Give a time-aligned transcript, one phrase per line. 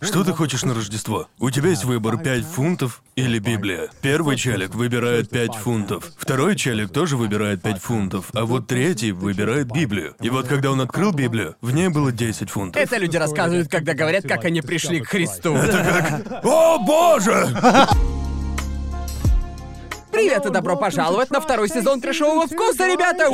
[0.00, 1.26] Что ты хочешь на Рождество?
[1.40, 3.90] У тебя есть выбор 5 фунтов или Библия.
[4.00, 6.12] Первый челик выбирает 5 фунтов.
[6.16, 8.26] Второй челик тоже выбирает 5 фунтов.
[8.32, 10.14] А вот третий выбирает Библию.
[10.20, 12.80] И вот когда он открыл Библию, в ней было 10 фунтов.
[12.80, 15.56] Это люди рассказывают, когда говорят, как они пришли к Христу.
[16.44, 17.48] О боже!
[20.12, 23.28] Привет и добро пожаловать на второй сезон трешового вкуса, ребята!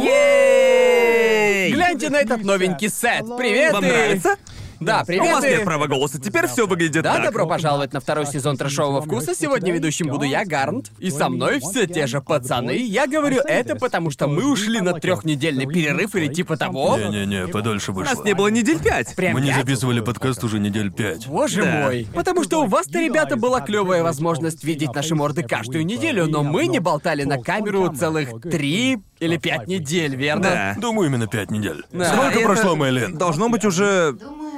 [1.71, 3.25] Гляньте на этот новенький сет.
[3.37, 3.75] Привет!
[3.75, 4.37] Вам и- нравится?
[4.85, 5.32] Да, У привет.
[5.32, 7.25] вас и- нет права голоса, теперь все выглядит Да, так.
[7.25, 9.35] добро пожаловать на второй сезон трешового вкуса.
[9.35, 12.76] Сегодня ведущим буду я, Гарнт, и со мной все те же пацаны.
[12.76, 16.96] Я говорю это, потому что мы ушли на трехнедельный перерыв или типа того.
[16.99, 18.14] Не-не-не, подольше У вышло.
[18.14, 19.14] нас не было недель пять.
[19.17, 21.26] Прям Мы не записывали подкаст уже недель пять.
[21.26, 21.82] Боже Да.
[21.87, 22.07] мой.
[22.14, 26.67] Потому что у вас-то, ребята, была клевая возможность видеть наши морды каждую неделю, но мы
[26.67, 30.43] не болтали на камеру целых три или пять недель, верно?
[30.43, 30.76] Да.
[30.81, 31.85] Думаю, именно пять недель.
[31.93, 32.12] Да.
[32.12, 33.17] Сколько Это прошло, Мэйлин?
[33.17, 34.12] Должно быть уже...
[34.12, 34.53] Думаю,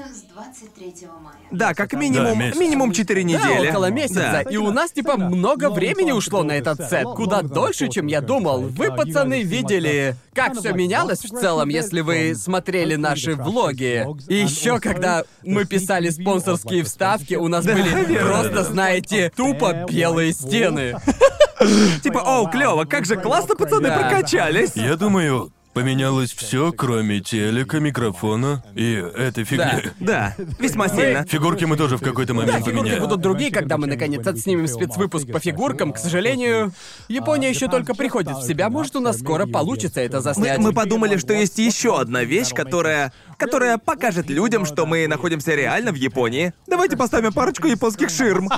[0.59, 1.35] 23 мая.
[1.51, 2.59] Да, как минимум, Да, месяц.
[2.59, 3.65] минимум 4 недели.
[3.65, 4.21] Да, около месяца.
[4.33, 4.43] Да.
[4.43, 7.05] И у нас, типа, много времени ушло на этот сет.
[7.05, 8.63] Куда дольше, чем я думал.
[8.63, 14.07] Вы, пацаны, видели, как все менялось в целом, если вы смотрели наши влоги.
[14.29, 20.97] И еще, когда мы писали спонсорские вставки, у нас были просто, знаете, тупо белые стены.
[22.03, 23.99] Типа, оу, клево, как же классно пацаны Да.
[23.99, 24.73] прокачались.
[24.75, 29.91] Я думаю, поменялось все, кроме телека, микрофона и этой фигни.
[30.01, 31.27] Да, весьма сильно.
[31.27, 33.03] Фигурки мы тоже в какой-то Да, момент фигурки поменяем.
[33.03, 35.93] будут другие, когда мы наконец отснимем спецвыпуск по фигуркам.
[35.93, 36.73] К сожалению,
[37.09, 38.71] Япония еще только приходит в себя.
[38.71, 40.59] Может, у нас скоро получится это Мы, заснять.
[40.61, 43.13] мы подумали, что есть еще одна вещь, которая...
[43.37, 46.55] которая покажет людям, что мы находимся реально в Японии.
[46.67, 48.49] Давайте поставим парочку японских ширм.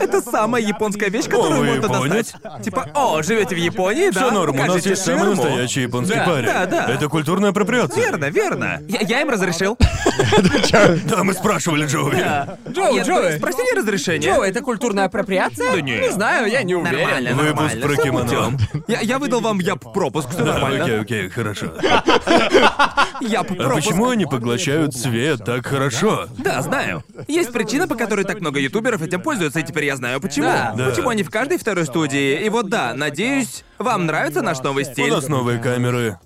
[0.00, 2.32] Это самая японская вещь, которую можно японец?
[2.32, 2.62] достать.
[2.64, 4.20] Типа, о, живете в Японии, да?
[4.26, 6.55] Все норм, у нас есть самый настоящий японский Да, парень.
[6.64, 6.94] Да, да.
[6.94, 8.02] Это культурная апроприация.
[8.02, 8.80] Верно, верно.
[8.88, 9.76] Я, я им разрешил.
[11.06, 12.16] Да, мы спрашивали Джоуи.
[12.70, 13.36] Джоу, Нет, Джоуи.
[13.38, 14.32] спросили разрешение.
[14.34, 15.72] Джо, это культурная апроприация?
[15.72, 15.98] Да не.
[15.98, 16.98] Не знаю, я не уверен.
[17.00, 18.58] Нормально, Выпуск про кимоно.
[18.88, 20.84] Я, я выдал вам яп-пропуск, все Да, нормально.
[20.84, 21.66] окей, окей, хорошо.
[23.18, 23.74] А Яп-пропуск.
[23.74, 26.26] почему они поглощают свет так хорошо?
[26.38, 27.02] Да, знаю.
[27.28, 30.46] Есть причина, по которой так много ютуберов этим пользуются, и теперь я знаю почему.
[30.46, 30.74] Да.
[30.90, 32.44] Почему они в каждой второй студии.
[32.44, 35.10] И вот да, надеюсь, вам нравится наш новый У стиль.
[35.10, 36.18] нас новые камеры.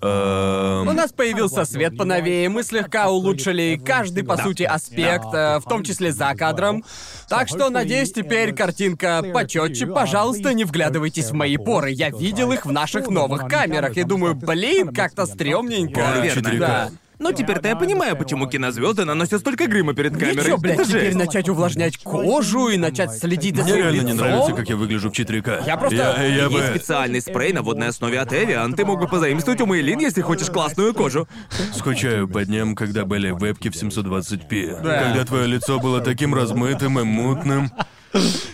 [0.81, 5.63] Эм, У нас появился свет поновее, мы слегка улучшили каждый, по сути, аспект, э, в
[5.63, 6.83] том числе за кадром.
[7.29, 9.87] Так что, надеюсь, теперь картинка почетче.
[9.87, 11.91] Пожалуйста, не вглядывайтесь в мои поры.
[11.91, 16.01] Я видел их в наших новых камерах и думаю, блин, как-то стрёмненько.
[16.01, 16.47] Поры Верно.
[16.49, 16.59] 4К.
[16.59, 16.89] Да.
[17.21, 20.43] Ну теперь-то я понимаю, почему кинозвезды наносят столько грима перед камерой.
[20.43, 21.17] Ничего, блядь, Это теперь жесть.
[21.17, 24.17] начать увлажнять кожу и начать следить за Мне своим реально не лицом?
[24.27, 25.63] нравится, как я выгляжу в 4К.
[25.67, 26.63] Я просто- Я, я Есть бы...
[26.79, 28.73] специальный спрей на водной основе от Evian.
[28.75, 31.27] Ты мог бы позаимствовать у Мэйлин, если хочешь классную кожу.
[31.75, 34.81] Скучаю по дням, когда были вебки в 720p.
[34.81, 35.03] Да.
[35.03, 37.71] Когда твое лицо было таким размытым и мутным.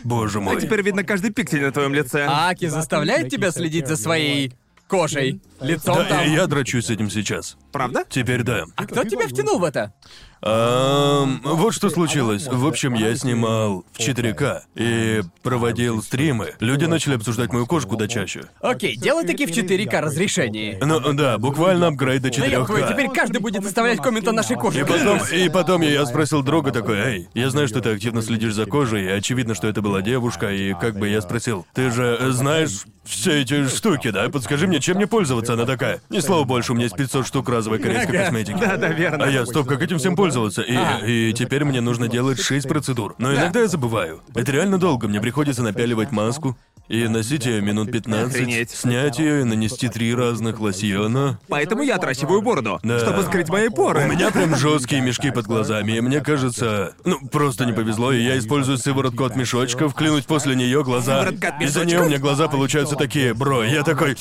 [0.03, 0.57] Боже мой.
[0.57, 2.25] А теперь видно каждый пиксель на твоем лице.
[2.29, 4.53] Аки заставляет тебя следить за своей
[4.87, 6.31] кожей, лицом Да, там.
[6.33, 7.57] я драчусь с этим сейчас.
[7.71, 8.03] Правда?
[8.09, 8.65] Теперь да.
[8.75, 9.93] А кто тебя втянул в это?
[10.41, 12.47] Ам, вот что случилось.
[12.47, 16.53] В общем, я снимал в 4К и проводил стримы.
[16.59, 18.45] Люди начали обсуждать мою кожу куда чаще.
[18.61, 20.77] Окей, делай таки в 4К разрешении.
[20.81, 22.93] Ну да, буквально апгрейд до Да ёб твою, 4К.
[22.93, 24.79] теперь каждый будет оставлять коммент о нашей коже.
[24.81, 28.53] И потом, и потом я спросил друга такой, эй, я знаю, что ты активно следишь
[28.53, 32.31] за кожей, и очевидно, что это была девушка, и как бы я спросил, ты же
[32.31, 34.29] знаешь все эти штуки, да?
[34.29, 35.53] Подскажи мне, чем мне пользоваться?
[35.53, 38.57] Она такая, ни слова больше, у меня есть 500 штук разовой корейской косметики.
[38.59, 39.23] Да, да, верно.
[39.23, 40.26] А я, стоп, как этим всем пользоваться?
[40.61, 43.15] И, и теперь мне нужно делать 6 процедур.
[43.17, 44.21] Но иногда я забываю.
[44.35, 48.71] Это реально долго, мне приходится напяливать маску, и носить ее минут 15, Охренеть.
[48.71, 51.39] снять ее и нанести три разных лосьона.
[51.47, 52.99] Поэтому я отращиваю бороду, Да.
[52.99, 54.05] чтобы скрыть мои поры.
[54.05, 58.21] У меня прям жесткие мешки под глазами, и мне кажется, ну просто не повезло, и
[58.23, 61.19] я использую сыворотку от мешочков, клянусь после нее глаза.
[61.19, 64.15] Сыворотка от Из-за нее у меня глаза получаются такие, бро, я такой.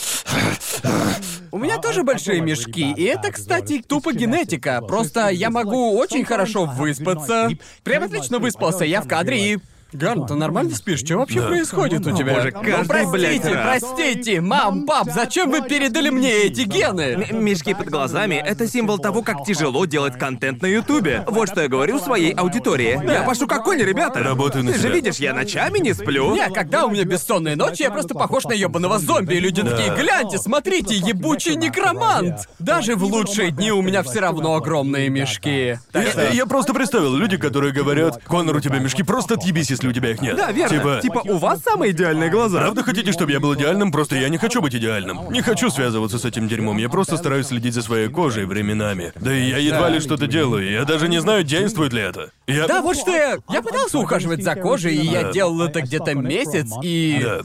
[1.52, 4.80] У меня тоже большие мешки, и это, кстати, тупо генетика.
[4.82, 7.48] Просто я могу очень хорошо выспаться.
[7.84, 9.58] Прям отлично выспался, я в кадре и...
[9.92, 10.98] Гарн, ты нормально спишь?
[11.00, 11.46] Что вообще Да.
[11.46, 12.34] происходит у тебя?
[12.34, 13.82] боже, ну, каждый, блядь, простите, раз.
[13.82, 17.24] простите, мам, пап, зачем вы передали мне эти гены?
[17.30, 21.24] М- Мешки под глазами— это символ того, как тяжело делать контент на Ютубе.
[21.28, 23.00] Вот что я говорю своей аудитории.
[23.10, 24.20] Я пашу как конь, ребята.
[24.24, 24.94] Работаю на Ты же себя.
[24.94, 26.34] видишь, я ночами не сплю.
[26.34, 29.94] Не, когда у меня бессонные ночи, я просто похож на ебаного зомби, и люди такие,
[29.94, 32.48] гляньте, смотрите, ебучий некромант!
[32.58, 35.78] Даже в лучшие дни у меня все равно огромные мешки.
[35.92, 39.70] Так что- Я, я просто представил люди, которые говорят, Конор, у тебя мешки, просто отъебись
[39.76, 40.36] если у тебя их нет.
[40.36, 40.76] Да, верно.
[40.76, 42.58] Типа, Типа, у вас самые идеальные глаза.
[42.58, 43.92] Правда хотите, чтобы я был идеальным?
[43.92, 45.30] Просто я не хочу быть идеальным.
[45.30, 46.76] Не хочу связываться с этим дерьмом.
[46.78, 49.12] Я просто стараюсь следить за своей кожей временами.
[49.16, 50.70] Да и я едва ли что-то делаю.
[50.70, 52.30] Я даже не знаю, действует ли это.
[52.46, 52.66] Я...
[52.66, 53.38] Да, вот что я...
[53.48, 57.20] Я пытался ухаживать за кожей, и я делал это где-то месяц, и...
[57.22, 57.40] Да.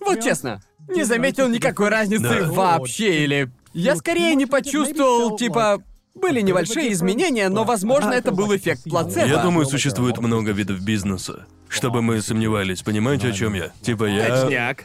[0.00, 2.52] Вот честно, не заметил никакой разницы Да.
[2.52, 3.50] вообще, или...
[3.72, 5.82] Я скорее не почувствовал, типа...
[6.14, 9.26] Были небольшие изменения, но, возможно, это был эффект плацебо.
[9.26, 11.46] Я думаю, существует много видов бизнеса.
[11.68, 13.70] Чтобы мы сомневались, понимаете, о чем я?
[13.80, 14.42] Типа я...
[14.42, 14.84] Точняк.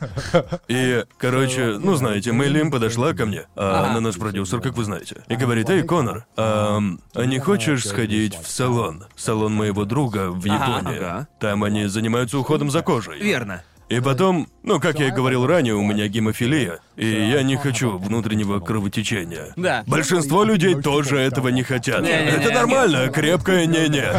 [0.69, 5.21] И, короче, ну знаете, Мэйлин подошла ко мне, а она наш продюсер, как вы знаете,
[5.27, 6.79] и говорит, эй, Конор, а,
[7.13, 9.03] а не хочешь сходить в салон?
[9.17, 10.97] Салон моего друга в Японии.
[10.97, 11.27] ага.
[11.41, 13.19] Там они занимаются уходом за кожей.
[13.19, 13.63] Верно.
[13.89, 17.97] И потом, ну, как я и говорил ранее, у меня гемофилия, и я не хочу
[17.97, 19.53] внутреннего кровотечения.
[19.55, 19.83] Да.
[19.87, 22.01] Большинство людей тоже этого не хотят.
[22.01, 22.31] Не-не-не.
[22.31, 24.11] Это нормально, крепкое не-не.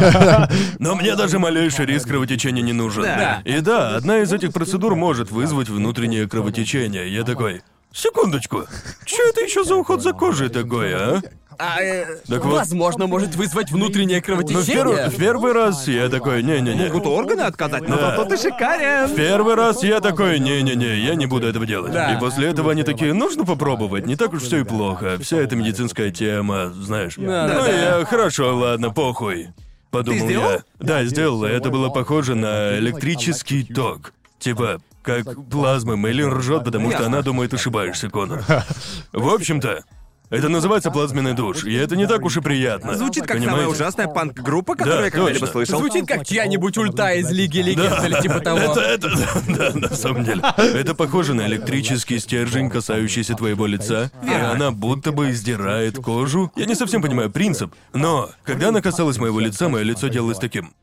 [0.78, 3.02] Но мне даже малейший риск кровотечения не нужен.
[3.02, 3.42] Да.
[3.44, 7.12] И да, одна из этих процедур может вызвать внутреннее кровотечение.
[7.12, 7.60] Я такой,
[7.92, 8.64] секундочку,
[9.04, 11.22] что это еще за уход за кожей такой, а?
[11.60, 12.54] А, э, Так вот.
[12.58, 15.10] возможно, может вызвать внутреннее Ну, в, кровотечение.
[15.10, 16.84] в первый раз я такой, не-не-не.
[16.86, 18.10] Могут органы отказать, но Да.
[18.10, 19.12] зато ты шикарен.
[19.16, 21.92] Первый раз я такой, не-не-не, я не буду этого делать.
[21.92, 22.14] Да.
[22.14, 25.18] И после этого они такие, нужно попробовать, не так уж все и плохо.
[25.20, 27.14] Вся эта медицинская тема, знаешь.
[27.16, 29.48] Да, ну да, я, хорошо, ладно, похуй.
[29.90, 30.50] Подумал сделал?
[30.52, 30.62] я.
[30.78, 31.44] Да, сделал.
[31.44, 34.12] и Это было похоже на электрический ток.
[34.38, 35.96] Типа, как плазма.
[35.96, 38.44] Мэйлин ржет, потому что она думает, ошибаешься, Конор.
[39.12, 39.84] В общем-то,
[40.30, 42.94] это называется плазменный душ, и это не так уж и приятно.
[42.94, 43.50] Звучит как понимаете?
[43.50, 45.78] самая ужасная панк-группа, которую Да, я когда-либо слышал.
[45.78, 48.58] Звучит как чья-нибудь ульта из Лиги Легенд или типа того.
[48.58, 50.42] Это, это, да, да, на самом деле.
[50.58, 54.10] Это похоже на электрический стержень, касающийся твоего лица.
[54.22, 56.52] И она будто бы издирает кожу.
[56.56, 60.74] Я не совсем понимаю принцип, но когда она касалась моего лица, мое лицо делалось таким.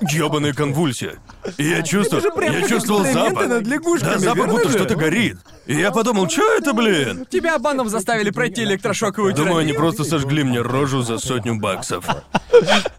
[0.00, 1.14] Ёбаная конвульсия.
[1.56, 3.48] И я чувствовал, прям я как чувствовал эксперименты запах.
[3.48, 4.74] над лягушками, да, запах верно будто же?
[4.74, 5.38] что-то горит.
[5.66, 7.26] И я подумал, что это, блин?
[7.30, 12.04] Тебя обманом заставили пройти электрошоковую Думаю, они просто сожгли мне рожу за сотню баксов.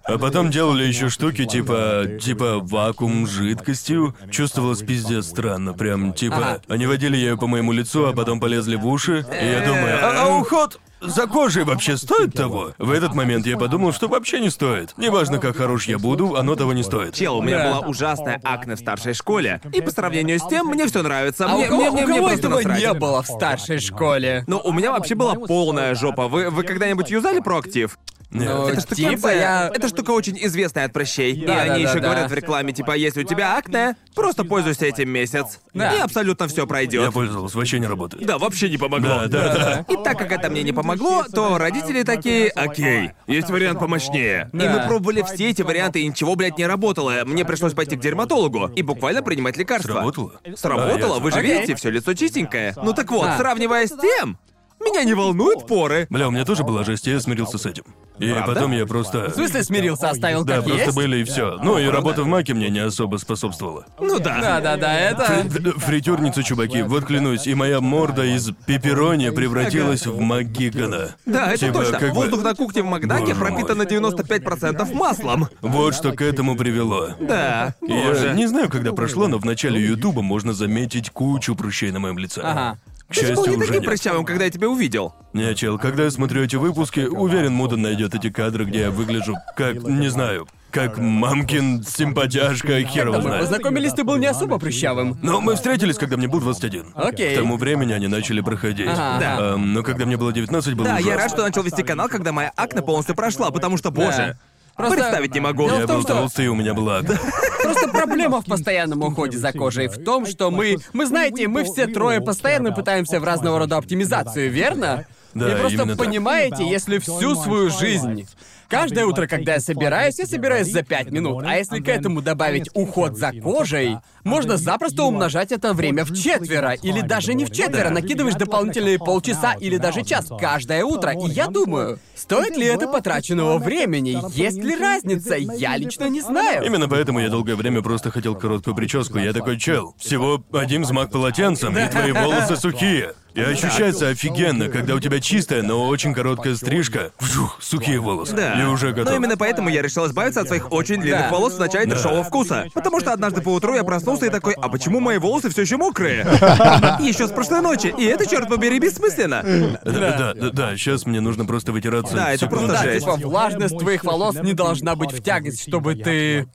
[0.03, 4.15] А потом делали еще штуки типа типа вакуум с жидкостью.
[4.31, 6.37] Чувствовалось пиздец странно, прям типа.
[6.37, 6.61] Ага.
[6.67, 9.25] Они водили ею по моему лицу, а потом полезли в уши.
[9.41, 12.73] И я думаю, а, а уход за кожей вообще стоит того?
[12.77, 14.93] В этот момент я подумал, что вообще не стоит.
[14.97, 17.13] Неважно, как хорош я буду, оно того не стоит.
[17.13, 17.69] Чел, у меня Да.
[17.79, 19.61] была ужасная акне в старшей школе.
[19.73, 21.45] И по сравнению с тем, мне все нравится.
[21.45, 22.79] А мне, у кого, мне, мне, у мне кого просто этого насрать.
[22.81, 24.43] не было в старшей школе?
[24.47, 26.27] Ну, у меня вообще была полная жопа.
[26.27, 27.97] Вы, вы когда-нибудь юзали проактив?
[28.29, 29.71] Ну, Эта штука, типа я...
[29.73, 31.31] Эта штука очень известная от прыщей.
[31.33, 32.27] и Да, они да, еще да, говорят да.
[32.27, 35.59] в рекламе, типа, если у тебя акне, просто пользуйся этим месяц.
[35.73, 35.93] Да.
[35.93, 37.13] И абсолютно все Я пройдет.
[37.13, 38.25] пользовался, вообще не работает.
[38.25, 39.27] Да, вообще не помогло.
[39.27, 39.85] Да, да, да.
[39.93, 44.49] И так как это мне не помогло, то родители такие, окей, есть вариант помощнее.
[44.53, 44.69] И Да.
[44.81, 47.13] мы пробовали все эти варианты, и ничего, блядь, не работало.
[47.25, 49.93] Мне пришлось пойти к дерматологу и буквально принимать лекарства.
[49.93, 50.33] Сработало?
[50.55, 51.53] Сработало, А, вы же Окей.
[51.55, 52.73] видите, все лицо чистенькое.
[52.75, 53.37] Ну так вот, А.
[53.37, 54.37] сравнивая с тем,
[54.79, 56.07] меня не волнуют поры.
[56.09, 57.83] Бля, у меня тоже была жесть, и я смирился с этим.
[58.19, 58.53] И Правда?
[58.55, 59.29] потом я просто...
[59.29, 60.95] В смысле смирился, оставил Да, как просто есть?
[60.95, 61.59] были и все.
[61.61, 63.85] Ну и работа в маке мне не особо способствовала.
[63.99, 64.41] Ну да.
[64.41, 65.45] Да-да-да, это...
[65.79, 71.15] Фритюрницу, чуваки, вот клянусь, и моя морда из пепперони превратилась в Макгигана.
[71.27, 71.99] Да, это Типа, точно.
[71.99, 75.47] как бы- Воздух на кухне в Макдаке Боже пропитан на 95% маслом.
[75.61, 77.09] Вот что к этому привело.
[77.19, 78.33] Да, Я боже.
[78.35, 82.41] не знаю, когда прошло, но в начале Ютуба можно заметить кучу прыщей на моем лице.
[82.43, 82.79] Ага.
[83.09, 83.85] К Ты же был счастью, не уже таким нет.
[83.85, 85.15] прыщавым, когда я тебя увидел.
[85.33, 89.35] Не, чел, когда я смотрю эти выпуски, уверен, Мудан найдет эти кадры, где я выгляжу
[89.55, 93.41] как, не знаю, как мамкин симпатяшка, хер его Мы знает.
[93.41, 95.17] познакомились, ты был не особо прыщавым.
[95.23, 96.87] Но мы встретились, когда мне было 21.
[96.95, 97.33] Окей.
[97.35, 98.87] К тому времени они начали проходить.
[98.89, 99.17] Ага.
[99.19, 99.53] Да.
[99.53, 101.09] Эм, но когда мне было 19, было Да, ужасно.
[101.09, 104.37] я рад, что начал вести канал, когда моя акне полностью прошла, потому что, боже,
[104.77, 105.65] Просто- представить не могу.
[105.67, 107.01] Дело Я в том, был что- толстый, и у меня была.
[107.63, 110.77] Просто проблема в постоянном уходе за кожей в том, что мы...
[110.93, 115.05] Мы знаете, мы все трое постоянно пытаемся в разного рода оптимизацию, верно?
[115.33, 116.05] Да, И просто именно так.
[116.05, 118.27] понимаете, если всю свою жизнь
[118.69, 121.43] Каждое утро, когда я собираюсь, я собираюсь за пять минут.
[121.45, 126.73] А если к этому добавить уход за кожей, можно запросто умножать это время в четверо.
[126.73, 131.13] Или даже не в четверо, накидываешь дополнительные полчаса или даже час каждое утро.
[131.13, 134.17] И я думаю, стоит ли это потраченного времени?
[134.33, 135.35] Есть ли разница?
[135.35, 136.65] Я лично не знаю.
[136.65, 139.17] Именно поэтому я долгое время просто хотел короткую прическу.
[139.17, 143.13] Я такой, чел, всего один взмах полотенцем, и твои волосы сухие.
[143.37, 147.11] И ощущается офигенно, когда у тебя чистая, но очень короткая стрижка.
[147.19, 148.35] Вжух, сухие волосы.
[148.35, 148.59] Да.
[148.59, 149.11] И уже готов.
[149.11, 151.31] Но именно поэтому я решил избавиться от своих очень длинных Да.
[151.31, 152.65] волос в начале трешового вкуса.
[152.73, 155.77] Потому что однажды по утру я проснулся и такой, а почему мои волосы все еще
[155.77, 156.21] мокрые?
[156.99, 157.93] Еще с прошлой ночи.
[157.97, 159.43] И это, черт побери, бессмысленно.
[159.83, 162.15] Да, да, да, да, сейчас мне нужно просто вытираться.
[162.15, 162.65] Да, это секунду.
[162.67, 163.05] просто Да, жесть.
[163.05, 166.47] типа влажность твоих волос не должна быть в тягость, чтобы ты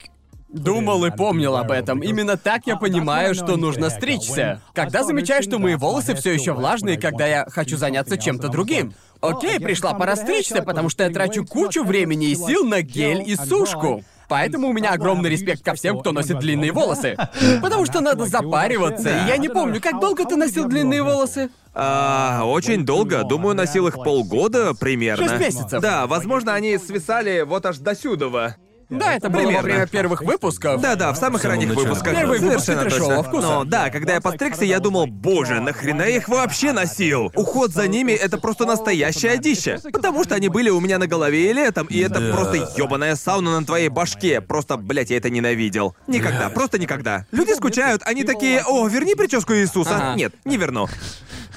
[0.53, 2.01] думал и помнил об этом.
[2.01, 4.61] Именно так я понимаю, что нужно стричься.
[4.73, 8.93] Когда замечаю, что мои волосы все еще влажные, когда я хочу заняться чем-то другим.
[9.19, 13.35] Окей, пришла пора стричься, потому что я трачу кучу времени и сил на гель и
[13.35, 14.03] сушку.
[14.29, 17.17] Поэтому у меня огромный респект ко всем, кто носит длинные волосы.
[17.61, 19.09] Потому что надо запариваться.
[19.09, 21.49] И я не помню, как долго ты носил длинные волосы?
[21.73, 23.23] А, очень долго.
[23.23, 25.27] Думаю, носил их полгода примерно.
[25.27, 25.81] Шесть месяцев.
[25.81, 28.55] Да, возможно, они свисали вот аж до сюдова.
[28.99, 29.63] Да, это было во Примерно.
[29.63, 30.81] время первых выпусков.
[30.81, 31.87] Да-да, в самых самом ранних начале.
[31.87, 32.13] выпусках.
[32.15, 33.29] Первые выпуски Совершенно трэшового точно.
[33.29, 33.47] вкуса.
[33.47, 37.31] Но да, когда я постригся, я думал, боже, нахрена я их вообще носил?
[37.35, 39.79] Уход за ними— это просто настоящее одище.
[39.91, 42.33] Потому что они были у меня на голове и летом, и это Да.
[42.33, 44.41] просто ёбаная сауна на твоей башке.
[44.41, 45.95] Просто, блядь, я это ненавидел.
[46.07, 47.25] Никогда, просто никогда.
[47.31, 49.95] Люди скучают, они такие, о, верни прическу Иисуса.
[49.95, 50.15] Ага.
[50.15, 50.87] Нет, не верну.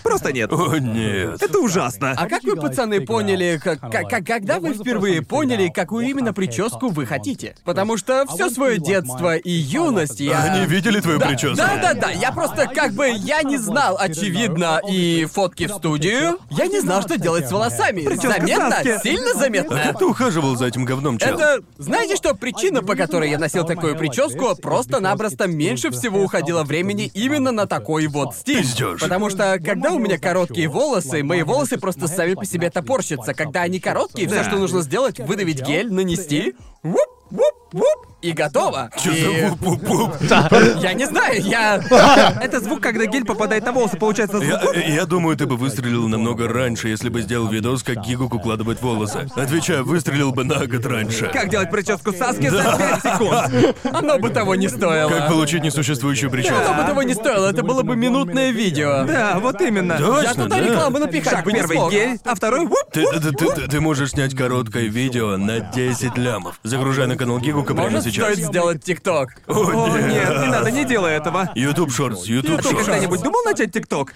[0.06, 0.52] Просто нет.
[0.52, 1.42] О, нет.
[1.42, 2.14] Это ужасно.
[2.16, 7.06] А как вы, пацаны, поняли, как, как- когда вы впервые поняли, какую именно прическу вы
[7.06, 7.56] хотите?
[7.64, 10.42] Потому что все свое детство и юность я...
[10.44, 11.56] Они видели твою Да, прическу?
[11.56, 12.10] Да, да, да.
[12.10, 16.38] Я просто как бы я не знал, очевидно, и фотки в студию.
[16.50, 18.02] Я не знал, что делать с волосами.
[18.02, 19.00] Прическа заметно, Саски.
[19.02, 19.80] сильно заметно.
[19.82, 21.34] Как ты ухаживал за этим говном, чел?
[21.34, 21.60] Это...
[21.78, 27.52] Знаете, что причина, по которой я носил такую прическу, просто-напросто меньше всего уходило времени именно
[27.52, 28.62] на такой вот стиль.
[28.62, 29.00] Пиздёшь.
[29.00, 33.34] Потому что, когда у меня короткие волосы, мои волосы просто сами по себе топорщатся.
[33.34, 38.90] Когда они короткие, все, что нужно сделать, выдавить гель, нанести, вуп, вуп, вуп, и готово.
[39.02, 40.80] Чё И-?
[40.80, 41.76] Я не знаю, я...
[42.42, 44.75] Это звук, когда гель попадает на волосы, получается звук.
[44.75, 48.80] Я, я думаю, ты бы выстрелил намного раньше, если бы сделал видос, как Гигук укладывает
[48.82, 49.28] волосы.
[49.37, 51.30] Отвечаю, выстрелил бы на год раньше.
[51.32, 52.62] Как делать прическу Саски за
[53.02, 53.76] 5 секунд?
[53.92, 55.08] Оно бы того не стоило.
[55.11, 56.75] Как получить несуществующую Оно прическу?
[56.75, 59.04] бы того не стоило, это было бы минутное видео.
[59.06, 59.92] Да, вот именно.
[59.94, 60.62] Я Точно, туда да.
[60.68, 61.92] рекламу напихать Шаг бы первый смог.
[61.92, 62.78] гель, а второй вуп.
[62.92, 66.58] Ты, ты, ты- ты- ты можешь снять короткое видео на 10 лямов.
[66.62, 68.15] Загружай на канал Гигука прямо сейчас.
[68.23, 69.35] Стоит сделать ТикТок?
[69.46, 71.50] О, нет, не надо, не делай этого.
[71.54, 72.76] YouTube Shorts, YouTube Ты Shorts.
[72.85, 74.14] когда-нибудь думал начать ТикТок?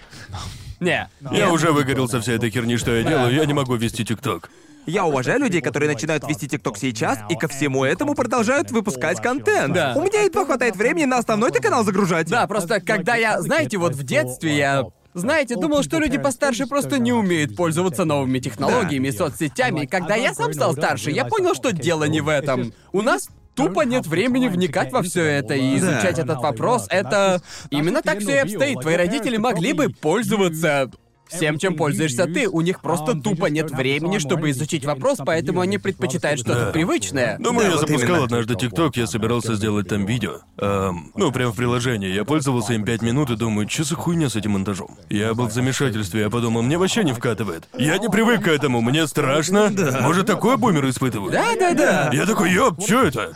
[0.81, 1.09] Не.
[1.31, 4.51] Я уже выгорел со всей этой херни, что я делаю, я не могу вести ТикТок.
[4.87, 9.75] Я уважаю людей, которые начинают вести ТикТок сейчас и ко всему этому продолжают выпускать контент.
[9.75, 9.93] Да.
[9.95, 12.29] У меня едва хватает времени на основной ты канал загружать.
[12.29, 14.85] Да, просто когда я, знаете, вот в детстве я...
[15.13, 19.81] Знаете, думал, что люди постарше просто не умеют пользоваться новыми технологиями и соцсетями.
[19.81, 22.73] И когда я сам стал старше, я понял, что дело не в этом.
[22.93, 26.87] У нас тупо нет времени вникать во все это и изучать этот вопрос.
[26.91, 28.81] Это именно так все и обстоит.
[28.81, 30.91] Твои родители могли бы пользоваться
[31.31, 32.49] всем, чем пользуешься ты.
[32.49, 36.71] У них просто тупо нет времени, чтобы изучить вопрос, поэтому они предпочитают что-то Да.
[36.73, 37.37] привычное.
[37.39, 38.25] Думаю, Да, я вот запускал именно.
[38.25, 40.39] однажды ТикТок, я собирался сделать там видео.
[40.59, 42.13] Эм, ну, прям в приложении.
[42.13, 44.97] Я пользовался им 5 минут и думаю, что за хуйня с этим монтажом?
[45.09, 47.69] Я был в замешательстве, я подумал, мне вообще не вкатывает.
[47.77, 49.71] Я не привык к этому, мне страшно.
[50.01, 51.33] Может, такое бумеры испытывают?
[51.33, 52.11] Да, да, да.
[52.13, 53.33] Я такой, ёб, что это?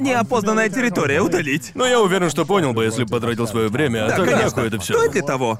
[0.00, 1.72] Неопознанная территория, удалить.
[1.74, 4.44] Но я уверен, что понял бы, если бы потратил свое время, а Да, так конечно.
[4.44, 4.94] нахуй это все.
[4.94, 5.58] Стоит ли того?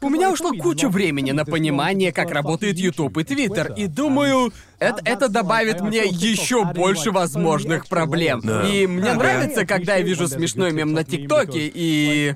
[0.00, 5.00] У меня ушло куча времени на понимание, как работает YouTube и Twitter, и думаю, это,
[5.04, 8.40] это добавит мне еще больше возможных проблем.
[8.42, 8.66] Да.
[8.66, 12.34] И мне нравится, когда я вижу смешной мем на ТикТоке, и...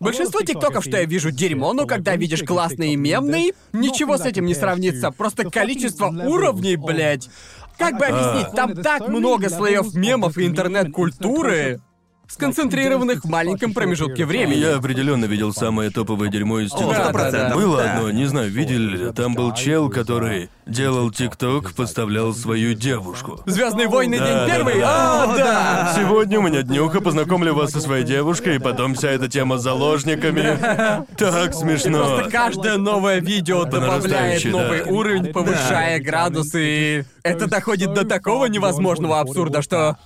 [0.00, 4.44] Большинство тиктоков, что я вижу, дерьмо, но когда видишь классный и мемный, ничего с этим
[4.44, 5.10] не сравнится.
[5.12, 7.30] Просто количество уровней, блядь.
[7.78, 11.80] Как бы объяснить, там так много слоев мемов и интернет-культуры,
[12.28, 14.58] сконцентрированных в маленьком промежутке времени.
[14.58, 17.02] Я определенно видел самое топовое дерьмо из О, ТикТока.
[17.04, 17.54] сто процентов.
[17.60, 17.94] Было Да.
[17.96, 23.40] одно, не знаю, видели ли, там был чел, который делал ТикТок, подставлял свою девушку.
[23.46, 24.80] Звездные войны Да, день да, первый.
[24.80, 25.22] да.
[25.24, 25.94] А, да.
[25.96, 29.62] Сегодня у меня днюха, познакомлю вас со своей девушкой, и потом вся эта тема с
[29.62, 30.58] заложниками.
[31.16, 31.98] Так смешно.
[32.16, 34.90] Просто каждое новое видео добавляет нарастающей, новый да.
[34.90, 37.00] уровень, повышая градусы.
[37.00, 39.96] и Это доходит до такого невозможного абсурда, что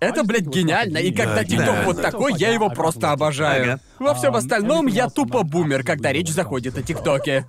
[0.00, 0.98] это, блядь, гениально.
[0.98, 1.84] И когда Да, ТикТок гениально.
[1.86, 3.62] вот такой, я его просто обожаю.
[3.74, 3.80] Ага.
[3.98, 7.46] Во всем остальном я тупо бумер, когда речь заходит о ТикТоке.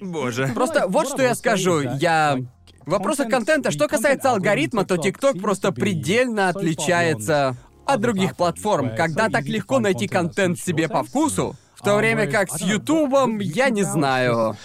[0.00, 0.50] Боже.
[0.54, 2.38] Просто вот что я скажу, я...
[2.84, 9.28] В вопросах контента, что касается алгоритма, то ТикТок просто предельно отличается от других платформ, когда
[9.28, 13.82] так легко найти контент себе по вкусу, в то время как с Ютубом я не
[13.82, 14.56] знаю.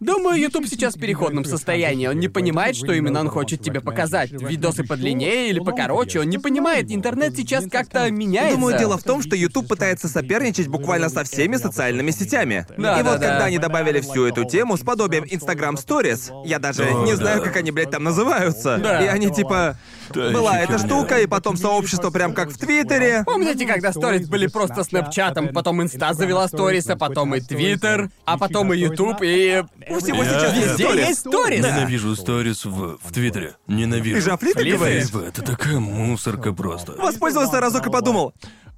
[0.00, 2.06] Думаю, YouTube сейчас в переходном состоянии.
[2.06, 4.32] Он не понимает, что именно он хочет тебе показать.
[4.32, 6.90] Видосы подлиннее или покороче, он не понимает.
[6.90, 8.56] Интернет сейчас как-то меняется.
[8.56, 12.66] Думаю, дело в том, что YouTube пытается соперничать буквально со всеми социальными сетями.
[12.78, 13.28] Да, и да, вот да.
[13.28, 17.16] когда они добавили всю эту тему с подобием Instagram Stories, я даже не да.
[17.16, 18.78] знаю, как они, блядь, там называются.
[18.78, 19.04] Да.
[19.04, 19.76] И они типа...
[20.14, 23.22] Была эта штука, и потом сообщество прям как в Твиттере.
[23.24, 28.38] Помните, когда сторис были просто снэпчатом, потом инста завела сторис, а потом и твиттер, а
[28.38, 29.64] потом и ютуб, и...
[29.88, 31.08] У всего сейчас есть Везде сторис.
[31.08, 31.64] есть сторис.
[31.64, 33.54] Ненавижу сторис в, в Твиттере.
[33.66, 34.16] Ненавижу.
[34.16, 35.08] Ты же о флипе говоришь?
[35.08, 36.92] Флипы, Это такая мусорка просто.
[36.92, 38.34] Воспользовался разок и подумал.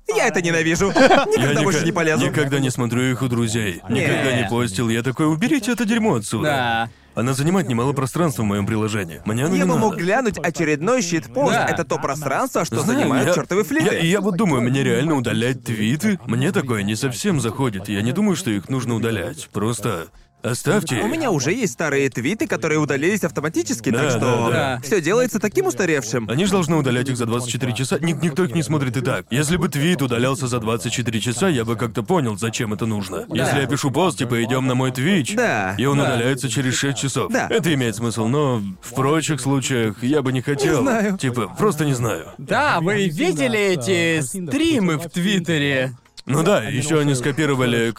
[0.09, 0.89] Я это ненавижу.
[0.91, 2.27] Никогда Я больше не полезу.
[2.27, 3.83] Никогда не смотрю их у друзей.
[3.89, 4.89] Никогда не постил.
[4.89, 6.45] Я такой, уберите это дерьмо отсюда.
[6.45, 6.91] Да.
[7.15, 9.21] Она занимает немало пространства в моем приложении.
[9.27, 9.81] Мне оно Я не бы надо.
[9.81, 11.53] мог глянуть очередной щит-пост.
[11.53, 11.67] Да.
[11.69, 13.95] Это то пространство, что Знаю, занимают я- чертовы флипы.
[13.95, 16.19] Я, я вот думаю, мне реально удалять твиты?
[16.27, 17.89] Мне такое не совсем заходит.
[17.89, 19.49] Я не думаю, что их нужно удалять.
[19.53, 20.07] Просто
[20.43, 21.01] оставьте.
[21.01, 24.81] У меня уже есть старые твиты, которые удалились автоматически, Да, так что да, да.
[24.83, 26.29] все делается таким устаревшим.
[26.29, 27.99] Они же должны удалять их за 24 часа.
[27.99, 29.27] Ник- никто их не смотрит и так.
[29.31, 33.25] Если бы твит удалялся за 24 часа, я бы как-то понял, зачем это нужно.
[33.33, 35.75] Если я пишу пост, типа идем на мой твич, Да.
[35.79, 36.05] и он Да.
[36.05, 37.33] удаляется через 6 часов.
[37.33, 37.47] Да.
[37.49, 40.79] Это имеет смысл, но в прочих случаях я бы не хотел.
[40.79, 41.19] Не знаю.
[41.19, 42.27] Типа, просто не знаю.
[42.39, 45.95] Да, вы видели эти стримы в Твиттере?
[46.27, 47.91] Ну да, еще они скопировали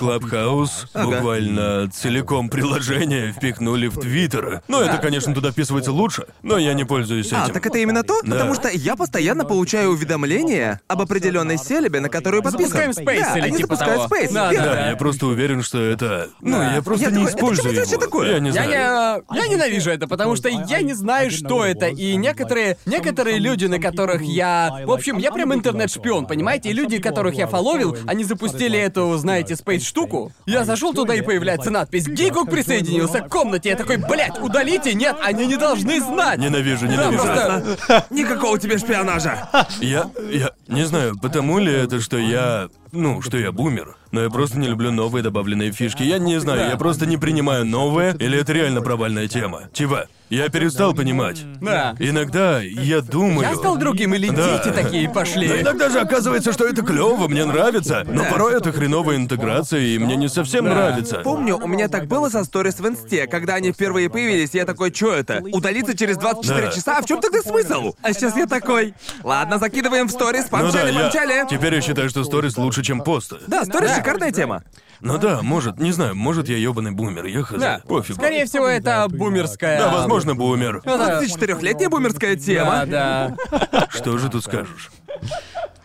[0.93, 1.05] Ага.
[1.07, 4.61] буквально целиком приложение впихнули в Твиттер.
[4.67, 7.37] Ну, это, конечно, туда вписывается лучше, но я не пользуюсь этим.
[7.37, 8.21] А, так это именно то?
[8.23, 8.31] Да.
[8.31, 12.71] Потому что я постоянно получаю уведомления об определенной селебе, на которую подписан.
[12.77, 14.15] Запускаем Space да, или они типа запускают того.
[14.21, 14.65] Space, Да, верно.
[14.73, 16.29] Да, я просто уверен, что это...
[16.41, 16.75] Ну, Да.
[16.75, 18.01] я просто Я не такой, «Это использую что это его.
[18.01, 19.23] такое?» Я не Я, знаю.
[19.31, 23.65] не, я ненавижу это, потому что я не знаю, что это, и некоторые, некоторые люди,
[23.65, 24.83] на которых я...
[24.85, 26.69] В общем, я прям интернет-шпион, понимаете?
[26.69, 30.31] И люди, которых я фоловил, они запустили эту, знаете, спейс-штуку.
[30.45, 33.69] Я зашел туда, и появляется надпись «Гигук присоединился к комнате».
[33.69, 36.37] Я такой, блядь, удалите, нет, они не должны знать.
[36.39, 37.23] Ненавижу, Да, ненавижу.
[37.23, 38.05] просто...
[38.11, 39.49] Никакого тебе шпионажа.
[39.81, 40.11] Я...
[40.31, 40.51] я...
[40.67, 42.69] Не знаю, потому ли это, что я...
[42.91, 43.97] Ну, что я бумер.
[44.11, 46.03] Но я просто не люблю новые добавленные фишки.
[46.03, 49.63] Я не знаю, я просто не принимаю новое, или это реально провальная тема.
[49.73, 51.43] Типа, я перестал понимать.
[51.61, 51.95] Да.
[51.99, 53.41] Иногда я думаю...
[53.49, 54.57] Я стал другим, или Да.
[54.57, 55.47] дети такие пошли.
[55.47, 58.03] Но иногда же оказывается, что это клево, мне нравится.
[58.07, 61.17] Но порой это хреновая интеграция, и мне не совсем нравится.
[61.23, 64.93] Помню, у меня так было со сторис в инсте, когда они впервые появились, я такой,
[64.93, 65.41] что это?
[65.51, 66.71] Удалиться через 24 Да.
[66.71, 66.97] часа?
[66.97, 67.93] А в чем тогда смысл?
[68.01, 70.99] А сейчас я такой, ладно, закидываем в сторис, Ну да, помчали, я...
[71.01, 71.47] помчали.
[71.49, 73.37] Теперь я считаю, что сторис лучше, чем посты.
[73.47, 73.95] Да, сторис Да.
[73.97, 74.63] шикарная тема.
[75.03, 77.59] Ну да, может, не знаю, может я ёбаный бумер, я хз.
[77.59, 77.81] Да.
[77.87, 78.19] Пофигу.
[78.19, 79.77] Скорее всего, это бумерская...
[79.77, 80.81] Да, возможно, бумер.
[80.85, 81.21] Да.
[81.21, 82.85] 24-летняя бумерская тема.
[82.85, 83.87] Да, да.
[83.91, 84.91] Что же тут скажешь?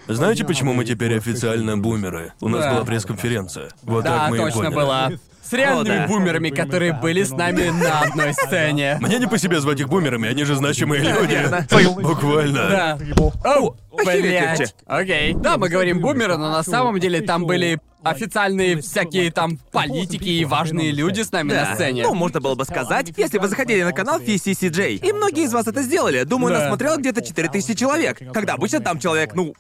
[0.07, 2.33] Знаете, почему мы теперь официально бумеры?
[2.41, 2.75] У нас Да.
[2.75, 3.71] была пресс-конференция.
[3.83, 4.75] Вот Да, так мы и точно поняли.
[4.75, 5.11] была.
[5.43, 6.07] С реальными О, да.
[6.07, 8.99] бумерами, которые были с нами на одной сцене.
[9.01, 11.39] Мне не по себе звать их бумерами, они же значимые люди.
[12.03, 12.69] Буквально.
[12.69, 12.99] Да.
[13.45, 14.75] Оу, блядь.
[14.87, 15.35] Окей.
[15.35, 20.45] Да, мы говорим бумеры, но на самом деле там были официальные всякие там политики и
[20.45, 21.75] важные люди с нами на Да.
[21.75, 22.03] сцене.
[22.03, 25.67] Ну, можно было бы сказать, если вы заходили на канал FCCJ, и многие из вас
[25.67, 26.23] это сделали.
[26.25, 26.61] Думаю, Да.
[26.61, 29.55] нас смотрело где-то 4000 человек, когда обычно там человек, ну,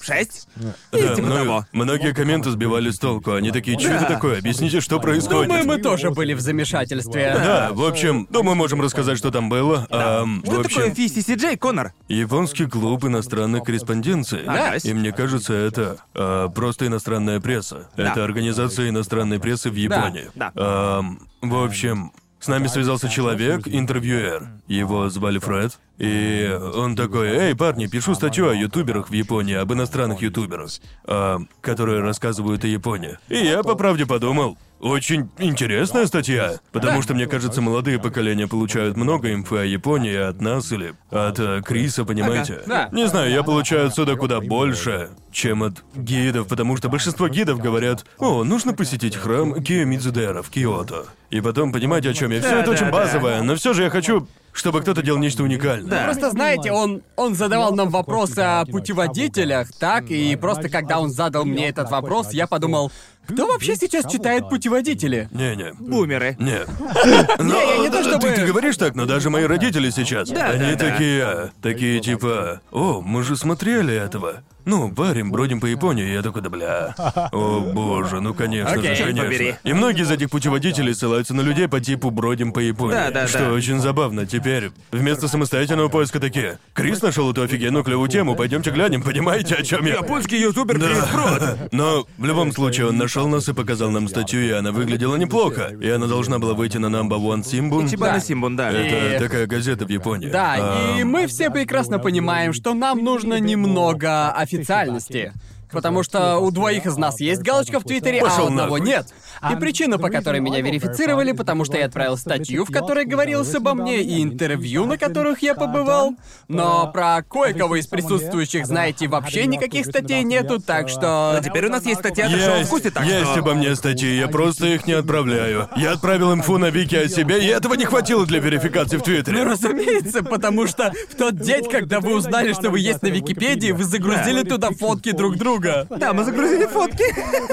[0.00, 0.48] 6?
[0.92, 1.66] Или Да, типа того.
[1.72, 3.32] многие комменты сбивали с толку.
[3.32, 3.96] Они такие, что Да.
[3.96, 4.38] это такое?
[4.38, 5.48] Объясните, что происходит.
[5.48, 7.32] Думаю, мы тоже были в замешательстве.
[7.34, 9.86] Да, в общем, думаю, можем рассказать, что там было.
[9.90, 11.92] Ам, Что в такое общем, FCCJ, Конор?
[12.08, 14.42] японский клуб иностранной корреспонденции.
[14.46, 14.76] Ага.
[14.82, 17.88] И мне кажется, это а, просто иностранная пресса.
[17.96, 18.10] Да.
[18.12, 20.28] Это организация иностранной прессы в Японии.
[20.34, 20.52] да.
[20.56, 24.48] Ам, в общем, с нами связался человек, интервьюер.
[24.66, 25.78] Его звали Фред.
[25.98, 30.70] И он такой, эй, парни, пишу статью о ютуберах в Японии, об иностранных ютуберах,
[31.04, 33.18] а, которые рассказывают о Японии.
[33.28, 38.96] И я, по правде, подумал, очень интересная статья, потому что, мне кажется, молодые поколения получают
[38.96, 42.60] много инфы о Японии от нас или от э, Криса, понимаете?
[42.66, 42.90] Да.
[42.92, 48.04] Не знаю, я получаю отсюда куда больше, чем от гидов, потому что большинство гидов говорят,
[48.18, 51.06] о, нужно посетить храм Киомидзудера в Киото.
[51.30, 52.40] И потом понимать, о чем я.
[52.40, 55.90] Все это очень базовое, но все же я хочу, чтобы кто-то делал нечто уникальное.
[55.90, 56.04] Да.
[56.04, 61.44] Просто знаете, он, он задавал нам вопросы о путеводителях, так, и просто когда он задал
[61.44, 62.90] мне этот вопрос, я подумал,
[63.26, 65.28] кто вообще сейчас читает путеводители?
[65.32, 65.72] Не-не.
[65.78, 66.36] Бумеры.
[66.38, 66.68] Нет.
[67.38, 70.28] Не, я не то ты- чтобы- Ты, ты говоришь так, но даже мои родители сейчас.
[70.28, 70.76] Да, они да.
[70.76, 74.42] такие, такие типа, о, мы же смотрели этого.
[74.64, 76.94] Ну, парим, бродим по Японии, и я такой, да бля.
[77.32, 78.94] О боже, ну конечно Окей.
[78.94, 79.24] же, конечно.
[79.24, 79.54] побери.
[79.62, 82.94] И многие из этих путеводителей ссылаются на людей по типу бродим по Японии.
[82.94, 83.52] Да, да, что да.
[83.52, 84.26] очень забавно.
[84.26, 86.58] Теперь вместо самостоятельного поиска такие.
[86.72, 89.94] Крис нашел эту офигенную клевую тему, пойдемте глянем, понимаете, о чем я?
[89.96, 91.72] Японский ютубер Крис Брод.
[91.72, 95.72] Но в любом случае он нашел нас и показал нам статью, и она выглядела неплохо.
[95.80, 97.88] И она должна была выйти на Number One Симбун.
[97.88, 98.20] Чибана Да.
[98.20, 98.70] Симбун, да.
[98.70, 100.28] Это И- такая газета в Японии.
[100.30, 105.32] Да, и Ам, мы все прекрасно понимаем, что нам нужно немного официальности.
[105.74, 109.08] Потому что у двоих из нас есть галочка в Твиттере, а у одного нет.
[109.50, 113.74] И причина, по которой меня верифицировали, потому что я отправил статью, в которой говорилось обо
[113.74, 116.14] мне, и интервью, на которых я побывал.
[116.48, 121.40] Но про кое-кого из присутствующих, знаете, вообще никаких статей нету, так что...
[121.44, 123.40] Теперь у нас есть статья о трэшовом Есть, вкусе, так есть что...
[123.40, 125.68] обо мне статьи, я просто их не отправляю.
[125.76, 129.04] Я отправил инфу на Вики о себе, и этого не хватило для верификации в Ну,
[129.04, 129.42] Твиттере.
[129.42, 133.84] разумеется, потому что в тот день, когда вы узнали, что вы есть на Википедии, вы
[133.84, 135.63] загрузили туда фотки друг друга.
[135.90, 137.04] Да, мы загрузили фотки.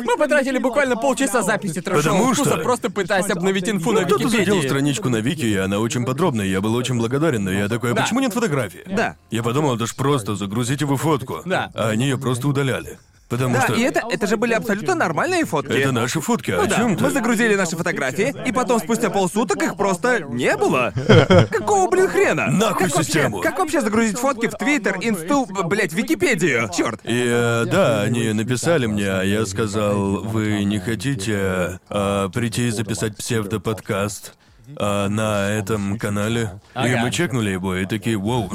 [0.03, 4.27] Мы потратили буквально полчаса записи трэшового Потому вкуса, что- просто пытаясь обновить инфу на Кто-то
[4.29, 4.67] задел Википедии.
[4.67, 7.93] страничку на Вики, и она очень подробная, я был очень благодарен, но я такой, а
[7.93, 8.01] Да.
[8.03, 8.81] почему нет фотографии?
[8.87, 9.15] Да.
[9.29, 11.41] Я подумал, это ж просто загрузите вы фотку.
[11.45, 11.69] Да.
[11.73, 12.99] А они ее просто удаляли.
[13.31, 13.73] Потому Да, что...
[13.75, 15.71] и это, это же были абсолютно нормальные фотки.
[15.71, 17.03] Это наши фотки, о Ну да, чем ты?
[17.05, 20.91] мы загрузили наши фотографии, и потом спустя полсуток их просто не было.
[21.49, 22.47] Какого, блин, хрена?
[22.47, 23.37] Нахуй как систему.
[23.37, 26.69] Вообще, как вообще загрузить фотки в Твиттер, Инсту, блять, Википедию?
[26.75, 26.99] Черт.
[27.05, 32.71] И э, да, они написали мне, а я сказал, вы не хотите э, прийти и
[32.71, 34.33] записать псевдоподкаст
[34.77, 36.59] э, на этом канале?
[36.75, 36.99] И Ага.
[37.03, 38.51] мы чекнули его, и такие, вау.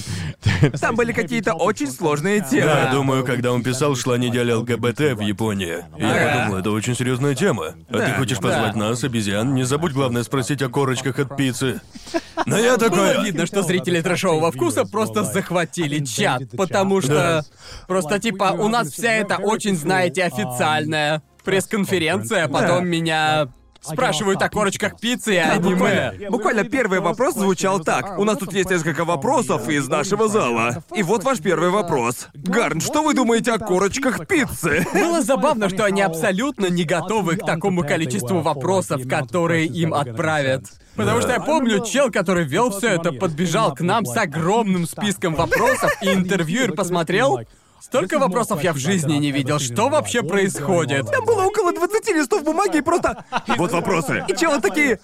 [0.80, 2.66] Там были какие-то очень сложные темы.
[2.66, 5.84] Да, думаю, когда он писал, шла неделя ЛГБТ в Японии.
[5.96, 6.38] И я Ага.
[6.40, 7.74] подумал, это очень серьезная тема.
[7.88, 9.54] А ты хочешь позвать нас, обезьян?
[9.54, 11.80] Не забудь, главное, спросить о корочках от пиццы.
[12.46, 13.24] Но я Было такой...
[13.24, 17.44] видно, что зрители трэшового вкуса просто захватили чат, потому что Да.
[17.88, 23.48] просто типа у нас вся эта очень, знаете, официальная пресс-конференция, а потом меня
[23.86, 26.30] спрашивают о корочках пиццы и аниме.
[26.30, 28.18] Буквально первый вопрос звучал так.
[28.18, 30.82] У нас тут есть несколько вопросов из нашего зала.
[30.94, 32.28] И вот ваш первый вопрос.
[32.34, 34.86] Гарн, что вы думаете о корочках пиццы?
[34.92, 40.64] Было забавно, что они абсолютно не готовы к такому количеству вопросов, которые им отправят.
[40.96, 45.34] Потому что я помню, чел, который вел все это, подбежал к нам с огромным списком
[45.34, 47.40] вопросов, и интервьюер посмотрел.
[47.80, 49.58] Столько вопросов я в жизни не видел.
[49.58, 51.10] Что вообще происходит?
[51.10, 53.24] Там было около 20 листов бумаги и просто...
[53.56, 54.24] Вот вопросы.
[54.28, 54.98] И челы такие...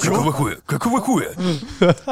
[0.00, 0.56] Какого хуя?
[0.66, 1.30] Какого хуя?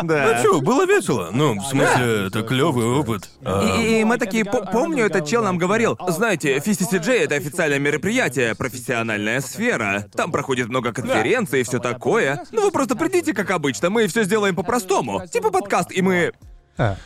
[0.02, 0.42] Да.
[0.42, 1.30] Чё, было весело?
[1.32, 3.30] Ну, в смысле, это клевый опыт.
[3.44, 8.54] А, И, мы такие, «По- помню, этот чел нам говорил, знаете, FCCJ это официальное мероприятие,
[8.54, 10.06] профессиональная сфера.
[10.14, 12.44] Там проходит много конференций и все такое.
[12.52, 15.26] Ну вы просто придите, как обычно, мы все сделаем по-простому.
[15.26, 16.32] Типа подкаст, и мы...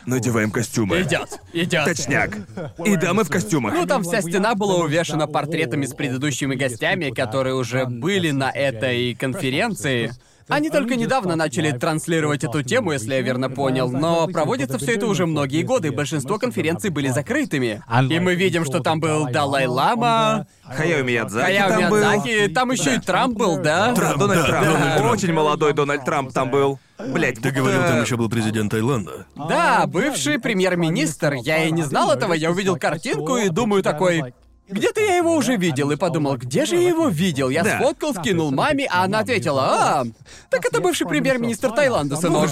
[0.05, 1.01] Надеваем костюмы.
[1.01, 1.85] Идет, идет.
[1.85, 2.37] Точняк.
[2.85, 3.73] И дамы в костюмах.
[3.73, 9.13] Ну, там вся стена была увешана портретами с предыдущими гостями, которые уже были на этой
[9.15, 10.13] конференции.
[10.47, 15.07] Они только недавно начали транслировать эту тему, если я верно понял, но проводится все это
[15.07, 17.83] уже многие годы, и большинство конференций были закрытыми.
[18.09, 21.97] И мы видим, что там был Далай-Лама, Хаяо Миядзаки Хаяо там был.
[21.97, 23.93] Миядзаки, там еще и Трамп был, да?
[23.93, 24.65] Да, Дональд да, Трамп.
[24.65, 25.11] Дональд Трамп.
[25.11, 26.79] Очень молодой Дональд Трамп там был.
[26.97, 29.25] Блять, Ты говорил, там еще был президент Таиланда.
[29.35, 31.33] Да, бывший премьер-министр.
[31.33, 34.33] Я и не знал этого, я увидел картинку и думаю такой...
[34.69, 37.49] Где-то я его уже видел и подумал, где же я его видел?
[37.49, 37.77] Я Да.
[37.79, 40.05] сфоткал, скинул маме, а она ответила, а,
[40.49, 42.49] так это бывший премьер-министр Таиланда, сынок.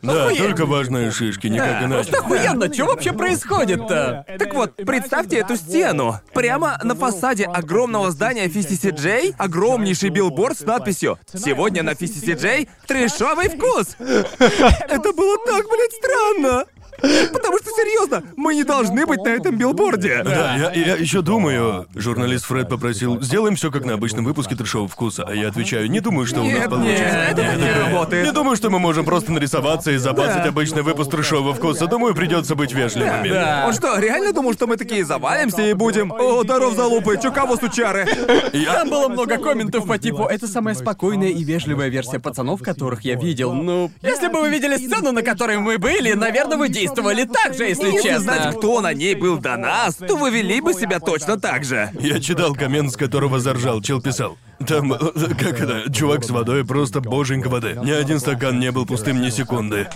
[0.00, 0.44] Да, Охуенно.
[0.46, 2.08] только важные шишки, никак иначе.
[2.10, 4.24] Просто охуенно, что вообще происходит-то?
[4.38, 6.20] Так вот, представьте эту стену.
[6.32, 13.96] Прямо на фасаде огромного здания FCCJ огромнейший билборд с надписью «Сегодня на FCCJ трешовый вкус».
[13.98, 16.64] Это было так, блядь, странно.
[17.00, 20.22] Потому что, серьезно, мы не должны быть на этом билборде.
[20.24, 24.88] Да, я, я еще думаю, журналист Фред попросил, сделаем все как на обычном выпуске трешового
[24.88, 27.04] вкуса, а я отвечаю, не думаю, что у нас Нет, получится.
[27.04, 28.26] нет, это не работает.
[28.26, 31.86] Не думаю, что мы можем просто нарисоваться и забацать обычный выпуск трешового вкуса.
[31.86, 33.28] Думаю, придется быть вежливыми.
[33.28, 33.64] Да.
[33.66, 36.12] Он что, реально думал, что мы такие завалимся и будем?
[36.12, 38.06] О, здоров, залупы, чё кого сучары?
[38.52, 38.74] Я...
[38.74, 43.14] Там было много комментов по типу «Это самая спокойная и вежливая версия пацанов, которых я
[43.14, 43.52] видел».
[43.52, 47.64] Ну, если бы вы видели сцену, на которой мы были, наверное, вы действовали так же,
[47.64, 48.20] если Если честно.
[48.20, 51.90] знать, кто на ней был до нас, то вы вели бы себя точно так же.
[52.00, 53.80] Я читал коммент, с которого заржал.
[53.80, 54.36] Чел писал.
[54.66, 54.98] Там, э,
[55.38, 57.78] как это, чувак с водой, просто боженька воды.
[57.84, 59.88] Ни один стакан не был пустым ни секунды.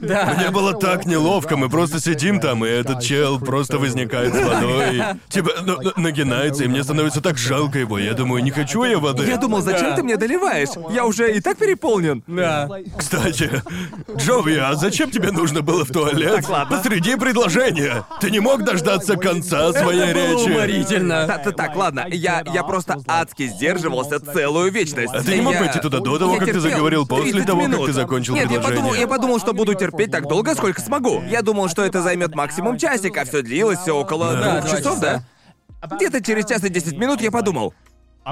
[0.00, 0.34] Да.
[0.38, 5.02] Мне было так неловко, мы просто сидим там, и этот чел просто возникает с водой.
[5.28, 7.98] Типа, ну, ну, нагинается, и мне становится так жалко его.
[7.98, 9.24] Я думаю, не хочу я воды.
[9.26, 9.96] Я думал, зачем Да.
[9.96, 10.70] ты мне доливаешь?
[10.90, 12.22] Я уже и так переполнен.
[12.26, 12.70] Да.
[12.96, 13.50] Кстати,
[14.16, 16.76] Джови, а зачем тебе нужно было в туалет Ладно.
[16.76, 18.04] посреди предложения?
[18.20, 20.50] Ты не мог дождаться конца своей речи?
[20.50, 21.26] уморительно.
[21.26, 25.12] Так, так, так, ладно, я, я просто адски сдерживался целую вечность.
[25.14, 27.32] А ты не мог Я- пойти туда до того, я как ты терпел заговорил, после
[27.32, 27.86] 30 того, как минут.
[27.86, 31.22] ты закончил Нет, я подумал, я подумал, что буду терпеть так долго, сколько смогу.
[31.28, 34.78] Я думал, что это займет максимум часик, а все длилось все около Да, двух два
[34.78, 35.22] часов, да?
[35.96, 37.74] Где-то через час и 10 минут я подумал.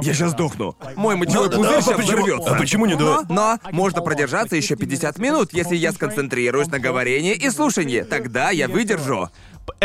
[0.03, 0.77] Я сейчас сдохну.
[0.97, 2.51] Мой мочевой Ну, пузырь да, сейчас почему- взорвется.
[2.55, 6.79] а почему не до- Но, но можно продержаться еще 50 минут, если я сконцентрируюсь на
[6.79, 8.01] говорении и слушании.
[8.03, 9.31] Тогда я выдержу.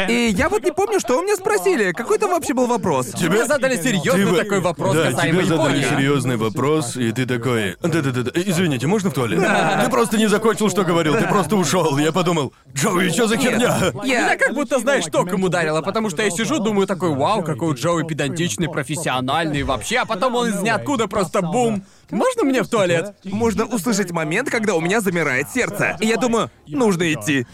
[0.08, 1.92] И я вот не помню, что у меня спросили.
[1.92, 3.08] Какой там вообще был вопрос?
[3.08, 5.96] Тебе задали серьезный Ты бы- такой вопрос да, касаемо тебе задали Японии.
[5.98, 7.76] серьезный вопрос, и ты такой...
[7.82, 9.40] Да-да-да, извините, можно в туалет?
[9.84, 11.98] Ты просто не закончил, что говорил, ты просто ушел.
[11.98, 13.92] Я подумал, Джоуи, что за херня?
[14.04, 14.36] Я...
[14.38, 18.04] как будто знаешь, током ударило, потому что я сижу, думаю такой, вау, какой у Джоуи
[18.04, 21.84] педантичный, профессиональный вообще, а потом он из ниоткуда просто бум.
[22.12, 23.14] Можно мне в туалет?
[23.24, 25.98] Можно услышать момент, когда у меня замирает сердце.
[26.00, 27.46] И я думаю, нужно идти.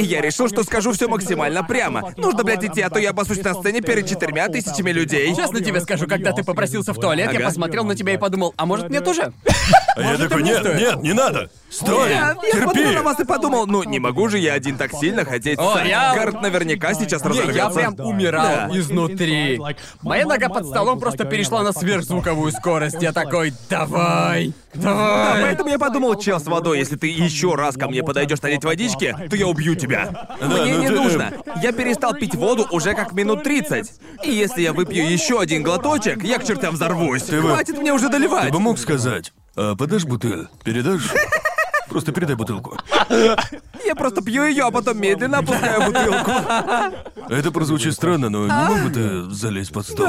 [0.00, 2.12] И я решил, что скажу все максимально прямо.
[2.16, 5.34] Нужно, блядь, идти, а то я обоссусь на сцене перед четырьмя тысячами людей.
[5.36, 7.48] Честно тебе скажу, когда ты попросился в туалет, я Ага.
[7.48, 9.32] посмотрел на тебя и подумал, а может мне тоже?
[9.96, 11.50] А я такой, нет, стоит?» нет, не надо.
[11.70, 12.94] Стой, Я, я терпи.
[12.94, 15.58] на вас и подумал, ну не могу же я один так сильно хотеть.
[15.58, 17.70] О, я- Гард наверняка сейчас Не, я разорвется.
[17.70, 18.70] прям умирал Да.
[18.72, 19.60] изнутри.
[20.02, 23.00] Моя нога под столом просто перешла на сверхзвуковую скорость.
[23.02, 23.52] Я такой,
[23.86, 25.42] давай, давай.
[25.42, 29.16] Поэтому я подумал, чел с водой, если ты еще раз ко мне подойдешь налить водички,
[29.28, 30.36] то я убью тебя.
[30.40, 31.32] Мне ну не ты- нужно.
[31.62, 33.92] Я перестал пить воду уже как минут 30.
[34.24, 37.28] И если я выпью еще один глоточек, я к чертям взорвусь.
[37.28, 38.46] вы- Хватит мне уже доливать.
[38.46, 40.48] Ты бы мог сказать, а подашь бутыль?
[40.64, 41.10] Передашь?
[41.88, 42.76] Просто передай бутылку.
[43.84, 46.30] Я просто пью ее, а потом медленно опускаю бутылку.
[47.28, 50.06] Это прозвучит странно, но не мог бы ты залезть под стол?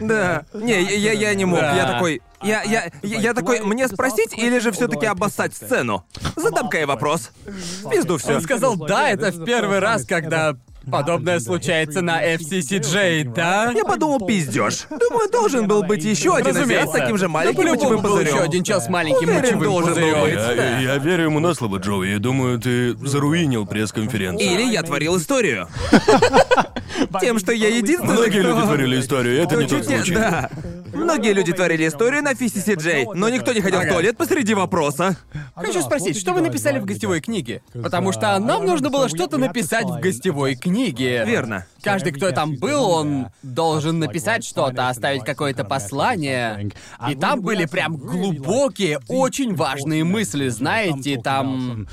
[0.00, 0.44] Да.
[0.52, 1.60] Не, я, я, не мог.
[1.60, 2.22] Я такой.
[2.42, 6.04] Я, я, я, я такой, мне спросить или же все-таки обоссать сцену?
[6.36, 7.30] Задам-ка я вопрос.
[7.44, 8.36] В Пизду все.
[8.36, 10.56] Он сказал, да, это в первый раз, когда
[10.90, 13.72] подобное случается на FCCJ, да?
[13.74, 14.86] Я подумал, пиздешь.
[14.90, 16.98] Думаю, должен был быть еще один азиат с Разумеется.
[16.98, 18.34] таким же Да маленьким по-любому мочевым был пузырем.
[18.34, 20.34] еще один час маленьким Уверен, мочевым должен был быть.
[20.34, 24.50] Я, я верю ему на слово, Джоуи, и думаю, ты заруинил пресс-конференцию.
[24.50, 25.68] Или я творил историю.
[27.20, 28.48] Тем, что я единственный, Многие кто...
[28.48, 30.14] люди творили историю, это не тот случай.
[30.14, 30.50] Да.
[30.98, 35.16] Многие люди творили историю на FCCJ, но никто не ходил в туалет посреди вопроса.
[35.54, 37.62] Хочу спросить, что вы написали в гостевой книге?
[37.72, 41.24] Потому что нам нужно было что-то написать в гостевой книге.
[41.24, 41.66] Верно.
[41.82, 46.70] Каждый, кто там был, он должен написать что-то, оставить какое-то послание.
[47.08, 51.86] И там были прям глубокие, очень важные мысли, знаете, там...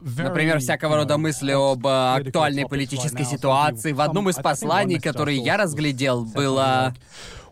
[0.00, 3.92] Например, всякого рода мысли об э, актуальной политической ситуации.
[3.92, 6.94] В одном из посланий, которые я разглядел, было...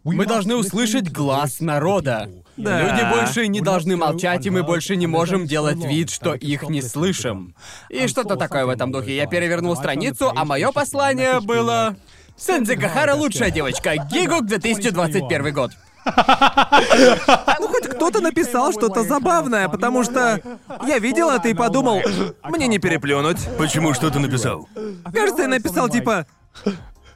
[0.05, 2.29] Мы должны услышать глаз народа.
[2.57, 2.83] Да.
[2.83, 6.83] Люди больше не должны молчать, и мы больше не можем делать вид, что их не
[6.83, 7.55] слышим.
[7.89, 9.17] И что-то такое в этом духе.
[9.17, 11.97] Я перевернул страницу, а мое послание было...
[12.37, 13.97] Сэнзи Кахара лучшая девочка.
[14.11, 15.71] Гигук 2021 год.
[16.05, 20.41] Ну, хоть кто-то написал что-то забавное, потому что
[20.87, 22.01] я видел это и подумал,
[22.43, 23.39] мне не переплюнуть.
[23.57, 24.69] Почему что ты написал?
[25.13, 26.27] Кажется, я написал типа...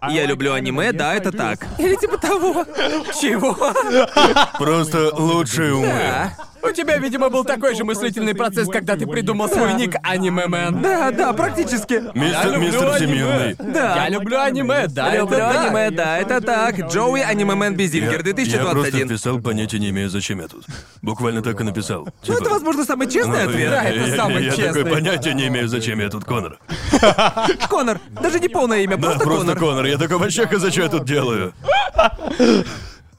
[0.08, 1.66] Я люблю аниме, да, это так.
[1.78, 2.64] Или типа того.
[3.20, 3.56] Чего?
[4.58, 5.88] Просто лучшие умы.
[5.88, 6.32] Да.
[6.68, 10.82] У тебя, видимо, был такой же мыслительный процесс, когда ты придумал свой ник Аниме-мен.
[10.82, 12.02] Да, да, практически.
[12.14, 12.96] Мистер, люблю мистер аниме.
[12.96, 13.56] Всемирный.
[13.72, 13.96] Да.
[14.04, 15.60] Я люблю аниме, да, Люблю это да.
[15.62, 16.78] аниме, да, это так.
[16.90, 19.08] Джоуи Анимемен Я, Безингер я просто 2021.
[19.08, 20.64] вписал, понятия не имею, зачем я тут.
[21.02, 22.04] Буквально так и написал.
[22.04, 23.70] Ну, это, Типа, возможно, самый честный ну, ответ.
[23.70, 24.66] Да, это я, я- самый я честный.
[24.82, 26.58] такой понятия не имею, зачем я тут, Конор.
[27.68, 28.00] Конор.
[28.20, 29.58] Даже не полное имя, Да, просто просто Конор.
[29.58, 29.84] Конор.
[29.86, 31.52] Я такой, вообще, зачем я тут делаю?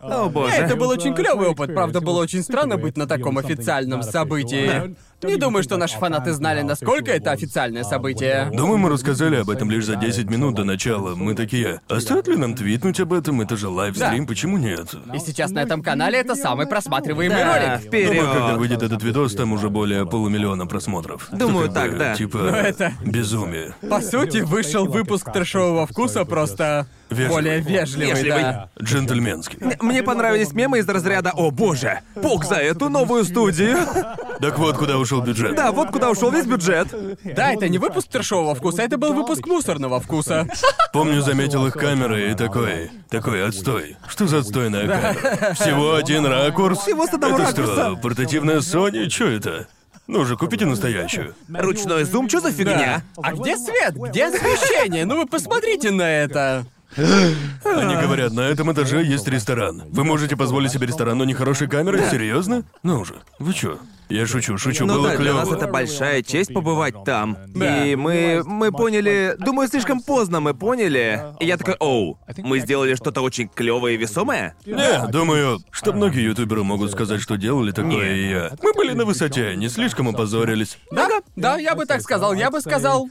[0.09, 0.53] О, боже.
[0.53, 4.95] Это был очень клевый опыт, правда, было очень странно быть на таком официальном событии.
[5.23, 8.51] Не думаю, что наши фанаты знали, насколько это официальное событие.
[8.53, 11.15] Думаю, мы рассказали об этом лишь за 10 минут до начала.
[11.15, 13.41] Мы такие, а стоит ли нам твитнуть об этом?
[13.41, 14.27] Это же лайвстрим, Да.
[14.27, 14.93] почему нет?
[15.15, 17.89] И сейчас на этом канале это самый просматриваемый Да, ролик.
[17.89, 18.57] Думаю, когда вперед.
[18.59, 21.29] выйдет этот видос, там уже более полумиллиона просмотров.
[21.31, 22.15] Думаю, бы, так, да.
[22.15, 23.73] Типа, Ну, это- безумие.
[23.89, 27.31] По сути, вышел выпуск трешового вкуса просто Вежливый.
[27.33, 28.41] более вежливый, Вежливый.
[28.43, 28.69] да.
[28.79, 29.57] Джентльменский.
[29.81, 33.77] Мне понравились мемы из разряда «О боже, пук за эту новую студию».
[34.39, 35.55] Так вот, куда ушел бюджет.
[35.55, 36.87] Да, вот куда ушел весь бюджет.
[37.23, 40.47] Да, это не выпуск трешового вкуса, это был выпуск мусорного вкуса.
[40.91, 43.95] Помню, заметил их камеры и такой, такой отстой.
[44.07, 45.53] Что за отстойная камера?
[45.53, 46.79] Всего один ракурс.
[46.79, 47.73] Всего с одного это ракурса.
[47.73, 49.07] что, портативная Sony?
[49.07, 49.67] Чё это?
[50.07, 51.35] Ну же, купите настоящую.
[51.47, 53.01] Ручной зум, что за фигня?
[53.21, 53.95] А где свет?
[53.95, 55.05] Где освещение?
[55.05, 56.65] Ну вы посмотрите на это.
[56.97, 59.83] Они говорят, на этом этаже есть ресторан.
[59.89, 62.01] Вы можете позволить себе ресторан, но не хорошей камерой?
[62.09, 62.63] Серьезно?
[62.83, 63.79] Ну уже, вы чё?
[64.09, 65.37] Я шучу, шучу, Ну было да, для клево.
[65.39, 67.37] нас это большая честь побывать там.
[67.47, 67.85] Да.
[67.85, 71.21] И мы, мы поняли, думаю, слишком поздно мы поняли.
[71.39, 74.55] И я такой, оу, мы сделали что-то очень клевое и весомое?
[74.65, 78.51] Не, думаю, что многие ютуберы могут сказать, что делали такое, и я.
[78.63, 80.77] Мы были на высоте, не слишком опозорились.
[80.91, 83.09] Да, да, я бы так сказал, я бы сказал.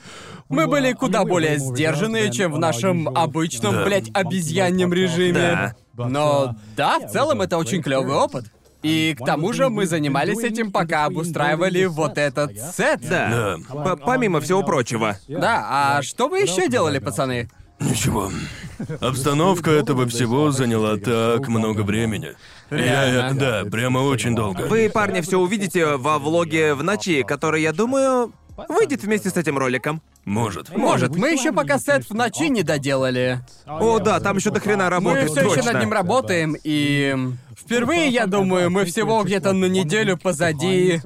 [0.49, 3.85] Мы были куда более сдержанные, чем в нашем обычном, Да.
[3.85, 5.75] блядь, обезьяньем режиме.
[5.95, 6.07] Да.
[6.09, 8.45] Но да, в целом это очень клевый опыт.
[8.87, 13.01] И к тому же мы занимались этим, пока обустраивали вот этот сет.
[13.09, 13.57] Да.
[13.68, 13.85] Да.
[13.96, 15.16] П- Помимо всего прочего.
[15.29, 15.66] Да,
[15.99, 17.49] а что вы еще делали, пацаны?
[17.81, 18.31] Ничего.
[19.01, 22.33] Обстановка этого всего заняла так много времени.
[22.70, 24.62] Я, я- да, прямо очень долго.
[24.62, 28.33] Вы, парни, все увидите во влоге в ночи, который, я думаю,
[28.69, 30.03] выйдет вместе с этим роликом.
[30.25, 30.75] Может.
[30.77, 33.40] Может, мы еще пока сет в ночи не доделали.
[33.66, 35.27] О, да, там еще до хрена Мы работы.
[35.27, 37.14] все еще над ним работаем, и
[37.57, 41.01] впервые, я думаю, мы всего где-то на неделю позади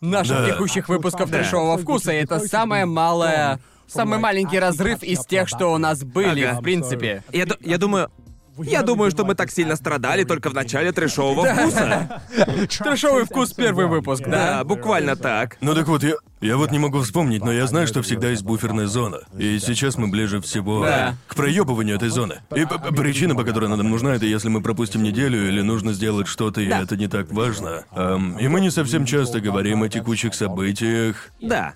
[0.00, 0.50] наших Да.
[0.50, 1.38] текущих выпусков Да.
[1.38, 2.12] трешового вкуса.
[2.12, 6.60] И это самое малое, самый маленький разрыв из тех, что у нас были, Ага.
[6.60, 7.22] в принципе.
[7.32, 8.10] Я, я думаю...
[8.58, 12.20] Я думаю, что мы так сильно страдали только в начале трешового вкуса.
[12.68, 14.64] Трешовый вкус первый выпуск, Да, да?
[14.64, 15.56] буквально так.
[15.62, 18.42] Ну так вот, я, я вот не могу вспомнить, но я знаю, что всегда есть
[18.42, 19.18] буферная зона.
[19.38, 21.14] И сейчас мы ближе всего Да.
[21.26, 22.36] к проебыванию этой зоны.
[22.54, 25.60] И п- п- причина, по которой она нам нужна, это если мы пропустим неделю или
[25.60, 27.84] нужно сделать что-то, и это не так важно.
[27.92, 31.30] Ам, и мы не совсем часто говорим о текущих событиях.
[31.42, 31.74] Да.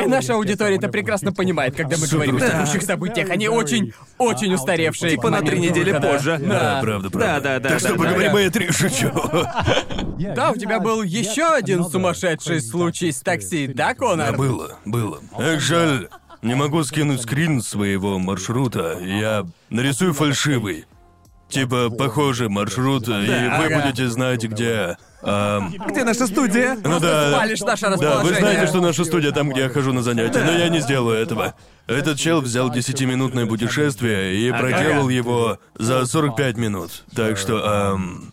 [0.00, 3.30] И наша аудитория это прекрасно понимает, когда мы говорим о текущих событиях.
[3.30, 5.10] Они очень, очень устаревшие.
[5.12, 6.08] Типа к на три моменту недели выхода.
[6.12, 6.38] позже.
[6.42, 7.34] Да, правда, правда.
[7.34, 8.38] Да, да, да, Так что да, поговорим да.
[8.38, 10.34] о E3, шучу.
[10.34, 14.36] Да, у тебя был еще один сумасшедший случай с такси, да, Да, Конор?
[14.36, 15.20] было, было.
[15.38, 16.08] Эх, жаль,
[16.42, 18.98] не могу скинуть скрин своего маршрута.
[19.00, 20.84] Я нарисую фальшивый.
[21.48, 23.80] Типа, похожий маршрут, и вы ага.
[23.80, 24.96] будете знать, где...
[25.22, 26.76] ам, Где наша студия?
[26.82, 28.32] ну да, Спалишь наше да, расположение.
[28.32, 31.16] вы знаете, что наша студия там, где я хожу на занятия, но я не сделаю
[31.16, 31.54] этого.
[31.86, 37.04] Этот чел взял десятиминутное путешествие и проделал его за 45 минут.
[37.14, 38.32] Так что, ам...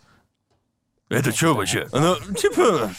[1.10, 1.88] Это чё вообще?
[1.92, 2.90] Ну, типа...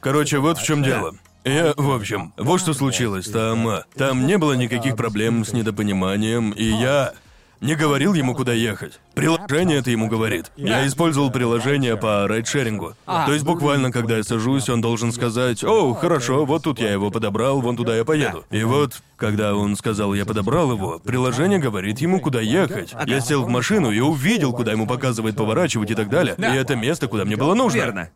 [0.00, 1.14] Короче, вот в чем дело.
[1.46, 3.26] Я, в общем, вот что случилось.
[3.26, 7.12] Там, там не было никаких проблем с недопониманием, и я
[7.60, 8.98] не говорил ему, куда ехать.
[9.14, 10.50] Приложение это ему говорит.
[10.56, 12.94] Я использовал приложение по райдшерингу.
[13.06, 13.26] А.
[13.26, 17.12] То есть буквально, когда я сажусь, он должен сказать, «О, хорошо, вот тут я его
[17.12, 18.44] подобрал, вон туда я поеду».
[18.50, 22.92] И вот, когда он сказал, я подобрал его, приложение говорит ему, куда ехать.
[23.06, 26.34] Я сел в машину и увидел, куда ему показывает поворачивать и так далее.
[26.36, 27.76] И это место, куда мне было нужно.
[27.76, 28.10] Верно.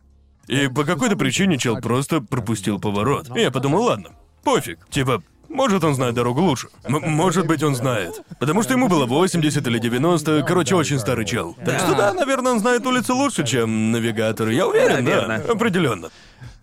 [0.47, 3.29] И по какой-то причине чел просто пропустил поворот.
[3.35, 4.09] И я подумал, ладно,
[4.43, 4.79] пофиг.
[4.89, 6.67] Типа, может, он знает дорогу лучше.
[6.85, 8.21] М- может быть, он знает.
[8.39, 11.55] Потому что ему было 80 или 90, короче, очень старый чел.
[11.65, 14.47] Так что да, наверное, он знает улицы лучше, чем навигатор.
[14.49, 15.35] Я уверен, да, Наверно.
[15.51, 16.09] определенно.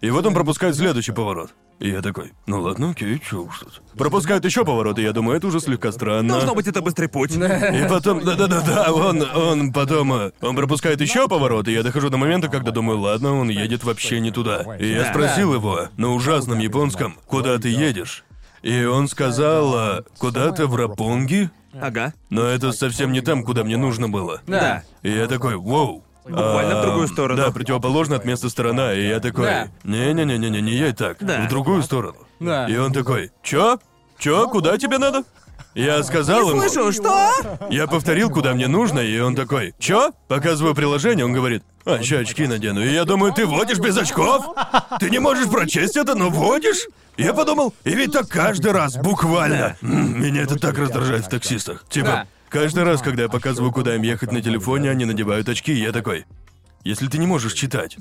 [0.00, 1.50] И вот он пропускает следующий поворот.
[1.80, 3.82] И я такой, ну ладно, окей, чё уж тут.
[3.96, 6.28] Пропускает еще поворот, и я думаю, это уже слегка странно.
[6.34, 7.32] Должно быть, это быстрый путь.
[7.36, 12.16] И потом, да-да-да-да, он, он потом, э, он пропускает еще поворот, и я дохожу до
[12.16, 14.76] момента, когда думаю, ладно, он едет вообще не туда.
[14.78, 18.24] И я спросил его на ужасном японском, куда ты едешь?
[18.62, 21.50] И он сказал, «А, куда-то в Рапунги?
[21.80, 22.12] Ага.
[22.30, 24.40] Но это совсем не там, куда мне нужно было.
[24.46, 24.82] Да.
[25.02, 26.04] И я такой, воу.
[26.28, 27.42] Буквально в другую сторону.
[27.42, 28.92] Да, противоположно от места сторона.
[28.94, 29.68] И я такой, Да.
[29.84, 31.16] не-не-не-не, не ей так.
[31.20, 31.42] Да.
[31.42, 32.16] В другую сторону.
[32.40, 32.66] Да.
[32.68, 33.78] И он такой, чё?
[34.18, 34.48] Чё?
[34.48, 35.24] Куда тебе надо?
[35.74, 36.60] Я сказал ему...
[36.68, 37.30] Слышу, что?
[37.70, 40.12] Я повторил, куда мне нужно, и он такой, чё?
[40.26, 42.82] Показываю приложение, он говорит, а, ща очки надену.
[42.82, 44.44] И я думаю, ты водишь без очков?
[44.98, 46.86] Ты не можешь прочесть это, но водишь?
[47.16, 49.76] Я подумал, и ведь так каждый раз, буквально.
[49.82, 51.84] М, Меня это так раздражает в таксистах.
[51.88, 52.26] Типа, Да.
[52.50, 55.92] Каждый раз, когда я показываю, куда им ехать на телефоне, они надевают очки, и я
[55.92, 56.24] такой,
[56.84, 57.96] если ты не можешь читать,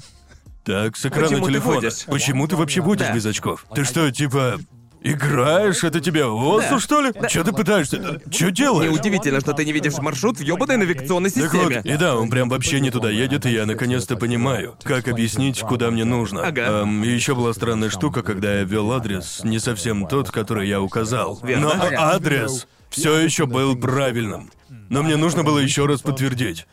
[0.63, 1.75] так, с экрана Почему ты телефона.
[1.75, 2.05] водишь?
[2.07, 3.13] Почему ты вообще водишь Да.
[3.15, 3.65] без очков?
[3.73, 4.60] Ты что, типа,
[5.01, 5.83] играешь?
[5.83, 7.13] Это тебе ОСУ, что ли?
[7.29, 8.21] Чё ты пытаешься?
[8.29, 8.91] Чё делаешь?
[8.91, 11.81] Неудивительно, что ты не видишь маршрут в ёбаной навигационной Так вот, системе.
[11.86, 15.89] и да, он прям вообще не туда едет, и я наконец-то понимаю, как объяснить, куда
[15.91, 16.41] мне нужно.
[16.45, 16.81] Ага.
[16.81, 20.81] Эм, и еще была странная штука, когда я ввел адрес, не совсем тот, который я
[20.81, 21.39] указал.
[21.43, 21.67] Верно.
[21.75, 22.13] Но Ага.
[22.15, 24.52] адрес все еще был правильным.
[24.89, 26.65] Но мне нужно было еще раз подтвердить.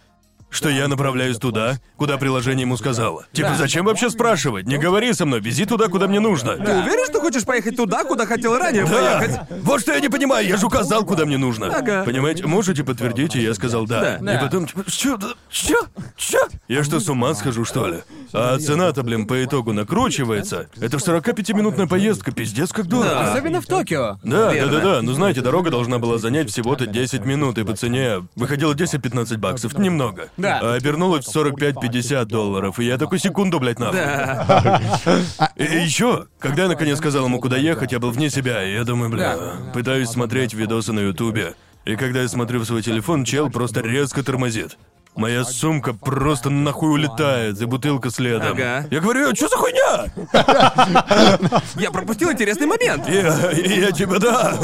[0.54, 3.26] Что я направляюсь туда, куда приложение ему сказало.
[3.32, 4.66] Типа, зачем вообще спрашивать?
[4.66, 6.54] Не говори со мной, вези туда, куда мне нужно.
[6.54, 9.18] Ты уверен, что хочешь поехать туда, куда хотел ранее Да.
[9.18, 9.40] поехать?
[9.62, 11.76] Вот что я не понимаю, я же указал, куда мне нужно.
[11.76, 12.04] Ага.
[12.04, 14.18] Понимаете, можете подтвердить, и я сказал да.
[14.20, 14.34] Да.
[14.36, 15.18] И потом, типа, что,
[15.50, 15.74] что,
[16.16, 16.38] что?
[16.68, 17.96] Я что, с ума схожу, что ли?
[18.32, 20.68] А цена-то, блин, по итогу накручивается.
[20.80, 23.32] Это ж 45-минутная поездка, пиздец, как дорого.
[23.32, 24.18] Особенно в Токио.
[24.22, 25.02] Да, да, да, да.
[25.02, 29.76] Ну знаете, дорога должна была занять всего-то 10 минут, и по цене выходило 10-15 баксов.
[29.78, 30.28] Немного.
[30.44, 30.61] Да.
[30.62, 32.78] А обернулось в 45-50 долларов.
[32.78, 33.98] И я такую секунду, блядь, нахуй.
[33.98, 35.52] Да.
[35.57, 38.85] И еще, когда я наконец сказал ему, куда ехать, я был вне себя, и я
[38.85, 39.52] думаю, бля, Да.
[39.72, 41.54] пытаюсь смотреть видосы на Ютубе.
[41.85, 44.78] И когда я смотрю в свой телефон, чел просто резко тормозит.
[45.16, 48.53] Моя сумка просто нахуй улетает, и бутылка следом.
[48.53, 48.87] Ага.
[48.90, 50.07] Я говорю, что за хуйня?
[51.77, 53.09] Я пропустил интересный момент.
[53.09, 54.55] Я, я типа, да.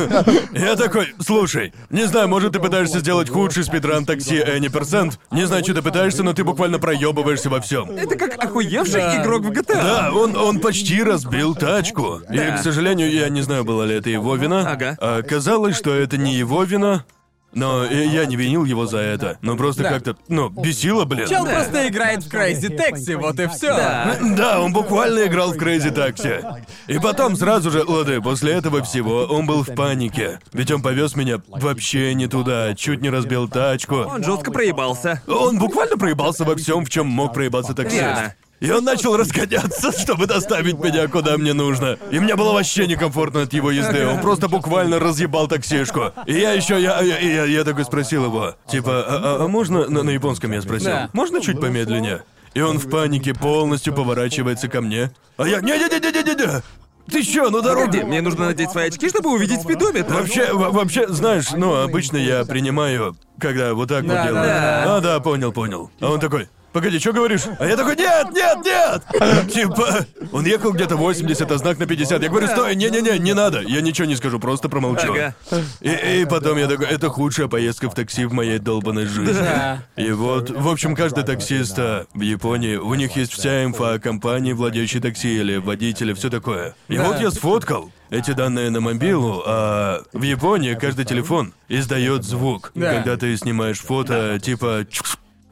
[0.53, 5.19] Я такой, слушай, не знаю, может, ты пытаешься сделать худший спидран такси Any Percent?
[5.31, 7.91] Не знаю, что ты пытаешься, но ты буквально проебываешься во всем.
[7.91, 9.23] Это как охуевший Да.
[9.23, 9.75] игрок в GTA.
[9.75, 12.21] Да, он, он почти разбил тачку.
[12.31, 12.57] И, Да.
[12.57, 14.71] к сожалению, я не знаю, было ли это его вина.
[14.71, 14.97] Ага.
[15.01, 17.05] А казалось, что это не его вина.
[17.53, 19.39] Но я не винил его за это.
[19.43, 19.89] Но просто Да.
[19.91, 21.27] как-то, ну, бесило, блин.
[21.29, 21.51] Чел Да.
[21.51, 23.69] просто играет в Crazy Taxi, вот и все.
[23.69, 24.17] Да.
[24.37, 26.45] Да, он буквально играл в Crazy Taxi.
[26.87, 30.39] И потом сразу же, лады, после этого всего он был в панике.
[30.53, 33.97] Ведь он повез меня вообще не туда, чуть не разбил тачку.
[33.97, 35.23] Он жестко проебался.
[35.27, 38.01] Он буквально проебался во всем, в чем мог проебаться таксист.
[38.03, 38.35] Верно.
[38.61, 41.99] И он начал разгоняться, чтобы доставить меня куда мне нужно.
[42.11, 44.07] И мне было вообще некомфортно от его езды.
[44.07, 46.13] Он просто буквально разъебал таксишку.
[46.27, 49.89] И я еще, я, я, я, я такой спросил его, типа, а, а- а можно
[49.89, 50.91] на, на японском я спросил?
[50.91, 51.11] Да.
[51.15, 52.23] Можно чуть помедленнее?
[52.53, 55.11] И он в панике полностью поворачивается ко мне.
[55.39, 56.63] А я, не-не-не-не-не-не!
[57.11, 57.63] Ты чё, ну.
[57.63, 60.13] Погоди, мне нужно надеть свои очки, чтобы увидеть спидометр.
[60.15, 64.45] Вообще, во- вообще, знаешь, ну, обычно я принимаю, когда вот так вот Да, делаю.
[64.45, 65.91] да, А, да, понял, понял.
[66.01, 67.43] А он такой, погоди, что говоришь?
[67.59, 69.51] А я такой, нет, нет, нет!
[69.53, 72.23] Типа, он ехал где-то 80, а знак на 50.
[72.23, 73.61] Я говорю, стой, не-не-не, не надо.
[73.61, 75.13] Я ничего не скажу, просто промолчу.
[75.13, 75.35] Ага.
[75.81, 79.33] И, и потом я такой, это худшая поездка в такси в моей долбанной жизни.
[79.33, 79.83] Да.
[79.97, 83.99] И вот, в общем, каждый таксист а, в Японии, у них есть вся инфа о
[83.99, 86.75] компании, владеющей такси или водителе, все такое.
[86.89, 87.05] И Да.
[87.05, 92.95] вот я сфоткал эти данные на мобилу, а в Японии каждый телефон издает звук, Да.
[92.95, 94.85] когда ты снимаешь фото, типа...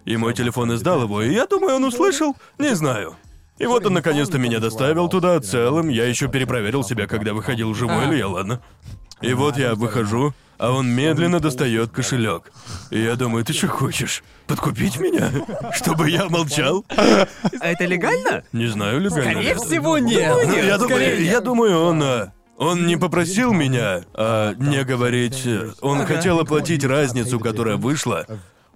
[0.09, 3.15] И мой телефон издал его, и я думаю, он услышал, не знаю.
[3.59, 5.91] И вот он наконец-то меня доставил туда целым.
[5.91, 8.63] Я еще перепроверил себя, когда выходил живой ли я, ладно.
[9.21, 12.51] И вот я выхожу, а он медленно достает кошелек.
[12.91, 14.23] И я думаю, ты что хочешь?
[14.47, 15.31] Подкупить меня?
[15.75, 16.87] Чтобы я молчал?
[16.97, 17.27] А
[17.61, 18.45] это легально?
[18.55, 19.31] Не знаю, легально.
[19.33, 19.61] Скорее ли.
[19.61, 20.35] всего, нет.
[20.47, 21.21] Ну, я, думаю, нет.
[21.21, 22.03] я думаю, он.
[22.03, 25.43] а, Он не попросил меня а, не говорить.
[25.45, 26.15] э, Он Ага.
[26.15, 28.25] хотел оплатить разницу, которая вышла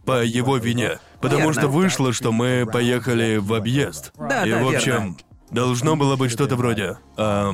[0.04, 0.98] по его вине.
[1.20, 1.54] Потому Верно.
[1.54, 4.12] что вышло, что мы поехали в объезд.
[4.18, 5.16] Да, И, да, в общем, верно.
[5.50, 6.96] должно было быть что-то вроде.
[7.16, 7.52] а,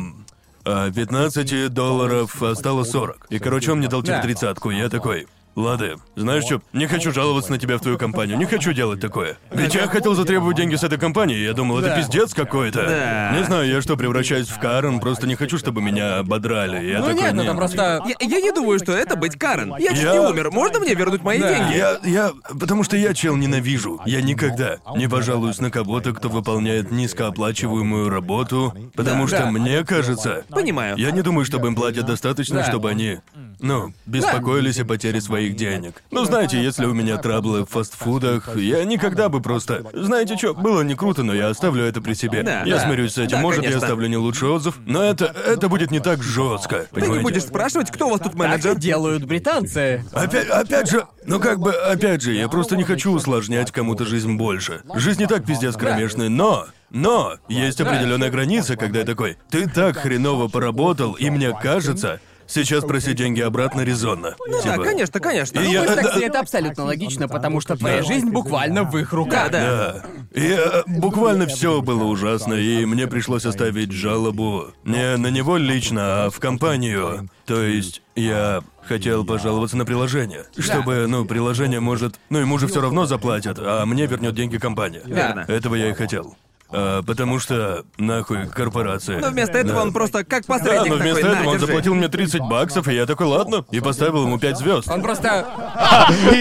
[0.65, 3.27] 15 долларов, а стало 40.
[3.31, 4.23] И, короче, он мне дал типа Да.
[4.23, 4.71] тридцатку.
[4.71, 5.27] Я такой.
[5.57, 9.39] Лады, знаешь что, не хочу жаловаться на тебя в твою компанию, не хочу делать такое.
[9.51, 11.97] Ведь я хотел затребовать деньги с этой компании, я думал, это Да.
[11.97, 12.85] пиздец какой-то.
[12.87, 13.37] Да.
[13.37, 16.87] Не знаю, я что, превращаюсь в Карен, просто не хочу, чтобы меня ободрали.
[16.89, 18.05] Я Ну такой, нет, ну там просто...
[18.07, 19.75] Я, я не думаю, что это быть Карен.
[19.81, 20.53] Я чуть Я- не умер.
[20.53, 21.49] Можно мне вернуть мои Да.
[21.53, 21.77] деньги?
[21.77, 24.01] Я, я, потому что я чел ненавижу.
[24.07, 29.29] Я никогда не пожалуюсь на кого-то, кто выполняет низкооплачиваемую работу, потому Да.
[29.29, 29.51] что Да.
[29.51, 30.97] мне кажется, Понимаю.
[30.97, 32.65] я не думаю, чтобы им платят достаточно, Да.
[32.65, 33.19] чтобы они,
[33.61, 36.03] ну, беспокоились о потере своих денег.
[36.11, 39.85] Ну, знаете, если у меня траблы в фастфудах, я никогда бы просто...
[39.93, 42.43] Знаете что, было не круто, но я оставлю это при себе.
[42.43, 42.63] Да.
[42.65, 42.85] я Да.
[42.87, 43.37] смирюсь с этим.
[43.37, 43.87] Да, Может, я конечно.
[43.87, 46.87] оставлю не лучший отзыв, но это, это будет не так жестко.
[46.93, 48.73] Ты не будешь спрашивать, кто у вас тут Так менеджер?
[48.77, 50.05] и делают британцы.
[50.13, 54.35] Опять, опять же, ну как бы, опять же, я просто не хочу усложнять кому-то жизнь
[54.37, 54.83] больше.
[54.95, 56.67] Жизнь не так пиздец кромешная, но...
[56.91, 62.19] Но есть определенная граница, когда я такой, ты так хреново поработал, и мне кажется,
[62.49, 64.35] сейчас просить деньги обратно резонно.
[64.47, 65.61] Ну да, Типа, конечно, конечно.
[65.61, 68.97] И я- Думаю, с да- такси это абсолютно логично, потому что твоя жизнь буквально в
[68.99, 69.51] их руках.
[69.51, 70.05] Да, Да.
[70.33, 76.25] И э, буквально все было ужасно, и мне пришлось оставить жалобу не на него лично,
[76.25, 77.29] а в компанию.
[77.47, 82.81] То есть я хотел пожаловаться на приложение, чтобы, ну, приложение может, ну ему же все
[82.81, 85.03] равно заплатят, а мне вернет деньги компания.
[85.05, 85.45] Верно.
[85.49, 86.37] Этого я и хотел.
[86.71, 89.21] А, потому что нахуй корпорация.
[89.21, 89.83] Но вместо этого Да.
[89.83, 91.67] он просто как Да, посредник но вместо такой, этого «На, он держи».
[91.67, 94.89] заплатил мне 30 баксов, и я такой, ладно, и поставил ему 5 звезд.
[94.91, 95.47] Он просто...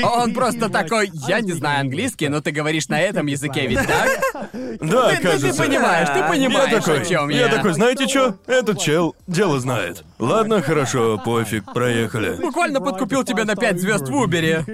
[0.03, 4.09] Он просто такой, я не знаю английский, но ты говоришь на этом языке, ведь так?
[4.81, 5.63] Да, Ты, ты кажется.
[5.63, 7.45] понимаешь, ты понимаешь, я такой, о чем я.
[7.45, 8.35] я такой, знаете что?
[8.47, 10.03] Этот чел дело знает.
[10.19, 12.35] Ладно, хорошо, пофиг, проехали.
[12.41, 14.65] Буквально подкупил тебя на 5 звезд в Убере.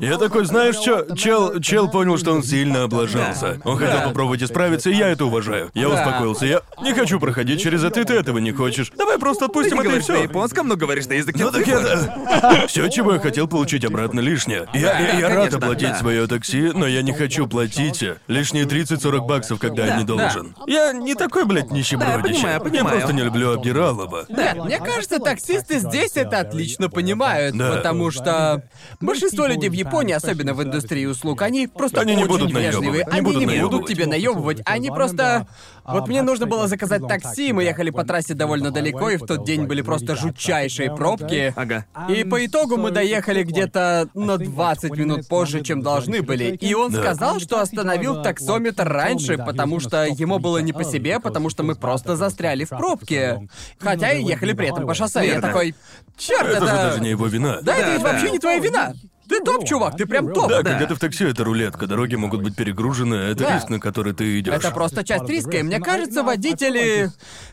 [0.00, 1.14] Я такой, знаешь что?
[1.16, 3.60] Чел, чел понял, что он сильно облажался.
[3.64, 4.04] Он хотел Да.
[4.22, 5.70] Попробовать исправиться, и я это уважаю.
[5.74, 5.94] Я Да.
[5.94, 6.46] успокоился.
[6.46, 8.92] Я не хочу проходить через это, и ты этого не хочешь.
[8.96, 10.22] Давай просто Ты отпустим не это и говоришь на все.
[10.22, 11.78] японском, но говоришь на языке Ну так цифр.
[11.78, 12.66] это...
[12.68, 14.68] Все, чего я хотел получить обратно лишнее.
[14.74, 15.98] Я, я- я рад конечно, оплатить да.
[15.98, 20.54] свое такси, но я не хочу платить лишние 30-40 баксов, когда я не должен.
[20.68, 22.22] Я не такой, блядь, нищебродище.
[22.34, 22.96] понимаю, Я понимаю.
[22.98, 24.26] просто не люблю обдиралово.
[24.28, 27.72] Нет, мне кажется, таксисты здесь это отлично понимают, Да.
[27.72, 28.62] потому что
[29.00, 33.04] большинство людей в Японии, особенно в индустрии услуг, они просто Они не очень будут вежливые.
[33.04, 34.60] не Они будут не будут тебе наебывать.
[34.64, 35.46] Они просто...
[35.84, 39.44] Вот мне нужно было заказать такси, мы ехали по трассе довольно далеко, и в тот
[39.44, 41.52] день были просто жутчайшие пробки.
[41.56, 41.86] Ага.
[42.08, 46.54] И по итогу мы доехали где-то на 20 минут позже, чем должны были.
[46.60, 47.00] И он Да.
[47.00, 51.74] сказал, что остановил таксометр раньше, потому что ему было не по себе, потому что мы
[51.74, 53.48] просто застряли в пробке.
[53.80, 55.26] Хотя и ехали при этом по шоссе.
[55.26, 55.74] Я такой,
[56.16, 56.66] черт, Это это...
[56.66, 57.58] же даже не его вина.
[57.62, 58.12] Да, это Да, ведь да.
[58.12, 58.92] вообще не твоя вина.
[59.32, 60.48] Ты топ, чувак, ты прям топ.
[60.48, 60.70] Да, Да.
[60.70, 61.86] когда ты в такси, это рулетка.
[61.86, 63.54] Дороги могут быть перегружены, это Да.
[63.56, 64.52] риск, на который ты идешь.
[64.52, 67.10] Это просто часть риска, и мне кажется, водители...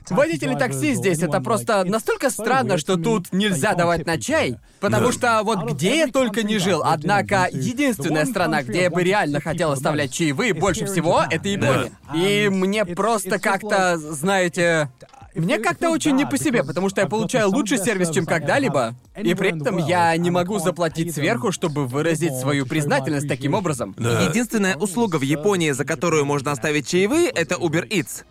[0.10, 4.58] Водители такси здесь, это просто настолько странно, что тут нельзя давать на чай.
[4.80, 5.12] Потому Да.
[5.14, 9.72] что вот где я только не жил, однако единственная страна, где я бы реально хотел
[9.72, 11.92] оставлять чаевые больше всего, это Япония.
[12.14, 14.90] И мне просто как-то, знаете...
[15.36, 18.96] Мне как-то очень не по себе, потому что я получаю лучший сервис, чем когда-либо.
[19.18, 23.96] И при этом я не могу заплатить сверху, чтобы выразить свою признательность таким образом.
[23.98, 24.22] Да.
[24.22, 28.24] Единственная услуга в Японии, за которую можно оставить чаевые, это Uber Eats.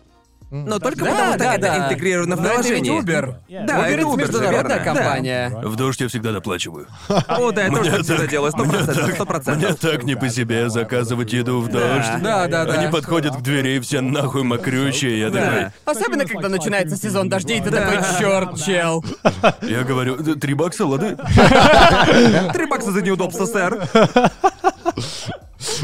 [0.51, 1.85] Но только Да, потому что да, это да.
[1.85, 3.01] интегрировано в Но это ведь приложение.
[3.01, 3.35] Uber.
[3.67, 4.93] Да, Uber это Uber, международная верно.
[4.93, 4.93] Да.
[5.03, 5.49] компания.
[5.63, 6.87] В дождь я всегда доплачиваю.
[7.07, 9.25] О, да, я тоже Мне так всегда так- делаю, сто мне процентов, так- сто Мне
[9.33, 9.79] процентов.
[9.79, 12.07] так не по себе заказывать еду в дождь.
[12.23, 12.73] Да, да, да.
[12.73, 15.19] Они подходят к двери, и все нахуй мокрющие.
[15.19, 15.71] Я Да.
[15.85, 17.81] Особенно, когда начинается сезон дождей, ты Да.
[17.85, 19.03] такой, черт, чел.
[19.41, 21.15] такой, я говорю, «Д- три бакса, лады?
[22.53, 23.87] Три бакса за неудобство, сэр.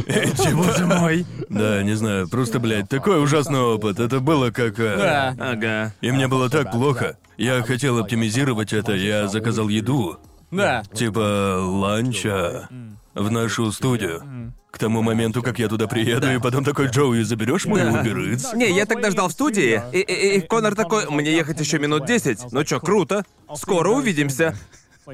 [0.07, 1.25] И типа, Боже мой.
[1.49, 3.99] Да, не знаю, просто, блядь, такой ужасный опыт.
[3.99, 4.79] Это было как...
[4.79, 5.35] э, Да.
[5.51, 5.93] Ага.
[6.01, 7.17] И мне было так плохо.
[7.37, 10.17] Я хотел оптимизировать это, я заказал еду.
[10.51, 10.83] Да.
[10.93, 12.69] Типа ланча
[13.13, 14.51] в нашу студию.
[14.71, 17.89] К тому моменту, как я туда приеду, и потом такой, Джоуи, заберешь мой Да.
[18.03, 21.57] Uber Eats?» Не, я тогда ждал в студии, и, и- и Конор такой, мне ехать
[21.61, 22.51] еще минут 10.
[22.51, 23.23] Ну чё, круто.
[23.55, 24.53] Скоро увидимся.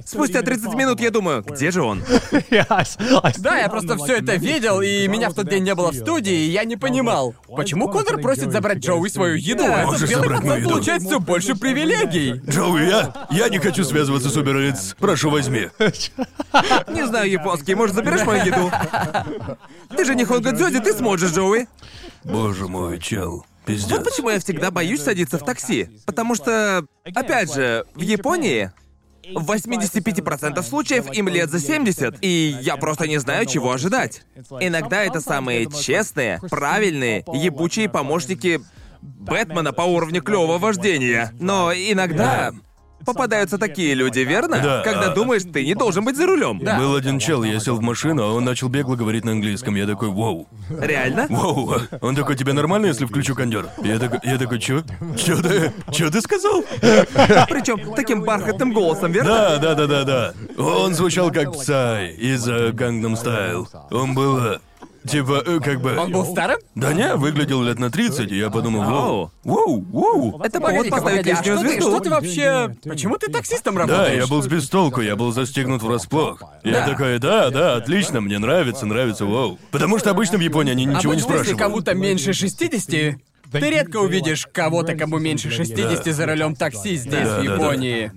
[0.05, 2.03] Спустя 30 минут я думаю, где же он?
[3.37, 6.33] Да, я просто все это видел, и меня в тот день не было в студии,
[6.33, 9.63] и я не понимал, почему Конор просит забрать Джоуи свою еду.
[9.63, 10.69] Да, Этот можешь белый забрать мою пацан еду.
[10.69, 12.41] получает все больше привилегий.
[12.49, 13.27] Джоуи, я...
[13.31, 14.95] Я не хочу связываться с Uber Eats.
[14.99, 15.69] Прошу, возьми.
[15.79, 18.71] Не знаю японский, может заберешь мою еду?
[19.95, 21.67] Ты же не Хонга Дзёди, ты сможешь, Джоуи.
[22.23, 23.45] Боже мой, чел.
[23.65, 23.91] Пиздец.
[23.91, 25.89] Вот почему я всегда боюсь садиться в такси.
[26.05, 28.71] Потому что, опять же, в Японии
[29.35, 34.23] в 85% случаев им лет за 70, и я просто не знаю, чего ожидать.
[34.59, 38.61] Иногда это самые честные, правильные, ебучие помощники
[39.01, 41.31] Бэтмена по уровню клёвого вождения.
[41.39, 42.53] Но иногда
[43.05, 44.59] попадаются такие люди, верно?
[44.61, 44.81] Да.
[44.83, 46.59] Когда думаешь, ты не должен быть за рулем.
[46.59, 49.75] Был один чел, я сел в машину, а он начал бегло говорить на английском.
[49.75, 50.47] Я такой, вау.
[50.69, 51.27] Реально?
[51.29, 51.73] Вау.
[52.01, 53.69] Он такой, тебе нормально, если включу кондер?
[53.83, 54.83] Я такой, я такой, чё?
[55.17, 55.71] Чё ты?
[55.91, 56.63] Чё ты сказал?
[56.81, 59.31] Причем таким бархатным голосом, верно?
[59.31, 60.33] Да, да, да, да, да.
[60.57, 63.67] Он звучал как Псай из э, Gangnam Style.
[63.91, 64.59] Он был...
[65.03, 65.95] э, Типа, э, как бы...
[65.97, 66.57] Он был старым?
[66.75, 70.41] Да не, выглядел лет на 30, и я подумал, вау, вау, вау.
[70.43, 71.89] Это повод Погоди-ка, поставить погоди, а лишнюю что ты, звезду.
[71.91, 72.75] что ты вообще...
[72.83, 74.21] Почему ты таксистом Да, работаешь?
[74.23, 76.43] я был сбит с толку, я был застегнут врасплох.
[76.63, 76.87] Я Да.
[76.87, 79.59] такой, да, да, отлично, мне нравится, нравится, вау.
[79.71, 81.59] Потому что обычно в Японии они ничего не Обычно, если спрашивают.
[81.59, 82.89] кому-то меньше 60,
[83.51, 87.53] ты редко увидишь кого-то, кому меньше 60 за рулем такси здесь, Да, в да, да.
[87.55, 88.11] Японии.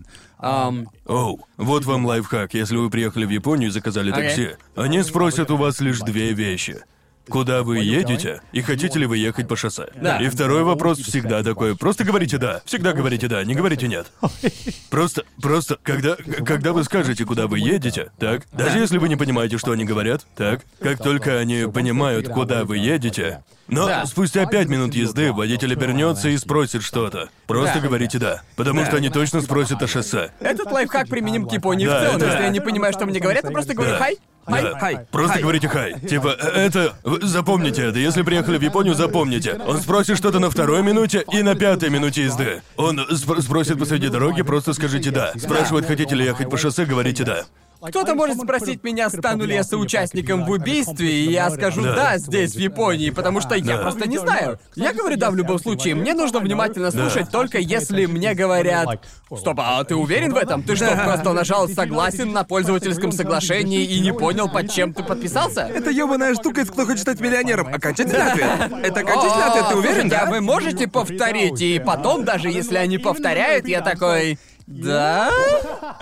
[0.46, 2.52] Ам, Оу, вот вам лайфхак.
[2.52, 6.82] Если вы приехали в Японию и заказали такси, они спросят у вас лишь две вещи.
[7.30, 9.86] Куда вы едете и хотите ли вы ехать по шоссе?
[9.94, 10.18] Да.
[10.18, 11.74] И второй вопрос всегда такой.
[11.74, 12.60] Просто говорите да.
[12.66, 14.08] Всегда говорите да, не говорите нет.
[14.90, 19.56] Просто, просто, когда, когда вы скажете, куда вы едете, так, даже если вы не понимаете,
[19.56, 24.06] что они говорят, так, как только они понимают, куда вы едете, но Да.
[24.06, 27.28] спустя пять минут езды водитель обернется и спросит что-то.
[27.46, 27.80] Просто Да.
[27.80, 30.30] говорите да, потому что они точно спросят о шоссе.
[30.40, 32.16] Этот лайфхак применим к Японии Да, в целом.
[32.16, 33.98] это- Если я не понимаю, что мне говорят, я просто говорю Да.
[33.98, 34.18] хай.
[34.46, 34.62] Хай.
[34.62, 34.78] Да.
[34.78, 34.98] Хай.
[35.10, 35.42] Просто Хай.
[35.42, 35.98] говорите хай.
[36.00, 36.92] Типа, э, это...
[37.02, 37.98] вы Запомните это.
[37.98, 39.58] Если приехали в Японию, запомните.
[39.66, 42.60] Он спросит что-то на второй минуте и на пятой минуте езды.
[42.76, 45.32] Он спр- спросит посреди дороги, просто скажите «да».
[45.38, 47.44] Спрашивает, хотите ли ехать по шоссе, говорите «да».
[47.88, 51.94] Кто-то может спросить меня, стану ли я соучастником в убийстве, и я скажу Да.
[51.94, 53.82] да, здесь, в Японии, потому что я Да.
[53.82, 54.58] просто не знаю.
[54.74, 55.94] Я говорю да в любом случае.
[55.94, 59.00] Мне нужно внимательно слушать, только если мне говорят.
[59.36, 60.62] Стоп, а ты уверен в этом?
[60.62, 65.62] Ты что, просто нажал согласен на пользовательском соглашении и не понял, под чем ты подписался?
[65.62, 67.66] Это ёбаная штука из «Кто хочет стать миллионером».
[67.74, 68.48] Окончательный ответ.
[68.82, 70.26] Это окончательный ответ, ты уверен, а да?
[70.30, 71.60] вы можете повторить?
[71.60, 74.38] И потом, даже если они повторяют, я такой...
[74.66, 75.30] Да?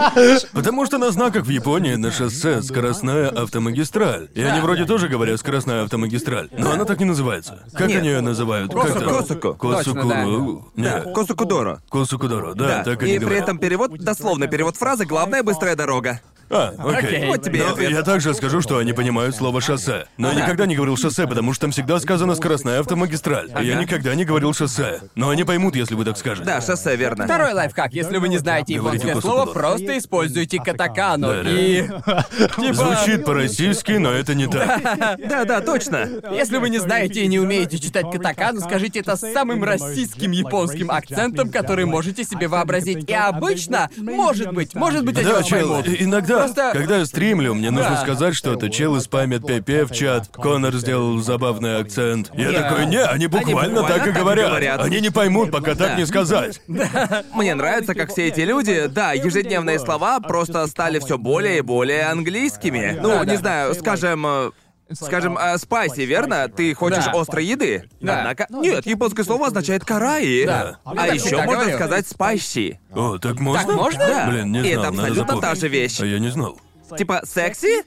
[0.53, 4.29] Потому что на знаках в Японии на шоссе скоростная автомагистраль.
[4.35, 6.49] И они вроде тоже говорят скоростная автомагистраль.
[6.57, 7.65] Но она так не называется.
[7.73, 7.99] Как Нет.
[7.99, 8.73] они ее называют?
[8.73, 8.93] Косуку.
[8.93, 9.19] Как там?
[9.19, 9.55] Косуку.
[9.55, 10.73] Косукуру.
[10.77, 11.83] Не, Косукудоро.
[11.91, 13.43] Косукудоро, да, так они И при говорят.
[13.45, 16.21] этом перевод, дословно перевод фразы «Главная быстрая дорога».
[16.53, 17.09] А, окей.
[17.09, 17.27] Окей.
[17.29, 17.91] Вот тебе и Но ответ.
[17.91, 20.07] я также скажу, что они понимают слово шоссе.
[20.19, 23.47] Но я никогда не говорил шоссе, потому что там всегда сказано скоростная автомагистраль.
[23.61, 23.83] И Я Ага.
[23.83, 25.01] никогда не говорил шоссе.
[25.15, 26.45] Но они поймут, если вы так скажете.
[26.47, 27.25] Да, шоссе, верно.
[27.25, 27.93] Второй лайфхак.
[27.95, 29.61] Если вы не знаете Говорите японское просто слово, туда.
[29.61, 31.29] просто используйте катакану.
[31.29, 31.51] Да.
[31.51, 31.83] И...
[31.87, 32.75] Типа...
[32.75, 34.81] Звучит по-российски, но это не так.
[35.29, 36.09] Да, да, точно.
[36.33, 40.91] Если вы не знаете и не умеете читать катакану, скажите это с самым российским японским
[40.91, 43.09] акцентом, который можете себе вообразить.
[43.09, 46.01] И обычно, может быть, может быть, они Да, вас чел, поймут.
[46.01, 48.03] иногда, Просто- когда я стримлю, мне нужно Да.
[48.03, 48.69] сказать что-то.
[48.71, 52.31] Челы спамят ПП в чат, Конор сделал забавный акцент.
[52.35, 52.63] Я Да.
[52.71, 54.49] такой, не, они буквально, буквально так и говорят.
[54.49, 54.81] говорят.
[54.83, 55.95] Они не поймут, пока так Да.
[55.97, 56.61] не сказать.
[57.35, 62.05] Мне нравится, как все эти люди, да, ежедневные слова просто стали все более и более
[62.05, 62.99] английскими.
[63.01, 64.25] Ну, не знаю, скажем.
[64.27, 64.51] э,
[64.95, 66.49] Скажем, э, спайси, верно?
[66.49, 67.13] Ты хочешь Да.
[67.13, 67.89] острой еды?
[68.01, 68.19] Да.
[68.21, 68.47] Однако.
[68.51, 70.45] Нет, японское слово означает караи.
[70.47, 70.79] Да.
[70.85, 71.77] А Я так еще всегда можно говорю.
[71.77, 72.81] сказать спайси.
[72.95, 73.67] О, так можно?
[73.67, 73.99] Так можно?
[74.07, 74.27] Да.
[74.29, 75.61] Блин, не И знал, это надо абсолютно та запомнить.
[75.61, 76.01] же вещь.
[76.01, 76.59] А я не знал.
[76.97, 77.83] Типа секси?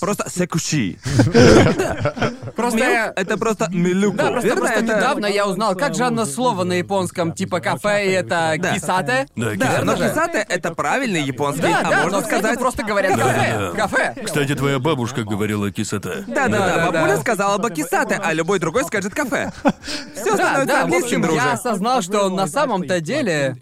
[0.00, 0.98] Просто секуши.
[2.56, 3.12] Просто я...
[3.16, 4.16] Это просто милуку.
[4.16, 4.60] Да, просто, верно?
[4.62, 8.54] просто Это- недавно я узнал, как же оно слово на японском, типа кафе, и это
[8.58, 8.74] Да.
[8.74, 9.26] кисате.
[9.36, 13.16] Да, Да, но кисате это правильный японский, Да, а да, можно но сказать просто говорят
[13.16, 13.52] кафе.
[13.58, 13.76] Да, да.
[13.76, 14.14] Кафе.
[14.24, 16.24] Кстати, твоя бабушка говорила кисата.
[16.26, 17.20] Да, да, да, Да, бабуля да.
[17.20, 19.52] сказала бы кисате, а любой другой скажет кафе.
[20.14, 21.50] Все Да, становится да, в английским, общем, я друже.
[21.52, 23.56] осознал, что на самом-то деле,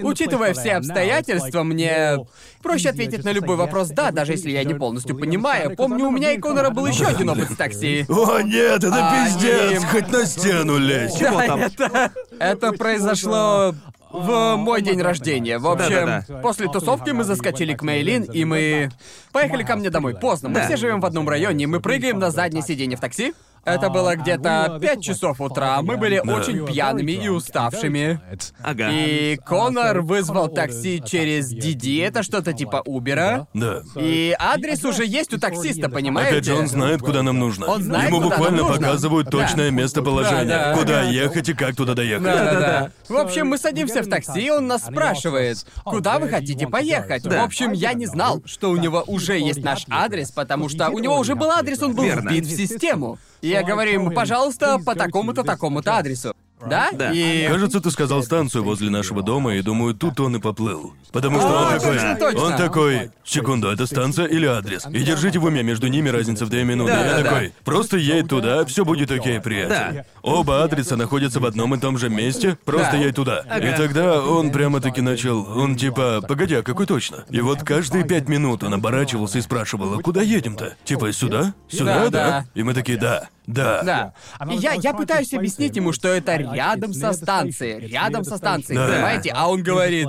[0.00, 2.18] учитывая все обстоятельства, мне
[2.62, 5.74] проще ответить на любой вопрос «да», даже если я не полностью понимаю.
[5.76, 8.04] Помню, у меня и Конора был еще один опыт с такси.
[8.08, 9.82] О, нет, это А, пиздец!
[9.82, 11.14] им- Хоть на стену лезь!
[11.14, 11.60] Чего там?
[11.60, 13.74] Это, это произошло
[14.10, 15.58] в мой день рождения.
[15.58, 16.38] В общем, Да-да-да.
[16.38, 18.90] после тусовки мы заскочили к Мейлин, и мы
[19.32, 20.48] поехали ко мне домой поздно.
[20.48, 20.66] Мы Да.
[20.66, 23.34] все живем в одном районе, и мы прыгаем на заднее сиденье в такси.
[23.64, 25.82] Это было где-то 5 часов утра.
[25.82, 26.34] Мы были Да.
[26.34, 28.20] очень пьяными и уставшими.
[28.62, 28.88] Ага.
[28.90, 33.46] И Конор вызвал такси через Диди, это что-то типа Убера.
[33.54, 33.82] Да.
[33.96, 36.30] И адрес уже есть у таксиста, понимаете?
[36.32, 37.66] Опять же, он знает, куда нам нужно.
[37.66, 38.76] Он знает, Ему куда нам буквально нужно.
[38.86, 39.30] показывают Да.
[39.38, 40.76] точное местоположение, Да, да.
[40.76, 42.24] куда ехать и как туда доехать.
[42.24, 42.90] Да-да-да.
[43.08, 47.24] В общем, мы садимся в такси, и он нас спрашивает, куда вы хотите поехать?
[47.26, 50.98] В общем, я не знал, что у него уже есть наш адрес, потому что у
[50.98, 52.30] него уже был адрес, он был Верно.
[52.30, 53.18] вбит в систему.
[53.40, 56.34] И я говорю ему, пожалуйста, по такому-то, такому-то адресу.
[56.66, 56.88] Да?
[56.92, 57.12] Да.
[57.12, 57.46] И...
[57.46, 60.94] Кажется, ты сказал станцию возле нашего дома, и думаю, тут он и поплыл.
[61.12, 61.92] Потому что А, он такой.
[61.94, 62.40] точно, точно.
[62.42, 63.10] Он такой.
[63.24, 64.86] Секунду, это станция или адрес?
[64.86, 66.92] И держите в уме, между ними разница в две минуты.
[66.92, 67.22] Да, Я да, да.
[67.24, 67.52] такой.
[67.64, 69.98] Просто едь туда, все будет окей, приятель.
[69.98, 70.04] Да.
[70.22, 72.98] Оба адреса находятся в одном и том же месте, просто Да.
[72.98, 73.38] едь туда.
[73.58, 75.46] И тогда он прямо-таки начал.
[75.58, 77.24] Он типа, погоди, а какой точно?
[77.30, 80.74] И вот каждые пять минут он оборачивался и спрашивал, а куда едем-то?
[80.84, 81.54] Типа сюда?
[81.68, 82.10] Сюда, Да, да?
[82.10, 82.44] да.
[82.54, 83.82] И мы такие, да, да.
[83.82, 84.12] Да.
[84.52, 87.88] И я, я пытаюсь объяснить ему, что это рядом со станцией.
[87.88, 88.86] Рядом со станцией, Да.
[88.88, 89.32] понимаете?
[89.34, 90.08] А он говорит,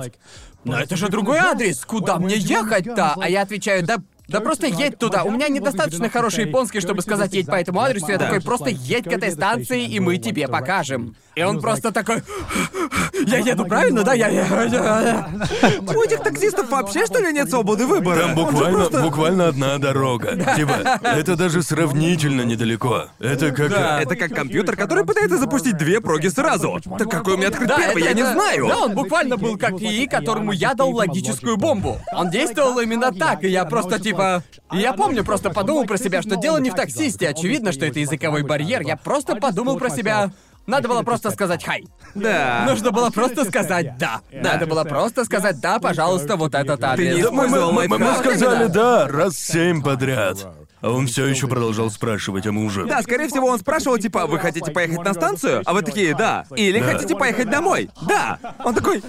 [0.64, 3.14] но это же другой адрес, куда мне ехать-то?
[3.18, 3.96] А я отвечаю, да
[4.30, 5.24] да просто едь туда.
[5.24, 8.06] У меня недостаточно хороший японский, чтобы сказать едь по этому адресу.
[8.08, 8.26] Я Да.
[8.26, 11.14] такой, просто едь к этой станции, и мы тебе покажем.
[11.34, 12.22] И он просто такой...
[13.26, 14.14] Я еду правильно, да?
[14.14, 14.28] Я...
[15.94, 18.20] У этих таксистов вообще, что ли, нет свободы выбора?
[18.20, 20.36] Там буквально, просто- буквально одна дорога.
[20.56, 23.04] Типа, это даже сравнительно недалеко.
[23.18, 23.70] Это как...
[23.70, 24.00] Да.
[24.00, 26.78] Это как компьютер, который пытается запустить две проги сразу.
[26.98, 28.68] Так какой у меня открыт Да, первый, это- я не знаю.
[28.68, 31.98] Да, он буквально был как ИИ, которому я дал логическую бомбу.
[32.12, 34.19] Он действовал именно так, и я просто типа...
[34.72, 37.28] И Я помню, просто подумал про себя, что дело не в таксисте.
[37.28, 38.82] Очевидно, что это языковой барьер.
[38.82, 40.30] Я просто подумал про себя.
[40.66, 41.84] Надо было просто сказать «хай».
[42.14, 42.64] Да.
[42.68, 44.20] Нужно было просто сказать «да».
[44.30, 47.16] Надо было просто сказать «да, пожалуйста, вот этот адрес».
[47.16, 50.46] не мы, мы- использовал мы- мы сказали да раз семь подряд.
[50.80, 52.86] А он все еще продолжал спрашивать, а мы уже...
[52.86, 55.62] Да, скорее всего, он спрашивал, типа, вы хотите поехать на станцию?
[55.66, 56.44] А вы такие, да.
[56.56, 56.86] Или Да.
[56.92, 57.90] хотите поехать домой?
[58.08, 58.38] Да.
[58.64, 59.02] Он такой,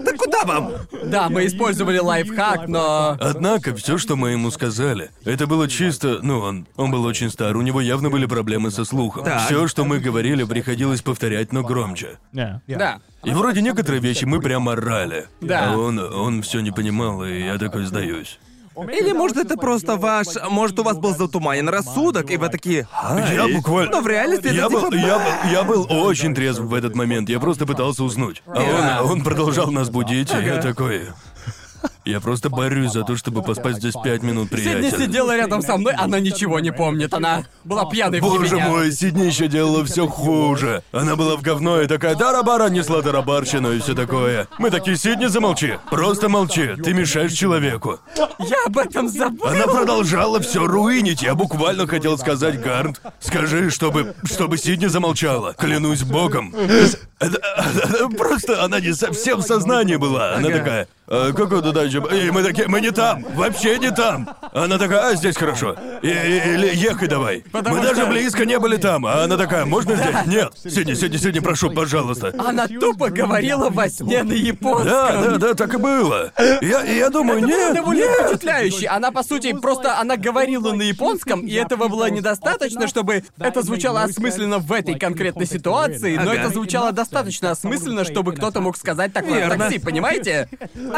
[0.00, 0.72] да куда вам?
[1.04, 3.16] Да, мы использовали лайфхак, но...
[3.20, 6.20] Однако, все, что мы ему сказали, это было чисто.
[6.22, 9.24] Ну, он, он был очень стар, у него явно были проблемы со слухом.
[9.24, 9.46] Так.
[9.46, 12.18] Все, что мы говорили, приходилось повторять, но громче.
[12.32, 13.00] Да.
[13.24, 15.26] И вроде некоторые вещи мы прям орали.
[15.40, 15.72] Да.
[15.72, 18.38] А он, он все не понимал, и я такой сдаюсь.
[18.84, 20.28] Или, может, это просто ваш...
[20.50, 22.86] Может, у вас был затуманен рассудок, и вы такие...
[22.92, 23.34] «Ай».
[23.34, 23.92] Я буквально...
[23.92, 24.94] Но в реальности я это был, типа...
[24.94, 28.42] я, был, я был очень трезв в этот момент, я просто пытался уснуть.
[28.46, 31.08] А он, он продолжал нас будить, и я такой...
[32.06, 34.96] Я просто борюсь за то, чтобы поспать здесь пять минут, Сидни приятель.
[35.06, 37.12] сидела рядом со мной, она ничего не помнит.
[37.12, 38.68] Она была пьяной в Боже меня.
[38.68, 40.84] мой, Сидни еще делала все хуже.
[40.92, 44.46] Она была в говно и такая тарабара несла тарабарщину и все такое.
[44.58, 45.78] Мы такие, Сидни, замолчи.
[45.90, 47.98] Просто молчи, ты мешаешь человеку.
[48.38, 49.48] Я об этом забыл.
[49.48, 51.22] Она продолжала все руинить.
[51.22, 55.54] Я буквально хотел сказать, Гарнт, скажи, чтобы, чтобы Сидни замолчала.
[55.54, 56.54] Клянусь богом.
[58.16, 60.34] Просто она не совсем в сознании была.
[60.34, 61.98] Она такая, а, какой дача?
[62.14, 64.28] И мы такие, мы не там, вообще не там.
[64.52, 65.76] Она такая, а, здесь хорошо.
[66.02, 67.44] И, и- или ехай давай.
[67.52, 69.06] Потому мы даже что- близко не были там.
[69.06, 70.16] А она такая, можно здесь?
[70.26, 70.52] Нет.
[70.62, 72.32] Сиди, сиди, сиди, прошу, пожалуйста.
[72.38, 74.88] Она тупо говорила во сне на японском.
[74.90, 76.32] Да, да, да, так и было.
[76.60, 78.20] Я, я думаю, Это было нет, довольно нет.
[78.26, 78.86] впечатляюще.
[78.88, 84.02] Она, по сути, просто она говорила на японском, и этого было недостаточно, чтобы это звучало
[84.02, 86.34] осмысленно в этой конкретной ситуации, но Ага.
[86.40, 89.64] это звучало достаточно осмысленно, чтобы кто-то мог сказать такое Верно.
[89.64, 90.48] такси, понимаете?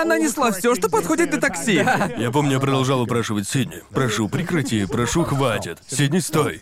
[0.00, 1.74] Она несла все, что подходит для такси.
[2.18, 3.82] Я помню, я продолжал упрашивать Сидни.
[3.90, 5.78] Прошу, прекрати, прошу, хватит.
[5.86, 6.60] Сидни, стой.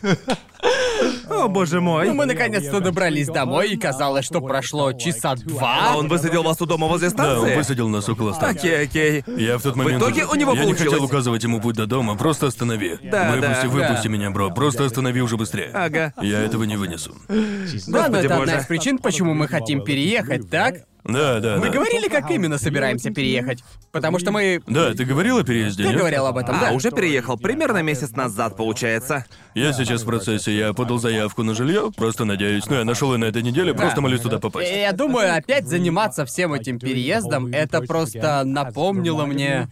[1.29, 2.07] О, боже мой.
[2.09, 5.91] Ну, мы наконец-то добрались домой, и казалось, что прошло часа два.
[5.91, 7.57] А он высадил вас у дома возле Да, он станции?
[7.57, 8.83] высадил нас около станции.
[8.85, 9.25] Окей, окей.
[9.37, 10.03] Я в тот момент...
[10.03, 10.93] итоге уже- у него Я не получилось.
[10.93, 12.99] хотел указывать ему путь до дома, просто останови.
[13.03, 14.09] Да, выпусти, да, выпусти да.
[14.09, 14.51] меня, бро.
[14.51, 15.71] Просто останови уже быстрее.
[15.75, 16.15] Ага.
[16.23, 17.15] Я этого не вынесу.
[17.29, 20.77] Да, но Господи это одна из причин, почему мы хотим переехать, так?
[21.09, 21.73] Да, да, Мы да.
[21.73, 23.63] говорили, как именно собираемся переехать.
[23.93, 24.61] Потому что мы...
[24.67, 25.99] Да, ты говорил о переезде, Ты нет?
[25.99, 26.73] говорил об этом, А, да?
[26.73, 29.25] уже переехал примерно месяц назад, получается.
[29.55, 32.67] Я сейчас в процессе, я подал заявку на жилье, просто надеюсь.
[32.67, 34.71] Ну, я нашел ее на этой неделе, просто молюсь туда попасть.
[34.71, 39.69] И я думаю, опять заниматься всем этим переездом, это просто напомнило мне...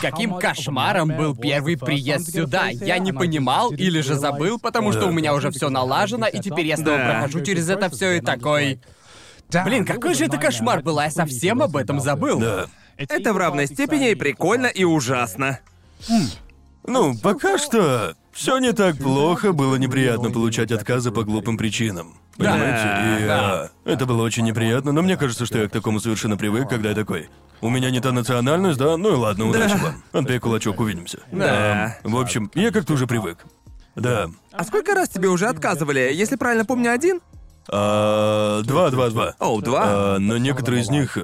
[0.00, 2.68] Каким кошмаром был первый приезд сюда?
[2.68, 6.66] Я не понимал или же забыл, потому что у меня уже все налажено, и теперь
[6.66, 7.10] я снова Да.
[7.10, 8.80] прохожу через это все и такой.
[9.64, 12.40] Блин, какой же это кошмар был, а я совсем об этом забыл.
[12.40, 12.66] Да.
[12.96, 15.60] Это в равной степени и прикольно, и ужасно.
[16.86, 22.14] Ну, пока что все не так плохо, было неприятно получать отказы по глупым причинам.
[22.36, 23.22] Понимаете?
[23.22, 23.38] И Да.
[23.38, 26.88] а, это было очень неприятно, но мне кажется, что я к такому совершенно привык, когда
[26.90, 27.28] я такой.
[27.60, 28.96] У меня не та национальность, да?
[28.96, 30.02] Ну и ладно, удачи вам.
[30.12, 31.20] Отбей кулачок, увидимся.
[31.32, 31.96] Да.
[32.04, 33.38] А, в общем, я как-то уже привык.
[33.94, 34.28] Да.
[34.52, 36.10] А сколько раз тебе уже отказывали?
[36.12, 37.20] Если правильно помню, один?
[37.70, 39.34] А, два, два, два.
[39.38, 39.82] Оу, два?
[39.84, 41.18] А, но некоторые из них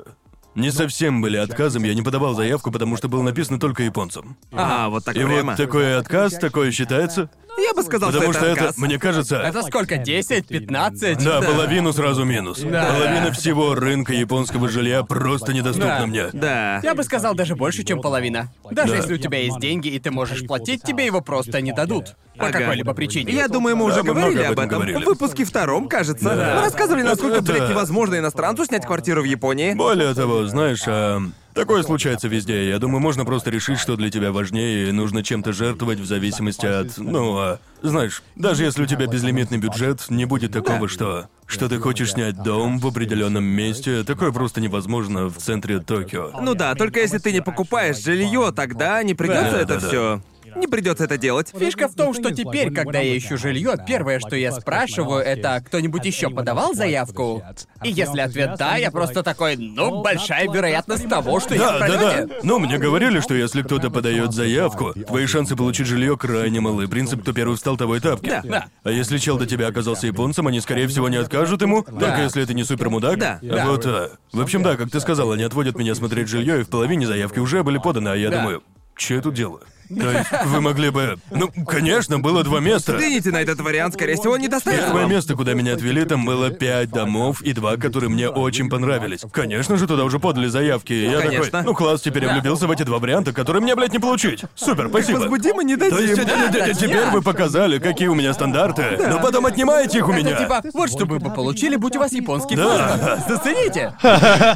[0.54, 1.84] не совсем были отказом.
[1.84, 4.36] Я не подавал заявку, потому что было написано только японцам.
[4.52, 5.50] А, вот так И прямо.
[5.52, 7.30] вот такой отказ, такое считается.
[7.60, 8.78] Я бы сказал, Потому что что это отказ.
[8.78, 11.24] мне кажется, Это сколько, 10, 15?
[11.24, 12.60] да, половину сразу минус.
[12.60, 12.86] Да.
[12.92, 16.06] Половина всего рынка японского жилья просто недоступна Да.
[16.06, 16.26] мне.
[16.32, 16.80] Да.
[16.82, 18.52] Я бы сказал даже больше, чем половина.
[18.70, 18.96] Даже Да.
[18.98, 22.16] если у тебя есть деньги и ты можешь платить, тебе его просто не дадут.
[22.38, 22.58] По Ага.
[22.60, 23.32] какой-либо причине.
[23.34, 24.78] Я думаю, мы уже Да, мы много говорили об об этом этом.
[24.78, 25.04] говорили.
[25.04, 26.24] В выпуске втором, кажется.
[26.24, 26.54] Да.
[26.56, 29.74] Мы рассказывали, насколько, Это- блядь, это- невозможно иностранцу снять квартиру в Японии.
[29.74, 31.20] Более того, знаешь, а,
[31.60, 32.68] такое случается везде.
[32.68, 36.64] Я думаю, можно просто решить, что для тебя важнее, и нужно чем-то жертвовать в зависимости
[36.64, 36.96] от...
[36.96, 41.28] Ну, а, знаешь, даже если у тебя безлимитный бюджет, не будет такого, что...
[41.46, 46.30] Что ты хочешь снять дом в определенном месте, такое просто невозможно в центре Токио.
[46.40, 50.20] Ну да, только если ты не покупаешь жилье, тогда не придется Да, это да, да.
[50.56, 51.52] Не придется это делать.
[51.56, 56.04] Фишка в том, что теперь, когда я ищу жилье, первое, что я спрашиваю, это кто-нибудь
[56.04, 57.42] еще подавал заявку?
[57.82, 61.88] И если ответ да, я просто такой, ну, большая вероятность того, что я в Да,
[61.88, 62.34] да, да.
[62.42, 66.88] Ну, мне говорили, что если кто-то подает заявку, твои шансы получить жилье крайне малы.
[66.88, 68.28] Принцип, кто первый встал, того и тапки.
[68.28, 68.42] Да.
[68.44, 68.66] Да.
[68.82, 72.42] А если чел до тебя оказался японцем, они, скорее всего, не откажут ему, только если
[72.42, 73.18] это не супер мудак.
[73.18, 73.38] Да.
[73.42, 73.66] Да.
[73.66, 74.10] Вот, а.
[74.32, 77.38] В общем, да, как ты сказал, они отводят меня смотреть жилье, и в половине заявки
[77.38, 78.38] уже были поданы, а я Да.
[78.38, 78.62] думаю,
[78.94, 79.62] что я тут делаю?
[79.98, 81.18] То есть вы могли бы...
[81.30, 82.92] Ну, конечно, было два места.
[82.92, 86.50] Взгляните на этот вариант, скорее всего, не достанет Первое место, куда меня отвели, там было
[86.50, 89.22] пять домов и два, которые мне очень понравились.
[89.32, 90.92] Конечно же, туда уже подали заявки.
[90.92, 91.44] и я конечно.
[91.46, 94.44] такой, ну класс, теперь я влюбился в эти два варианта, которые мне, блядь, не получить.
[94.54, 95.18] Супер, спасибо.
[95.18, 95.96] Возбудимо не дадим.
[95.96, 99.98] То есть т- т- т- теперь вы показали, какие у меня стандарты, но потом отнимаете
[99.98, 100.34] их у меня.
[100.36, 102.98] Типа, вот что вы бы получили, будь у вас японский Да.
[102.98, 103.28] паспорт.
[103.28, 103.94] Зацените.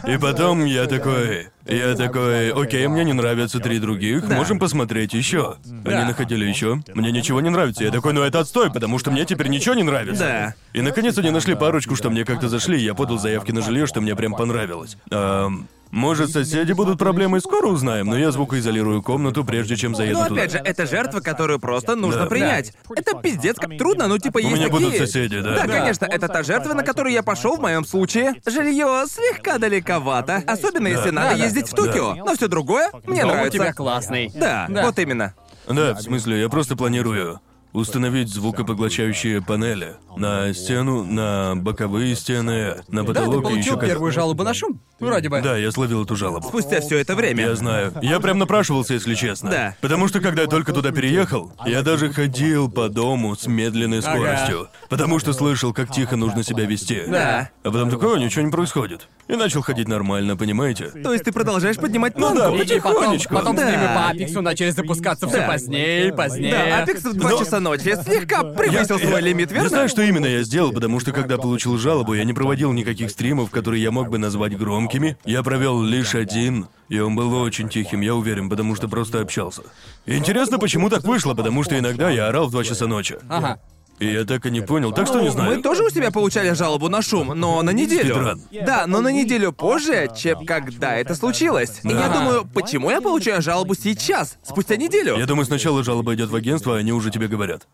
[0.07, 1.49] И потом я такой...
[1.67, 5.57] Я такой, окей, мне не нравятся три других, можем посмотреть еще.
[5.85, 6.83] Они находили еще.
[6.95, 7.85] Мне ничего не нравится.
[7.85, 10.25] Я такой, ну это отстой, потому что мне теперь ничего не нравится.
[10.25, 10.55] Да.
[10.73, 13.87] И наконец они нашли парочку, что мне как-то зашли, и я подал заявки на жилье,
[13.87, 14.97] что мне прям понравилось.
[15.11, 20.27] Ам, может, соседи будут проблемой, скоро узнаем, но я звукоизолирую комнату, прежде чем заеду Но
[20.29, 20.41] туда.
[20.43, 22.27] опять же, это жертва, которую просто нужно Да.
[22.27, 22.73] принять.
[22.97, 24.87] Это пиздец как трудно, ну типа есть меня такие...
[24.87, 25.55] будут соседи, да.
[25.57, 25.79] Да, Да.
[25.81, 28.35] конечно, это та жертва, на которую я пошел в моем случае.
[28.45, 31.45] Жилье слегка далековато, особенно если надо Да, да.
[31.45, 32.15] ездить в Токио.
[32.17, 33.59] Но все другое мне Дом у нравится.
[33.59, 34.33] тебя классный.
[34.35, 34.87] Да, Да.
[34.87, 35.35] вот именно.
[35.69, 37.41] Да, в смысле, я просто планирую
[37.75, 44.13] установить звукопоглощающие панели на стену, на боковые стены, на Да, ты потолок и еще первую
[44.13, 44.81] жалобу на шум?
[45.01, 45.43] Вроде бы.
[45.43, 46.49] Да, я словил эту жалобу.
[46.49, 47.45] Спустя все это время.
[47.49, 47.93] Я знаю.
[48.01, 49.51] Я прям напрашивался, если честно.
[49.51, 49.77] Да.
[49.81, 54.11] Потому что когда я только туда переехал, я даже ходил по дому с медленной Ага.
[54.15, 54.69] скоростью.
[54.89, 57.03] Потому что слышал, как тихо нужно себя вести.
[57.09, 57.51] Да.
[57.65, 59.09] А потом такое, ничего не происходит.
[59.27, 60.91] И начал ходить нормально, понимаете?
[60.91, 62.49] То есть ты продолжаешь поднимать Ну да?
[62.49, 63.35] И потом, потихонечку.
[63.35, 63.67] потом Да.
[63.67, 65.47] стримы по Апексу начали запускаться все Да.
[65.47, 66.53] позднее и позднее.
[66.53, 69.65] Да, Апекс в 2 Но- часа ночи слегка превысил свой лимит, верно?
[69.65, 73.11] Я знаю, что именно я сделал, потому что когда получил жалобу, я не проводил никаких
[73.11, 75.17] стримов, которые я мог бы назвать громкими громкими.
[75.25, 79.63] Я провел лишь один, и он был очень тихим, я уверен, потому что просто общался.
[80.05, 83.17] Интересно, почему так вышло, потому что иногда я орал в 2 часа ночи.
[83.29, 83.61] Ага.
[84.01, 85.57] И я так и не понял, так что не знаю.
[85.57, 88.15] Мы тоже у себя получали жалобу на шум, но на неделю.
[88.15, 88.43] Спидран.
[88.67, 91.81] Да, но на неделю позже, чем когда это случилось.
[91.85, 92.19] И я Да.
[92.19, 95.17] думаю, почему я получаю жалобу сейчас, спустя неделю?
[95.17, 97.67] Я думаю, сначала жалоба идет в агентство, а они уже тебе говорят.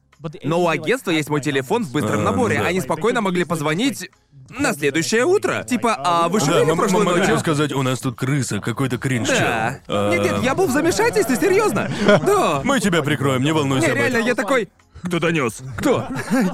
[0.44, 2.58] Но у агентства есть мой телефон в быстром А, наборе.
[2.58, 2.68] ну да.
[2.68, 4.10] Они спокойно могли позвонить
[4.50, 5.62] на следующее утро.
[5.66, 7.34] Типа, а вы Да, шумели мы, мы прошлой могли ночью?
[7.36, 9.28] бы сказать, у нас тут крыса, какой-то кринж.
[9.28, 9.80] Да.
[9.88, 11.90] А, Нет, нет, я был в замешательстве, серьезно.
[12.06, 12.60] Да.
[12.64, 14.68] Мы тебя прикроем, не волнуйся Не, реально, я такой...
[15.02, 15.62] Кто донес?
[15.78, 16.06] Кто?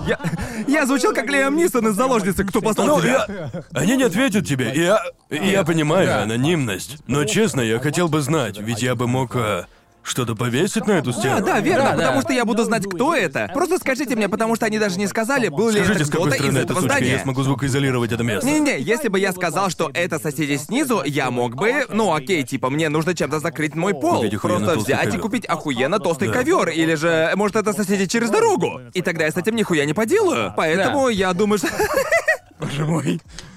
[0.07, 0.19] Я,
[0.69, 3.27] я звучал как Лиам Нисон из заложницы, кто послал Ну, тебя?
[3.29, 3.51] я...
[3.73, 5.01] Они не ответят тебе, я...
[5.31, 6.99] я понимаю анонимность.
[7.07, 9.67] Но честно, я хотел бы знать, ведь я бы мог а,
[10.07, 11.45] что-то повесить на эту стену.
[11.45, 12.23] да, верно, Да, потому да.
[12.23, 13.51] что я буду знать, кто это.
[13.53, 16.31] Просто скажите мне, потому что они даже не сказали, был ли Скажите, это с какой
[16.31, 17.23] кто-то из стороны эта этого сучка, я здания.
[17.23, 18.47] смогу звукоизолировать это место.
[18.49, 22.71] Не-не, если бы я сказал, что это соседи снизу, я мог бы, ну окей, типа
[22.71, 24.17] мне нужно чем-то закрыть мой пол.
[24.19, 26.35] Купить охуенно Просто толстый взять и купить охуенно толстый Да.
[26.35, 28.81] ковер, или же, может, это соседи через дорогу.
[28.95, 30.53] И тогда я с этим нихуя не поделаю.
[30.57, 31.69] Поэтому я думаю, что...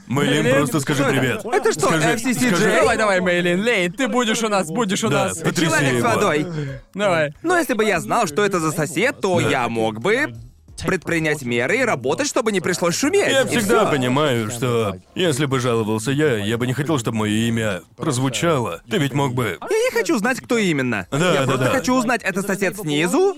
[0.09, 1.45] Мэйлин, просто скажи привет.
[1.45, 2.47] Это что, Скажи- FCCJ?
[2.47, 5.37] скажи- Давай, давай, Мейлин, Лей, ты будешь у нас, будешь у Да, нас.
[5.37, 6.07] потряси Человек с его.
[6.09, 6.47] водой.
[6.93, 7.33] Давай.
[7.43, 9.49] Но если бы я знал, что это за сосед, то Да.
[9.49, 10.33] я мог бы
[10.85, 13.27] предпринять меры и работать, чтобы не пришлось шуметь.
[13.27, 13.91] Я И всегда всё.
[13.91, 18.81] понимаю, что если бы жаловался я, я бы не хотел, чтобы мое имя прозвучало.
[18.89, 19.57] Ты ведь мог бы.
[19.61, 21.05] Я не хочу знать, кто именно.
[21.11, 21.71] Да, я да, просто да.
[21.71, 23.35] хочу узнать, это сосед снизу?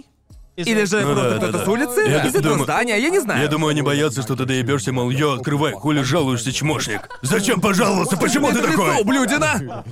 [0.68, 1.66] Или же Ну просто да, кто-то да.
[1.66, 2.02] с улицы?
[2.08, 3.42] Я Из этого думаю- здания, я не знаю.
[3.42, 7.10] Я думаю, они боятся, что ты доебешься, мол, йо, открывай, хули жалуешься, чмошник.
[7.22, 8.18] Зачем пожаловался?
[8.18, 9.02] Почему ты Это лицо, такой?
[9.02, 9.84] ублюдина!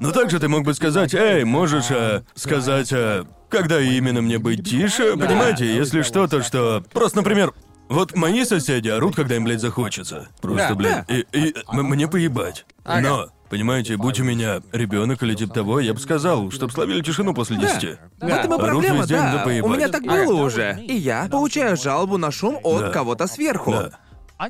[0.00, 4.68] Но также ты мог бы сказать, эй, можешь а, сказать, а, когда именно мне быть
[4.68, 6.82] тише, понимаете, если что-то, что...
[6.92, 7.52] Просто, например,
[7.88, 10.28] вот мои соседи орут, когда им, блядь, захочется.
[10.40, 12.66] Просто, Да, блядь, и, и м- мне поебать.
[12.84, 17.34] Но, понимаете, будь у меня ребенок или типа того, я бы сказал, чтоб словили тишину
[17.34, 17.96] после десяти.
[18.20, 19.32] В этом и Орут проблема, везде, да.
[19.34, 19.70] да поебать.
[19.70, 20.24] У меня так Ага.
[20.26, 20.78] было уже.
[20.86, 22.90] И я получаю жалобу на шум от Да.
[22.90, 23.72] кого-то сверху.
[23.72, 23.90] Да.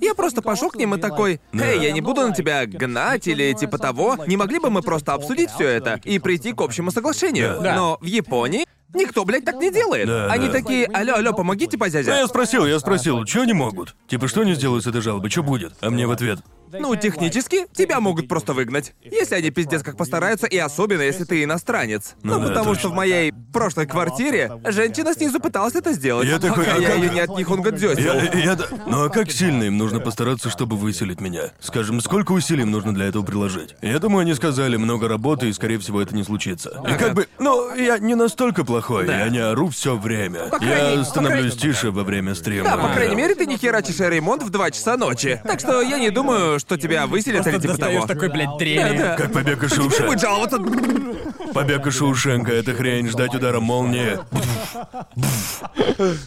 [0.01, 3.53] Я просто пошел к ним и такой, «Эй, я не буду на тебя гнать или
[3.53, 4.17] типа того.
[4.27, 7.77] Не могли бы мы просто обсудить все это и прийти к общему соглашению?» Да.
[7.77, 10.09] Но в Японии никто, блядь, так не делает.
[10.09, 10.55] Да, Они да.
[10.55, 12.11] такие, алло, алло, помогите, Ну, позязя.
[12.13, 13.95] я спросил, я спросил, что они могут?
[14.09, 15.75] Типа, что они сделают с этой жалобой, что будет?
[15.81, 16.41] А мне в ответ,
[16.73, 18.95] Ну, технически, тебя могут просто выгнать.
[19.03, 22.15] Если они пиздец как постараются, и особенно если ты иностранец.
[22.23, 26.27] Ну Ну, да, потому что в моей прошлой квартире женщина снизу пыталась это сделать.
[26.29, 28.05] Я такой, пока а я как- ее не от них унгодзёсил.
[28.05, 31.53] Я, я, да- ну а как сильно им нужно постараться, чтобы выселить меня?
[31.61, 33.75] Скажем, сколько усилий им нужно для этого приложить?
[33.83, 36.83] Я думаю, они сказали много работы, и скорее всего это не случится.
[36.89, 40.49] И как бы, ну, я не настолько плохой, я не ору все время.
[40.51, 42.65] крайней- Я по становлюсь тише во время стрима.
[42.71, 45.41] Да, по крайней мере, ты не херачишь ремонт в 2 часа ночи.
[45.45, 48.07] Так что я не думаю, что тебя выселят или типа Достаешь того.
[48.07, 48.97] такой, блядь, дрели.
[48.99, 49.17] Да, да.
[49.17, 50.19] Как побег из Теперь будет Шоушенка.
[50.19, 51.53] жаловаться.
[51.53, 54.19] Побег из Шоушенка, это хрень, ждать удара молнии.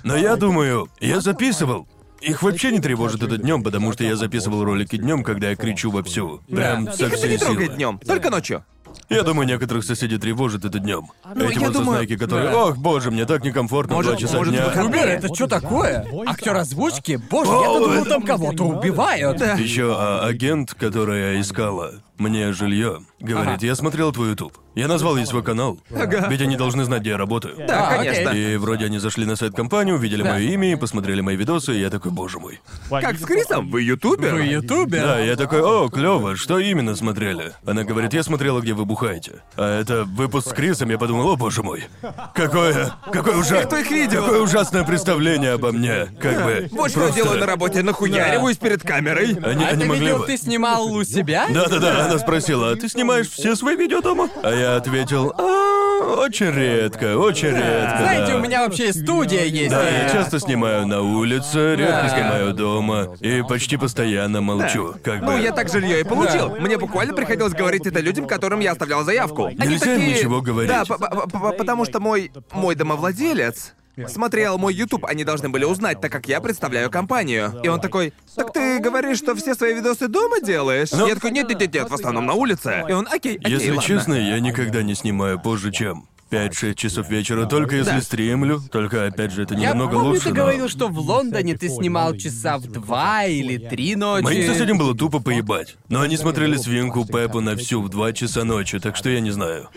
[0.04, 1.88] Но я думаю, я записывал.
[2.22, 5.90] Их вообще не тревожит это днем, потому что я записывал ролики днем, когда я кричу
[5.90, 6.42] вовсю.
[6.50, 7.76] Прям со Их это всей не трогает силы.
[7.78, 8.66] днем, только ночью.
[9.10, 11.08] Я думаю, некоторых соседей тревожит это днем.
[11.36, 12.52] Ну, Эти я вот думаю- знаки, которые.
[12.52, 12.66] Да.
[12.66, 14.66] Ох, боже, мне так некомфортно Может- два часа может, дня.
[14.66, 15.04] выходные?
[15.06, 16.06] Это что такое?
[16.28, 17.20] Актер озвучки?
[17.30, 19.42] Боже, О, думал, это- там кого-то убивают.
[19.58, 23.66] Еще а, агент, которая искала мне жилье, говорит, Ага.
[23.66, 24.58] я смотрел твой YouTube.
[24.76, 25.80] Я назвал ей свой канал.
[25.94, 26.28] Ага.
[26.30, 27.56] Ведь они должны знать, где я работаю.
[27.68, 28.30] Да, А, конечно.
[28.30, 30.34] И вроде они зашли на сайт компании, увидели Да.
[30.34, 32.62] мое имя и посмотрели мои видосы, и я такой, боже мой.
[32.90, 33.70] Как с Крисом?
[33.70, 34.36] Вы ютубер?
[34.36, 35.02] Вы ютубер?
[35.02, 37.54] Да, я такой, о, клево, что именно смотрели?
[37.66, 39.42] Она говорит, я смотрела, где вы бухаете.
[39.58, 41.86] А это выпуск с Крисом, я подумал, о боже мой.
[42.34, 44.08] Какое, какое ужасное...
[44.10, 46.06] Какое ужасное представление обо мне.
[46.22, 46.68] Как бы...
[46.72, 49.32] Вот что я просто- делаю на работе, нахуяриваюсь перед камерой.
[49.44, 50.26] Они, А они это могли бы...
[50.26, 51.48] ты снимал у себя?
[51.50, 54.30] Да-да-да, она спросила, а ты снимаешь все свои видео дома?
[54.44, 57.98] А я ответил, «А, очень редко, очень редко.
[58.00, 58.38] Знаете, да».
[58.38, 59.72] у меня вообще студия есть.
[59.72, 62.10] Да, я часто снимаю на улице, редко Да.
[62.10, 64.96] снимаю дома и почти постоянно молчу.
[65.04, 65.26] Как бы.
[65.34, 66.50] Ну, я так жилье и получил.
[66.50, 66.56] Да.
[66.60, 69.46] Мне буквально приходилось говорить это людям, которым я оставлял заявку.
[69.46, 70.18] Они Нельзя им такие...
[70.18, 70.72] ничего говорить.
[70.72, 73.74] Да, по- по- по- потому что мой мой домовладелец
[74.08, 77.60] смотрел мой YouTube, они должны были узнать, так как я представляю компанию.
[77.64, 80.92] И он такой, так ты говоришь, что все свои видосы дома делаешь?
[80.92, 82.84] Ну- Я такой, нет, нет, нет, нет, в основном на улице.
[82.88, 83.84] И он, окей, окей, Если ладно».
[83.84, 88.02] честно, я никогда не снимаю позже, чем 5-6 часов вечера, только если Да.
[88.02, 88.62] стримлю.
[88.72, 91.70] Только, опять же, это Я намного помню, лучше, ты но- говорил, что в Лондоне ты
[91.70, 94.24] снимал часа в два или три ночи.
[94.24, 95.76] Моим соседям было тупо поебать.
[95.88, 99.32] Но они смотрели свинку Пеппу на всю в 2 часа ночи, так что я не
[99.32, 99.70] знаю.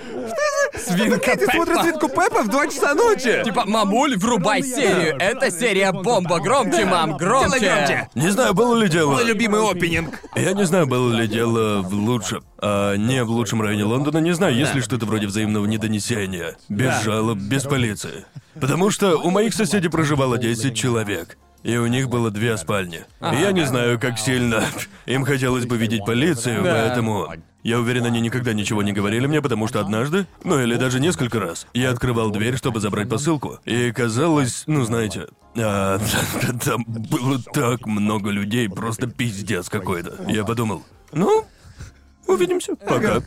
[0.75, 1.83] Свинка Ты смотришь Пеппа.
[1.83, 3.43] свинку Пеппа в 2 часа ночи.
[3.45, 5.17] Типа, мамуль, врубай серию.
[5.19, 6.41] Это серия бомба.
[6.41, 7.61] Громче, мам, громче.
[7.61, 8.09] Делай громче.
[8.15, 9.13] Не знаю, было ли дело...
[9.13, 10.21] Мой любимый опенинг.
[10.35, 14.19] Я не знаю, было ли дело в лучшем, а не в лучшем районе Лондона.
[14.19, 16.57] Не знаю, есть ли что-то вроде взаимного недонесения.
[16.69, 17.01] Без Да.
[17.03, 18.25] жалоб, без полиции.
[18.61, 21.37] Потому что у моих соседей проживало 10 человек.
[21.63, 23.05] И у них было две спальни.
[23.21, 24.65] И я не знаю, как сильно
[25.07, 26.73] им хотелось бы видеть полицию, Да.
[26.73, 27.33] поэтому...
[27.63, 31.39] Я уверен, они никогда ничего не говорили мне, потому что однажды, ну или даже несколько
[31.39, 33.61] раз, я открывал дверь, чтобы забрать посылку.
[33.65, 36.01] И казалось, ну знаете, а,
[36.65, 40.25] там было так много людей, просто пиздец какой-то.
[40.29, 40.83] Я подумал,
[41.13, 41.45] ну,
[42.27, 42.75] увидимся.
[42.75, 43.23] Пока.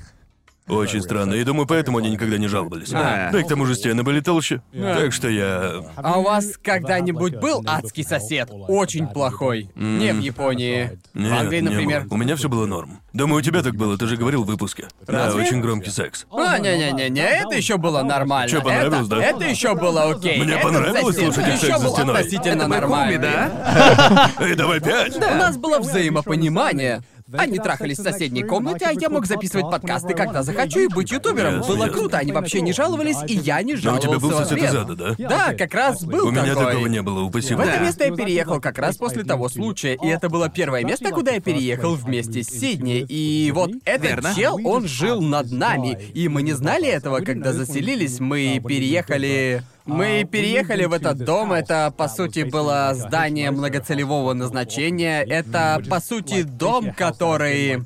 [0.67, 2.89] Очень странно, и думаю, поэтому они никогда не жаловались.
[2.89, 3.29] Да.
[3.31, 4.61] Да и к тому же стены были толще.
[4.73, 5.83] Так что я...
[5.95, 8.49] А у вас когда-нибудь был адский сосед?
[8.51, 9.69] Очень плохой.
[9.75, 10.99] Не в Японии.
[11.13, 12.01] В Нет, Англии, не например.
[12.05, 12.13] было.
[12.15, 12.99] У меня все было норм.
[13.13, 14.87] Думаю, у тебя так было, ты же говорил в выпуске.
[15.07, 15.43] Да, Разве?
[15.43, 16.25] очень громкий секс.
[16.31, 18.49] А, не-не-не-не, это еще было нормально.
[18.49, 19.23] Чё, понравилось, это, да?
[19.23, 20.41] Это еще было окей.
[20.41, 22.15] Мне Этот понравилось сосед слушать их еще секс за был стеной.
[22.15, 23.17] относительно Это нормальный.
[23.19, 24.31] да?
[24.39, 25.15] Эй, давай пять!
[25.15, 27.01] У нас было взаимопонимание.
[27.33, 31.55] Они трахались в соседней комнате, а я мог записывать подкасты, когда захочу, и быть ютубером.
[31.57, 31.99] Ясно, Было ясно.
[31.99, 34.57] круто, они вообще не жаловались, и я не Но у жаловался тебя был в сосед
[34.59, 34.81] из ответ.
[34.83, 35.29] ада, да?
[35.29, 36.65] Да, как раз был У меня такой.
[36.73, 40.07] такого не было, упаси В это место я переехал как раз после того случая, и
[40.07, 42.99] это было первое место, куда я переехал вместе с Сидни.
[43.09, 44.33] И вот этот Верно.
[44.35, 48.19] чел, он жил над нами, и мы не знали этого, когда заселились.
[48.19, 49.63] Мы переехали...
[49.85, 55.21] Мы переехали в этот дом, это, по сути, было здание многоцелевого назначения.
[55.21, 57.83] Это, по сути, дом, который...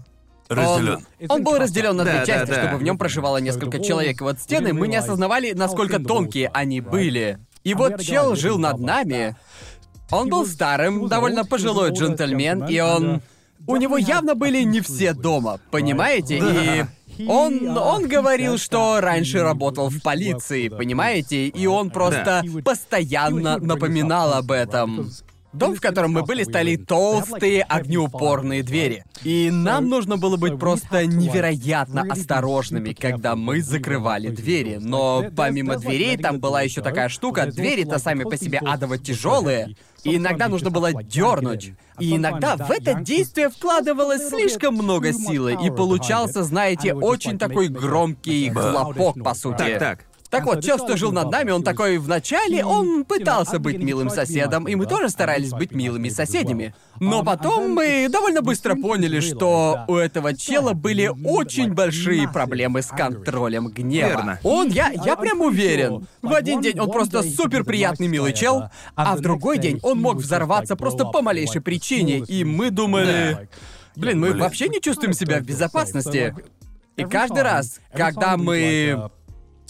[0.48, 1.06] Разделен.
[1.28, 2.64] Он, он был разделен на Да, две да, части, да.
[2.64, 4.20] чтобы в нем проживало несколько человек.
[4.20, 7.38] И вот стены мы не осознавали, насколько тонкие они были.
[7.64, 9.36] И вот чел жил над нами.
[10.10, 13.22] Он был старым, довольно пожилой джентльмен, и он...
[13.68, 16.40] У него явно были не все дома, понимаете?
[16.40, 16.86] И
[17.28, 21.48] он, он говорил, что раньше работал в полиции, понимаете?
[21.48, 25.12] И он просто постоянно напоминал об этом.
[25.52, 29.04] Дом, в котором мы были, стали толстые огнеупорные двери.
[29.24, 34.78] И нам нужно было быть просто невероятно осторожными, когда мы закрывали двери.
[34.80, 39.76] Но помимо дверей там была еще такая штука, двери-то сами по себе адово тяжелые.
[40.04, 41.74] И иногда нужно было дернуть.
[42.00, 48.50] И иногда в это действие вкладывалось слишком много силы, и получался, знаете, очень такой громкий
[48.50, 49.58] хлопок, по сути.
[49.58, 50.09] Так, так.
[50.30, 54.68] Так вот, чел, что жил над нами, он такой вначале, он пытался быть милым соседом,
[54.68, 56.76] и мы тоже старались быть милыми соседями.
[57.00, 62.88] Но потом мы довольно быстро поняли, что у этого чела были очень большие проблемы с
[62.88, 64.08] контролем гнева.
[64.08, 64.40] Верно.
[64.44, 66.06] Он, я, я прям уверен.
[66.22, 70.18] В один день он просто супер приятный милый чел, а в другой день он мог
[70.18, 73.50] взорваться просто по малейшей причине, и мы думали...
[73.96, 76.36] Блин, мы вообще не чувствуем себя в безопасности.
[76.96, 79.10] И каждый раз, когда мы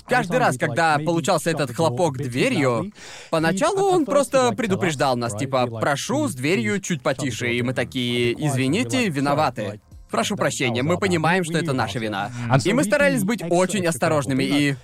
[0.10, 2.92] Каждый раз, когда получался этот хлопок дверью,
[3.30, 9.10] поначалу он просто предупреждал нас, типа, прошу с дверью чуть потише, и мы такие, извините,
[9.10, 9.80] виноваты.
[10.10, 12.32] Прошу прощения, мы понимаем, что это наша вина.
[12.66, 14.76] И мы старались быть очень осторожными, и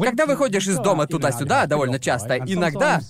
[0.00, 3.00] когда выходишь из дома туда-сюда довольно часто, иногда...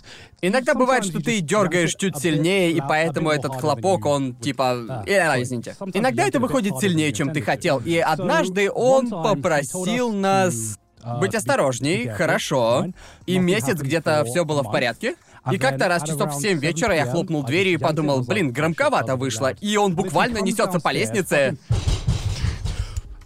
[0.45, 5.05] Иногда бывает, что ты дергаешь чуть сильнее, и поэтому этот хлопок, он типа...
[5.07, 5.77] Э, извините.
[5.95, 7.79] Иногда это выходит сильнее, чем ты хотел.
[7.79, 10.81] И однажды он попросил нас
[11.21, 12.87] быть осторожней, хорошо.
[13.27, 15.17] И месяц где-то все было в порядке.
[15.51, 19.53] И как-то раз часов в 7 вечера я хлопнул дверью и подумал, блин, громковато вышло.
[19.61, 21.57] И он буквально несется по лестнице.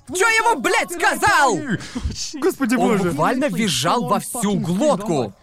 [0.08, 1.58] Чё я ему, блядь, сказал?
[2.40, 3.10] Господи Он боже.
[3.10, 5.34] буквально визжал во всю глотку.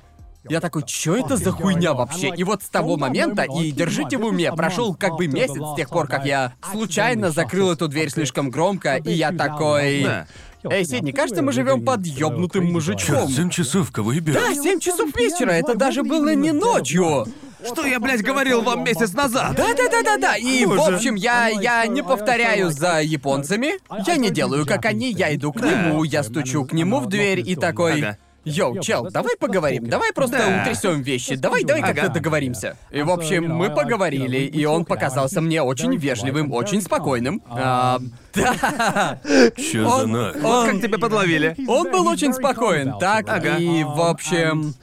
[0.49, 2.29] Я такой, чё это за хуйня вообще?
[2.35, 5.89] И вот с того момента, и держите в уме, прошел как бы месяц с тех
[5.89, 10.03] пор, как я случайно закрыл эту дверь слишком громко, и я такой...
[10.03, 10.27] Да.
[10.69, 13.29] Эй, Сидни, кажется, мы живем под ёбнутым мужичком.
[13.29, 14.33] Семь часов, кого ебешь?
[14.33, 17.25] Да, 7 часов вечера, это даже было не ночью.
[17.65, 19.55] Что я, блядь, говорил вам месяц назад?
[19.55, 20.35] Да-да-да-да-да.
[20.35, 20.95] И, в Боже.
[20.95, 23.73] общем, я, я не повторяю за японцами.
[24.05, 27.41] Я не делаю, как они, я иду к нему, я стучу к нему в дверь
[27.45, 27.99] и такой...
[28.01, 28.17] Ага.
[28.45, 30.61] Йоу, чел, давай поговорим, давай просто Да.
[30.61, 32.75] утрясем вещи, давай, давай как-то договоримся.
[32.91, 37.41] И, в общем, мы поговорили, и он показался мне очень вежливым, очень спокойным.
[37.47, 37.99] А,
[38.33, 39.19] да,
[39.55, 40.35] Чё за Он- нах?
[40.41, 41.55] Вот как тебя подловили.
[41.67, 43.57] он был очень спокоен, так, Ага.
[43.57, 44.73] и, в общем...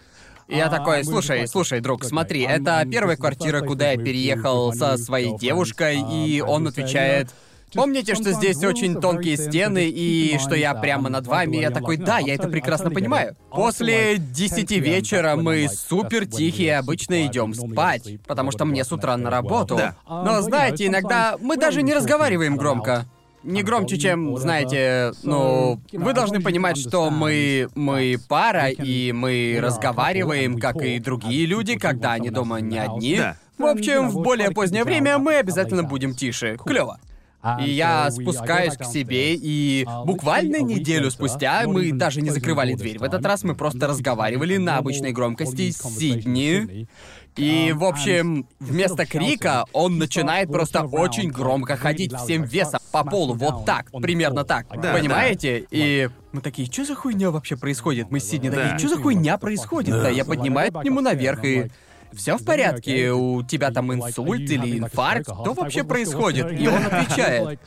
[0.49, 6.01] Я такой, слушай, слушай, друг, смотри, это первая квартира, куда я переехал со своей девушкой,
[6.01, 7.29] и он отвечает...
[7.75, 11.59] Помните, что здесь очень тонкие стены и что я прямо над вами?
[11.59, 13.37] Я такой, да, я это прекрасно понимаю.
[13.51, 19.31] После десяти вечера мы супер тихие, обычно идем спать, потому что мне с утра на
[19.31, 19.77] работу.
[19.77, 19.95] Да.
[20.09, 23.07] Но знаете, иногда мы даже не разговариваем громко.
[23.43, 30.59] не громче, чем, знаете, ну, вы должны понимать, что мы, мы пара, и мы разговариваем,
[30.59, 33.16] как и другие люди, когда они дома не одни.
[33.16, 33.37] Да.
[33.59, 36.57] В общем, в более позднее время мы обязательно будем тише.
[36.64, 36.99] Клево.
[37.61, 42.99] И я спускаюсь к себе, и буквально неделю спустя мы даже не закрывали дверь.
[42.99, 46.86] В этот раз мы просто разговаривали на обычной громкости с Сидни.
[47.36, 53.34] И, в общем, вместо крика он начинает просто очень громко ходить всем весом по полу,
[53.34, 54.66] вот так, примерно так.
[54.80, 55.64] Да, Понимаете?
[55.70, 58.11] И мы такие, что за хуйня вообще происходит?
[58.11, 58.78] Мы с Сидни такие, Да.
[58.78, 59.95] что за хуйня происходит?
[59.95, 61.70] Да, я поднимаю к нему наверх и...
[62.13, 66.61] Все в порядке, у тебя там инсульт или инфаркт, что вообще происходит?
[66.61, 67.61] И он отвечает,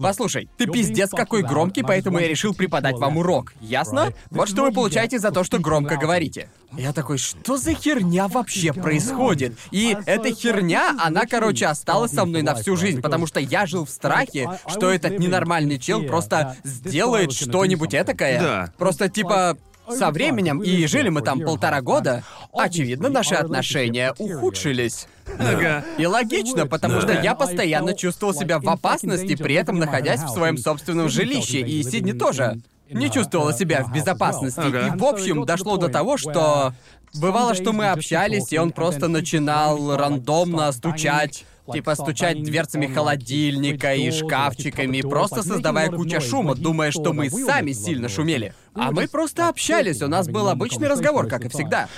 [0.00, 3.52] Послушай, ты пиздец какой громкий, поэтому я решил преподать вам урок.
[3.60, 4.12] Ясно?
[4.30, 6.48] Вот что вы получаете за то, что громко говорите.
[6.72, 9.58] Я такой, что за херня вообще происходит?
[9.72, 13.86] И эта херня, она, короче, осталась со мной на всю жизнь, потому что я жил
[13.86, 18.40] в страхе, что этот ненормальный чел просто сделает что-нибудь этакое.
[18.40, 18.72] Да.
[18.78, 19.58] Просто типа
[19.90, 22.22] со временем, и жили мы там полтора года,
[22.52, 25.06] очевидно, наши отношения ухудшились.
[25.38, 25.84] Ага.
[25.98, 30.56] И логично, потому что я постоянно чувствовал себя в опасности, при этом находясь в своем
[30.56, 32.60] собственном жилище, и Сидни тоже
[32.90, 34.60] не чувствовала себя в безопасности.
[34.60, 34.88] Ага.
[34.88, 36.72] И в общем дошло до того, что
[37.14, 41.44] бывало, что мы общались, и он просто начинал рандомно стучать.
[41.72, 48.08] Типа стучать дверцами холодильника и шкафчиками, просто создавая кучу шума, думая, что мы сами сильно
[48.08, 48.54] шумели.
[48.74, 51.88] А мы просто общались, у нас был обычный разговор, как и всегда.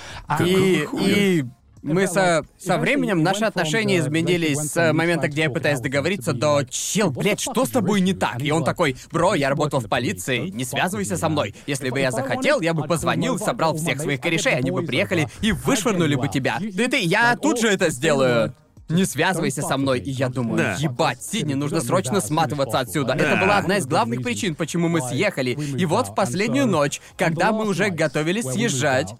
[0.43, 1.45] И, и
[1.83, 7.09] мы со, со временем наши отношения изменились с момента, где я пытаюсь договориться, до «Чел,
[7.09, 10.63] блядь, что с тобой не так?» И он такой «Бро, я работал в полиции, не
[10.63, 11.55] связывайся со мной.
[11.65, 15.51] Если бы я захотел, я бы позвонил, собрал всех своих корешей, они бы приехали и
[15.51, 16.59] вышвырнули бы тебя.
[16.59, 18.53] Да ты, я тут же это сделаю».
[18.91, 19.99] Не связывайся со мной.
[19.99, 20.75] И я думаю, Да.
[20.79, 23.13] ебать, Сидни, нужно срочно сматываться отсюда.
[23.13, 23.41] Это Да.
[23.41, 25.51] была одна из главных причин, почему мы съехали.
[25.77, 29.13] И вот в последнюю ночь, когда мы уже готовились съезжать,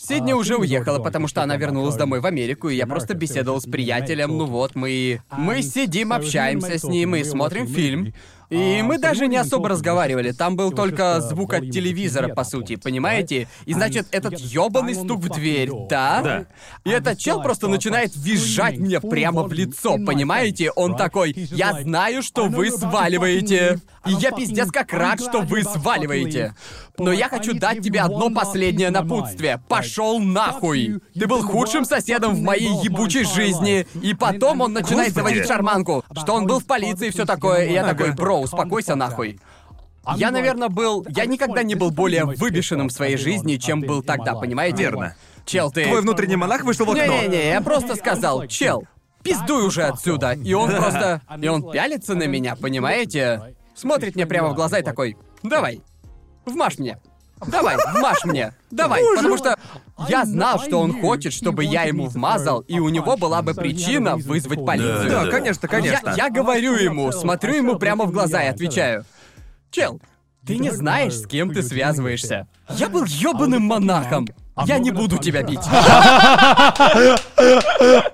[0.00, 3.64] Сидни уже уехала, потому что она вернулась домой в Америку, и я просто беседовал с
[3.64, 4.38] приятелем.
[4.38, 5.20] Ну вот, мы...
[5.36, 8.14] Мы сидим, общаемся с ним и смотрим фильм.
[8.50, 10.32] И мы даже не особо разговаривали.
[10.32, 13.46] Там был только звук от телевизора, по сути, понимаете?
[13.66, 16.22] И значит, этот ёбаный стук в дверь, да?
[16.22, 16.46] Да.
[16.84, 20.70] И этот чел просто начинает визжать мне прямо в лицо, понимаете?
[20.70, 23.80] Он такой, я знаю, что вы сваливаете.
[24.06, 26.54] И я пиздец как рад, что вы сваливаете.
[26.96, 29.60] Но я хочу дать тебе одно последнее напутствие.
[29.68, 31.00] Пошел нахуй.
[31.14, 33.86] Ты был худшим соседом в моей ебучей жизни.
[34.02, 37.66] И потом он начинает заводить шарманку, что он был в полиции и все такое.
[37.66, 39.40] И я такой, бро, успокойся нахуй.
[40.16, 41.04] Я, наверное, был...
[41.08, 44.84] Я никогда не был более выбешенным в своей жизни, чем был тогда, понимаете?
[44.84, 45.14] Верно.
[45.44, 45.84] Чел, ты...
[45.84, 47.04] Твой внутренний монах вышел в окно.
[47.04, 48.84] Не-не-не, я просто сказал, чел,
[49.22, 50.32] пиздуй уже отсюда.
[50.32, 51.22] И он просто...
[51.40, 53.54] И он пялится на меня, понимаете?
[53.74, 55.82] Смотрит мне прямо в глаза и такой, давай,
[56.44, 56.98] вмажь мне.
[57.46, 58.52] Давай, вмажь мне.
[58.70, 59.56] Давай, потому что
[60.08, 64.16] я знал, что он хочет, чтобы я ему вмазал, и у него была бы причина
[64.16, 65.10] вызвать полицию.
[65.10, 65.30] Да, Да.
[65.30, 66.14] конечно, Я, конечно.
[66.16, 69.04] я говорю ему, смотрю ему прямо в глаза и отвечаю.
[69.70, 70.00] Чел,
[70.46, 72.46] ты не знаешь, с кем ты связываешься.
[72.70, 74.26] Я был ёбаным монахом.
[74.66, 75.60] Я не буду тебя бить.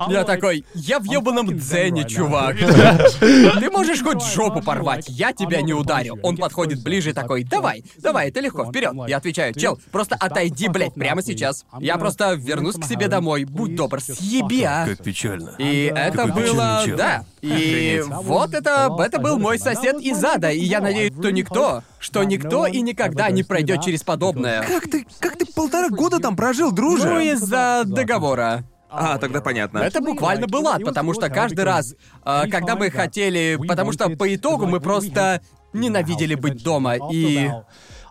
[0.08, 2.56] Я такой, я в ёбаном дзене, чувак.
[3.20, 6.18] Ты можешь хоть жопу порвать, я тебя не ударю.
[6.22, 8.92] Он подходит ближе такой, давай, давай, это легко, вперед.
[9.08, 11.64] Я отвечаю, чел, просто отойди, блядь, прямо сейчас.
[11.80, 14.86] Я просто вернусь к себе домой, будь добр, съеби, а.
[14.86, 15.54] Как печально.
[15.58, 17.24] И это было, да.
[17.44, 22.24] И вот это, это был мой сосед из ада, и я надеюсь, что никто, что
[22.24, 24.62] никто и никогда не пройдет через подобное.
[24.62, 27.06] Как ты, как ты полтора года там прожил, друже?
[27.06, 28.64] Ну, из-за договора.
[28.88, 29.78] А, тогда понятно.
[29.78, 33.58] Это буквально был ад, потому что каждый раз, когда мы хотели...
[33.68, 35.42] Потому что по итогу мы просто
[35.72, 37.50] ненавидели быть дома, и...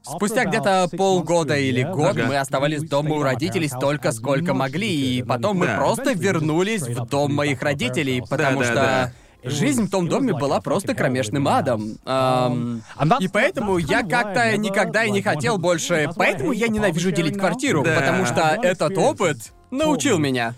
[0.05, 2.25] Спустя где-то полгода или год Ага.
[2.27, 5.77] мы оставались дома у родителей столько, сколько могли, и потом мы Да.
[5.77, 9.13] просто вернулись в дом моих родителей, потому да, что да.
[9.43, 11.97] Жизнь в том доме была просто кромешным адом.
[12.05, 12.81] Ам,
[13.19, 16.09] И поэтому я как-то никогда и не хотел больше...
[16.15, 17.95] Поэтому я ненавижу делить квартиру, Да.
[17.95, 19.37] потому что этот опыт
[19.71, 20.53] научил меня.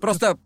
[0.00, 0.38] Просто...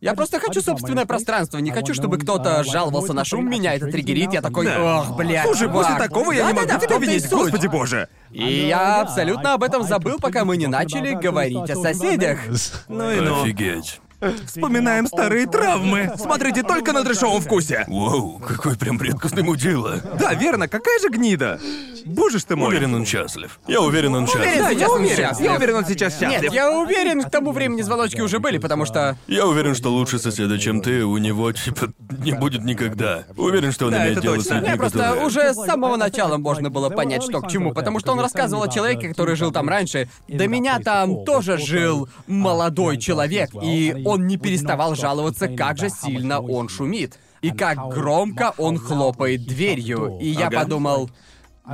[0.00, 4.32] Я просто хочу собственное пространство, не хочу, чтобы кто-то жаловался на шум, меня это триггерит,
[4.32, 5.00] я такой, Да.
[5.00, 5.86] ох, блядь, Слушай, чувак».
[5.88, 8.08] после такого я не могу в тебя винить, господи боже.
[8.30, 12.38] И я абсолютно об этом забыл, пока мы не начали говорить о соседях.
[12.86, 13.42] Ну и ну.
[13.42, 14.00] Офигеть.
[14.46, 16.12] Вспоминаем старые травмы.
[16.16, 17.84] Смотрите только на трешовом вкусе.
[17.86, 20.00] Воу, какой прям редкостный мудила.
[20.18, 21.60] Да, верно, какая же гнида.
[22.04, 22.68] Боже ж ты мой.
[22.68, 23.60] Уверен, он счастлив.
[23.68, 24.62] Я уверен, он Уверен, счастлив.
[24.64, 25.16] да, Сейчас я уверен.
[25.16, 25.46] счастлив.
[25.50, 26.52] Я уверен, он сейчас Нет, счастлив.
[26.52, 29.16] я уверен, к тому времени звоночки уже были, потому что...
[29.26, 31.92] Я уверен, что лучше соседа, чем ты, у него, типа,
[32.24, 33.24] не будет никогда.
[33.36, 34.50] Уверен, что он Да, имеет это дело точно.
[34.50, 35.26] с людьми, Не, просто которые...
[35.26, 38.68] уже с самого начала можно было понять, что к чему, потому что он рассказывал о
[38.68, 40.08] человеке, который жил там раньше.
[40.28, 46.40] До меня там тоже жил молодой человек, и он не переставал жаловаться, как же сильно
[46.40, 47.18] он шумит.
[47.40, 50.18] И как громко он хлопает дверью.
[50.20, 50.60] И я Ага.
[50.60, 51.10] подумал...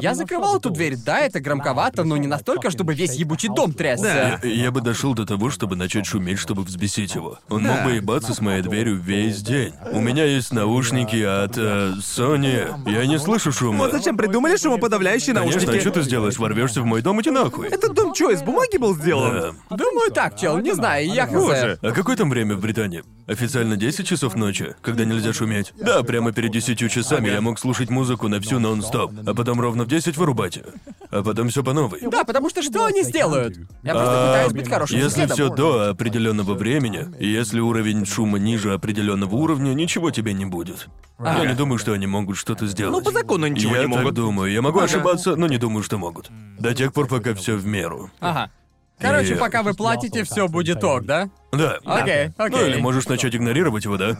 [0.00, 4.40] Я закрывал эту дверь, да, это громковато, но не настолько, чтобы весь ебучий дом трясся.
[4.42, 4.48] Да.
[4.48, 7.38] Я бы дошел до того, чтобы начать шуметь, чтобы взбесить его.
[7.48, 9.72] Он мог бы ебаться с моей дверью весь день.
[9.92, 12.90] У меня есть наушники от э, Sony.
[12.90, 13.78] Я не слышу шума.
[13.78, 15.80] Вот зачем придумали шумоподавляющие Конечно, а наушники?
[15.80, 16.38] что ты сделаешь?
[16.38, 17.68] Ворвешься в мой дом, иди нахуй.
[17.68, 19.54] Этот дом что, из бумаги был сделан?
[19.70, 19.76] Да.
[19.76, 21.78] Думаю, так, чел, не знаю, я хз.
[21.82, 23.02] А какое там время в Британии?
[23.26, 25.72] Официально 10 часов ночи, когда нельзя шуметь?
[25.78, 29.83] Да, прямо перед 10 часами я мог слушать музыку на всю нон-стоп, а потом ровно
[29.84, 30.64] в 10 вырубать ее.
[31.10, 32.00] А потом все по новой.
[32.02, 33.56] Да, потому что что они сделают?
[33.82, 35.34] Я просто А, пытаюсь быть хорошим Если соседом.
[35.36, 40.88] все до определенного времени, и если уровень шума ниже определенного уровня, ничего тебе не будет.
[41.20, 42.92] Я не думаю, что они могут что-то сделать.
[42.96, 44.04] Ну, по закону ничего я не могут.
[44.06, 44.52] так думаю.
[44.52, 44.86] Я могу Ага.
[44.86, 46.30] ошибаться, но не думаю, что могут.
[46.58, 48.10] До тех пор, пока все в меру.
[48.20, 48.50] Ага.
[49.00, 51.28] Короче, И- пока вы платите, все будет ок, да?
[51.52, 51.78] Да.
[51.84, 52.70] Окей, Ну окей.
[52.70, 54.16] или можешь начать игнорировать его, да?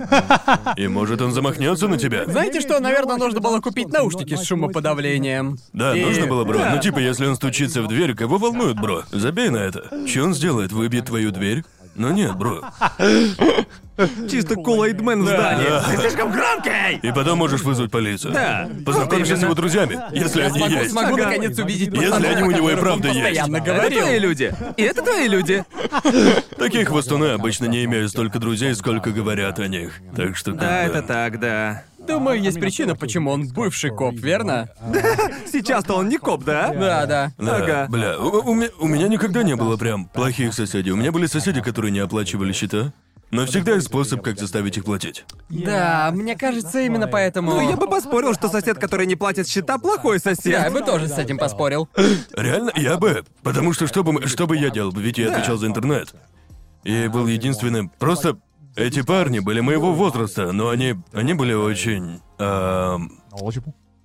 [0.77, 2.25] И может он замахнется на тебя.
[2.27, 5.59] Знаете что, наверное, нужно было купить наушники с шумоподавлением.
[5.73, 6.59] Да, И- нужно было, бро.
[6.59, 6.75] Да.
[6.75, 9.03] Ну типа, если он стучится в дверь, кого волнует, бро?
[9.11, 9.91] Забей на это.
[10.07, 10.71] Че он сделает?
[10.73, 11.65] Выбьет твою дверь?
[11.95, 12.61] Ну нет, бро.
[14.29, 15.69] Чисто колоидмен в здании.
[15.69, 15.85] Да.
[15.91, 16.97] Ты слишком громкий!
[17.01, 18.33] И потом можешь вызвать полицию.
[18.33, 18.69] Да.
[18.85, 20.91] Познакомишься с его друзьями, если они есть.
[20.91, 23.41] смогу наконец увидеть Если они у него и правда есть.
[23.41, 24.55] Это твои люди.
[24.77, 25.65] И это твои люди.
[26.59, 30.01] Такие хвостуны обычно не имеют столько друзей, сколько говорят о них.
[30.17, 31.85] Так что Да, это так, да.
[32.07, 34.69] Думаю, есть причина, почему он бывший коп, верно?
[35.51, 36.73] Сейчас-то он не коп, да?
[36.73, 37.33] Да, да.
[37.39, 37.87] Ага.
[37.89, 40.91] бля, у, у меня, у меня никогда не было прям плохих соседей.
[40.91, 42.93] У меня были соседи, которые не оплачивали счета.
[43.31, 45.25] Но всегда есть способ, как заставить их платить.
[45.49, 47.53] Да, мне кажется, именно поэтому...
[47.55, 50.73] Ну, я бы поспорил, что сосед, который не платит счета, плохой Да, я сосед.
[50.73, 51.89] бы тоже с этим поспорил.
[52.37, 53.25] Реально, я бы.
[53.43, 54.93] Потому что что бы, мы- что бы я делал?
[54.93, 56.15] Ведь я отвечал за интернет.
[56.85, 57.89] И был единственным.
[57.99, 58.37] Просто
[58.77, 60.95] эти парни были моего возраста, но они.
[61.13, 62.21] они были очень.
[62.39, 63.21] ам,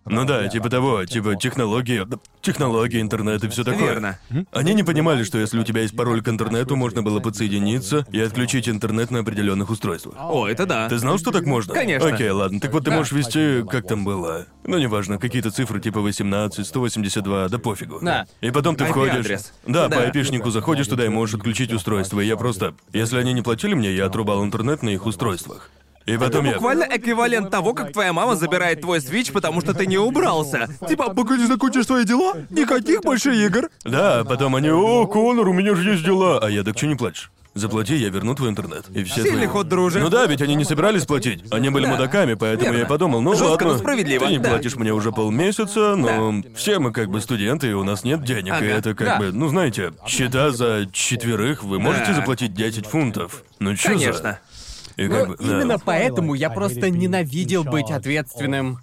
[0.10, 2.06] ну да, типа того, типа технологии,
[2.41, 3.90] технологии, интернет и все такое.
[3.90, 4.19] Верно.
[4.52, 8.19] Они не понимали, что если у тебя есть пароль к интернету, можно было подсоединиться и
[8.19, 10.15] отключить интернет на определенных устройствах.
[10.19, 10.90] О, это да.
[10.90, 11.73] Ты знал, что так можно?
[11.73, 12.10] Конечно.
[12.10, 12.60] Окей, ладно.
[12.60, 14.45] Так вот ты можешь вести, как там было.
[14.65, 17.99] Ну, неважно, какие-то цифры типа 18, 182, да пофигу.
[18.02, 18.26] Да.
[18.41, 19.26] И потом ты входишь.
[19.65, 19.90] Да.
[19.90, 22.19] по айпишнику заходишь туда и можешь отключить устройство.
[22.19, 22.73] И я просто.
[22.94, 25.69] Если они не платили мне, я отрубал интернет на их устройствах.
[26.14, 26.53] И потом я.
[26.53, 30.68] Буквально эквивалент того, как твоя мама забирает твой свич, потому что ты не убрался.
[30.88, 33.69] Типа, пока не закончишь свои дела, никаких больше игр.
[33.84, 36.40] Да, потом они, о, Конор, у меня же есть дела.
[36.41, 37.31] А я, так что не плачешь?
[37.56, 38.86] Заплати, я верну твой интернет.
[38.94, 39.99] И все Сильный твои- ход, друже.
[39.99, 41.44] Ну да, ведь они не собирались платить.
[41.52, 41.91] Они были Да.
[41.94, 43.68] мудаками, поэтому я и подумал, ну Жестко, ладно.
[43.69, 44.49] но справедливо, Ты не да.
[44.52, 48.53] платишь мне уже полмесяца, но все мы как бы студенты, и у нас нет денег.
[48.53, 49.18] Ага, И это как да.
[49.18, 52.14] бы, ну знаете, счета за четверых вы можете Да.
[52.14, 53.44] заплатить 10 фунтов.
[53.60, 54.14] Ну чё Конечно.
[54.14, 54.40] за...
[55.07, 58.80] Ну, именно поэтому я просто ненавидел быть ответственным.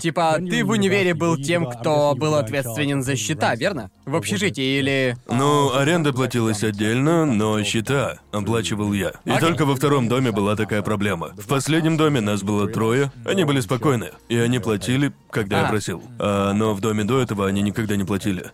[0.00, 3.90] Типа, ты в универе был тем, кто был ответственен за счета, верно?
[4.06, 5.16] В общежитии или...
[5.28, 9.12] Ну, аренда платилась отдельно, но счета оплачивал я.
[9.24, 9.40] И Окей.
[9.48, 11.32] только во втором доме была такая проблема.
[11.36, 15.70] В последнем доме нас было трое, они были спокойны, и они платили, когда я А.
[15.70, 16.02] просил.
[16.18, 18.50] А, но в доме до этого они никогда не платили.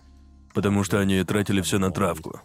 [0.53, 2.41] Потому что они тратили все на травку.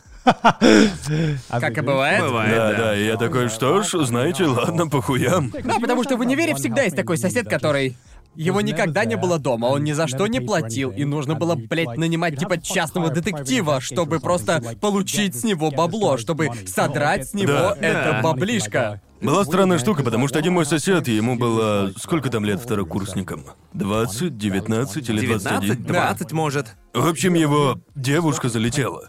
[1.48, 2.22] Как и бывает.
[2.22, 2.94] Бывает, Да, да.
[2.94, 5.52] я такой, что ж, знаете, ладно, похуям.
[5.64, 7.96] Да, потому что в универе всегда есть такой сосед, который...
[8.34, 11.96] Его никогда не было дома, он ни за что не платил, и нужно было, блядь,
[11.96, 17.76] нанимать типа частного детектива, чтобы просто получить с него бабло, чтобы содрать с него Да.
[17.80, 19.00] это баблишко.
[19.22, 21.90] Была странная штука, потому что один мой сосед, ему было...
[21.98, 23.46] Сколько там лет второкурсникам?
[23.72, 25.60] 20, 19 или 21?
[25.60, 26.66] 19, 20, может.
[26.92, 29.08] В общем, его девушка залетела.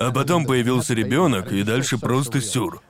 [0.00, 2.80] А потом появился ребенок, и дальше просто сюр.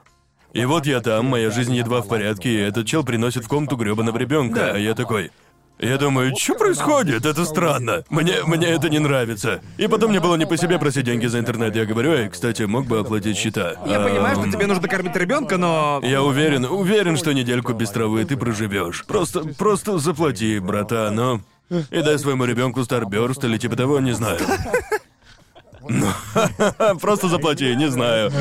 [0.52, 3.74] И вот я там, моя жизнь едва в порядке, и этот чел приносит в комнату
[3.76, 4.72] гребаного ребенка, Да.
[4.74, 5.32] а я такой.
[5.80, 7.26] Я думаю, что происходит?
[7.26, 8.04] Это странно.
[8.10, 9.60] Мне, мне это не нравится.
[9.76, 11.74] И потом мне было не по себе просить деньги за интернет.
[11.74, 13.74] Я говорю, эй, кстати, мог бы оплатить счета.
[13.86, 16.00] Я понимаю, что тебе нужно кормить ребенка, но.
[16.04, 19.04] Я уверен, уверен, что недельку без травы ты проживешь.
[19.06, 21.40] Просто, просто заплати, брата, ну.
[21.90, 24.38] И дай своему ребенку Старберст или типа того, не знаю.
[27.00, 28.30] Просто заплати, не знаю.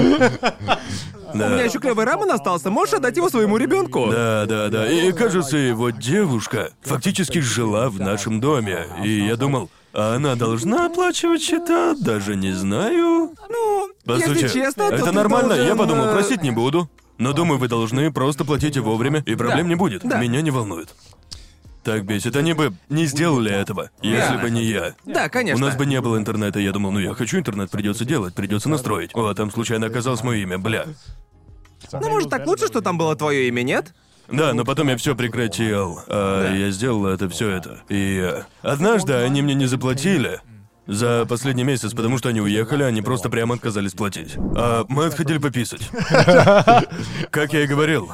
[1.34, 4.08] У меня еще клевый рамен остался, можешь отдать его своему ребенку?
[4.12, 4.92] Да, да, да.
[4.92, 8.88] И кажется, его девушка фактически жила в нашем доме.
[9.04, 11.96] И я думал, а она должна оплачивать счета?
[12.00, 13.34] Даже не знаю.
[13.50, 15.50] Ну, По если сути, честно, то это ты нормально.
[15.50, 16.90] должен, Я подумал, э, просить не буду.
[17.20, 19.70] Но думаю, вы должны просто платите вовремя, и проблем Да.
[19.70, 20.02] не будет.
[20.06, 20.20] Да.
[20.20, 20.90] Меня не волнует.
[21.90, 22.36] Так бесит.
[22.36, 24.38] Они бы не сделали этого, если Да.
[24.38, 24.94] бы не я.
[25.06, 25.64] Да, конечно.
[25.66, 28.70] У нас бы не было интернета, я думал, ну я хочу интернет, придется делать, придется
[28.70, 29.10] настроить.
[29.16, 30.86] О, а там случайно оказалось мое имя, бля.
[31.92, 33.94] Ну, может, так лучше, что там было твое имя, нет?
[34.32, 36.00] Да, но потом я все прекратил.
[36.08, 37.80] А я сделал это все это.
[37.90, 40.40] И э, однажды они мне не заплатили.
[40.86, 44.36] За последний месяц, потому что они уехали, они просто прямо отказались платить.
[44.56, 45.88] А мы отходили пописать.
[47.32, 48.12] Как я и говорил,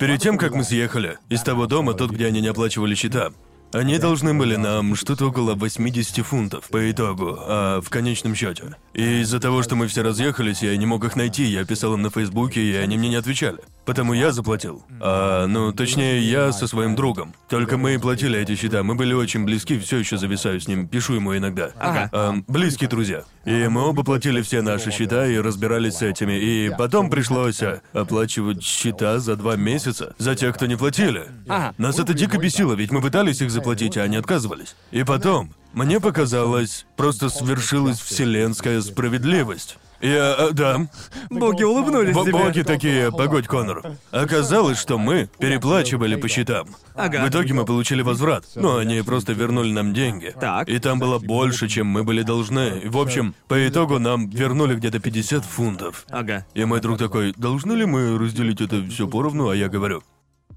[0.00, 3.32] перед тем, как мы съехали из того дома, тот, где они не оплачивали счета,
[3.72, 8.76] они должны были нам что-то около 80 фунтов по итогу, а в конечном счете.
[8.94, 12.02] И из-за того, что мы все разъехались, я не мог их найти, я писал им
[12.02, 13.58] на Фейсбуке, и они мне не отвечали.
[13.86, 14.84] Потому я заплатил.
[15.00, 17.34] А, ну, точнее, я со своим другом.
[17.48, 18.82] Только мы и платили эти счета.
[18.82, 21.70] Мы были очень близки, все еще зависаю с ним, пишу ему иногда.
[21.78, 22.08] Ага.
[22.12, 23.24] Ам, близкие друзья.
[23.44, 26.34] И мы оба платили все наши счета и разбирались с этими.
[26.34, 31.26] И потом пришлось а, оплачивать счета за два месяца за тех, кто не платили.
[31.48, 31.74] Ага.
[31.78, 34.74] Нас это дико бесило, ведь мы пытались их заплатить, а они отказывались.
[34.90, 39.78] И потом, мне показалось, просто свершилась вселенская справедливость.
[40.00, 40.88] Я, э, да,
[41.28, 42.32] Боги улыбнулись Бо- тебе.
[42.32, 43.82] боги такие, погодь, Конор.
[44.10, 46.68] Оказалось, что мы переплачивали по счетам.
[46.94, 47.22] Ага.
[47.26, 48.46] В итоге мы получили возврат.
[48.54, 50.34] Но они просто вернули нам деньги.
[50.40, 50.70] Так.
[50.70, 52.88] И там было больше, чем мы были должны.
[52.88, 56.06] В общем, по итогу нам вернули где-то 50 фунтов.
[56.08, 56.46] Ага.
[56.54, 59.50] И мой друг такой, должны ли мы разделить это все поровну?
[59.50, 60.02] А я говорю,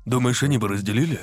[0.05, 1.19] думаешь, они бы разделили?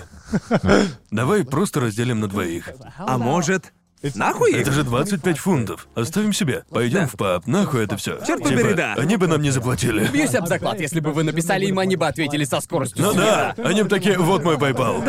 [1.10, 2.68] Давай просто разделим на двоих.
[2.98, 3.72] А может...
[4.14, 4.62] Нахуй их?
[4.62, 5.86] Это же 25 фунтов.
[5.94, 6.64] Оставим себе.
[6.70, 7.46] Пойдем в паб.
[7.46, 8.18] Нахуй это все.
[8.26, 8.94] Черт побери, да.
[8.96, 10.06] Они бы нам не заплатили.
[10.08, 13.54] Бьюсь об заклад, если бы вы написали им, они бы ответили со скоростью Ну да,
[13.62, 15.02] они бы такие, вот мой PayPal.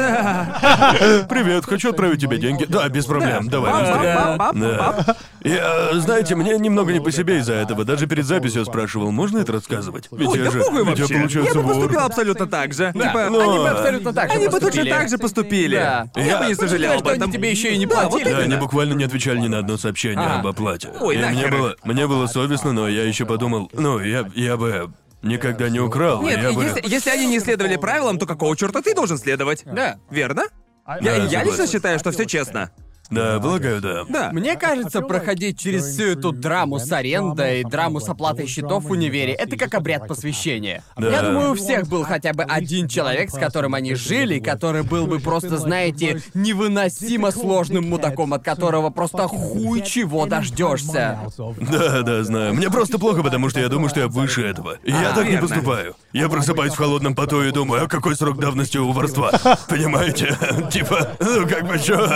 [1.28, 2.66] Привет, хочу отправить тебе деньги.
[2.66, 4.38] Да, без проблем, давай быстрее.
[4.54, 5.16] Да.
[5.42, 7.84] И, э, знаете, мне немного не по себе из-за этого.
[7.84, 10.08] Даже перед записью я спрашивал, можно это рассказывать?
[10.12, 11.14] Ведь Ой, я да же, похуй ведь я вообще.
[11.16, 11.74] Я получается бы вор.
[11.74, 12.92] поступил абсолютно так же.
[12.94, 13.08] Да.
[13.08, 14.90] Типа, Ну, Они бы абсолютно так же Они бы точно поступили.
[14.92, 15.76] так же поступили.
[15.78, 16.08] Да.
[16.16, 17.32] Я бы не сожалел об что они этом.
[17.32, 18.30] тебе еще и не Да, вот платили.
[18.30, 18.60] Да, они именно.
[18.82, 20.40] Буквально не отвечали ни на одно сообщение Ага.
[20.40, 20.90] об оплате.
[21.00, 21.52] Ой, И мне нахер.
[21.52, 24.92] было, мне было совестно, но я еще подумал, ну, я, я бы
[25.22, 26.64] никогда не украл, Нет, я бы...
[26.64, 29.64] если, если они не следовали правилам, то какого черта ты должен следовать?
[29.66, 29.98] Да.
[30.10, 30.44] Верно?
[30.88, 31.72] Я, Да, я лично согласен.
[31.72, 32.72] считаю, что все честно.
[33.12, 34.04] Да, полагаю, да.
[34.10, 34.30] Да.
[34.32, 39.34] Мне кажется, проходить через всю эту драму с арендой, драму с оплатой счетов в универе,
[39.34, 40.84] это как обряд посвящения.
[40.98, 41.10] Да.
[41.10, 45.08] Я думаю, у всех был хотя бы один человек, с которым они жили, который был
[45.08, 51.20] бы просто, знаете, невыносимо сложным мудаком, от которого просто хуй чего дождешься.
[51.60, 52.54] Да, да, знаю.
[52.54, 54.78] Мне просто плохо, потому что я думаю, что я выше этого.
[54.84, 55.48] И я А, так не верно.
[55.48, 55.96] поступаю.
[56.14, 59.32] Я просыпаюсь в холодном поту и думаю, а какой срок давности у воровства?
[59.68, 60.38] Понимаете?
[60.72, 62.08] Типа, ну как бы чё?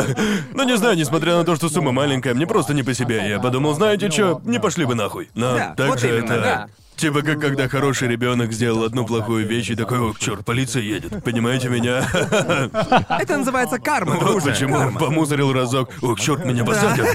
[0.54, 3.28] Ну не знаю, несмотря на то, что сумма маленькая, мне просто не по себе.
[3.30, 5.30] Я подумал, знаете чё, не пошли бы нахуй.
[5.34, 6.42] Но Да, так вот же именно, это...
[6.42, 6.68] да.
[6.98, 11.24] Типа как когда хороший ребенок сделал одну плохую вещь и такой, ох, черт, полиция едет.
[11.24, 12.06] Понимаете меня?
[13.20, 14.46] Это называется карма, Вот друже.
[14.46, 15.00] почему он Карма.
[15.00, 15.90] помусорил разок.
[16.02, 17.06] Ох, черт, меня посадят.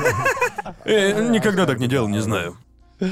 [0.85, 2.57] Э, никогда так не делал, не знаю.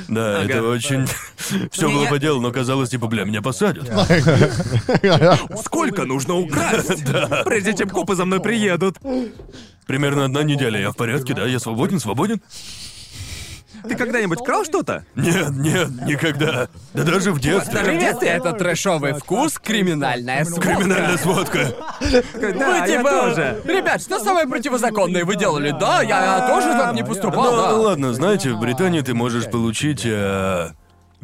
[0.09, 1.07] Да, это очень...
[1.73, 3.89] Все было по делу, но казалось, типа, бля, меня посадят.
[5.65, 7.05] Сколько нужно украсть,
[7.47, 8.97] прежде чем копы за мной приедут?
[9.89, 10.79] Примерно одна неделя.
[10.79, 11.47] Я в порядке, да?
[11.47, 12.43] Я свободен, свободен?
[13.89, 15.07] Ты когда-нибудь крал что-то?
[15.15, 16.69] Нет, нет, никогда.
[16.93, 17.81] Да даже в детстве.
[17.81, 20.75] Привет, это трэшовый вкус, криминальная сводка.
[20.75, 21.75] Криминальная сводка.
[22.03, 23.63] Да, Вы я типа, тоже.
[23.65, 25.71] ребят, что самое противозаконное вы делали?
[25.71, 27.73] Да, я тоже так не поступал, Ну, да.
[27.77, 30.03] ладно, знаете, в Британии ты можешь получить...
[30.05, 30.71] э,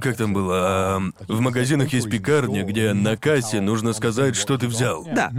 [0.01, 0.57] Как там было?
[0.57, 5.05] а, В магазинах есть пекарня, где на кассе нужно сказать, что ты взял.
[5.13, 5.31] Да.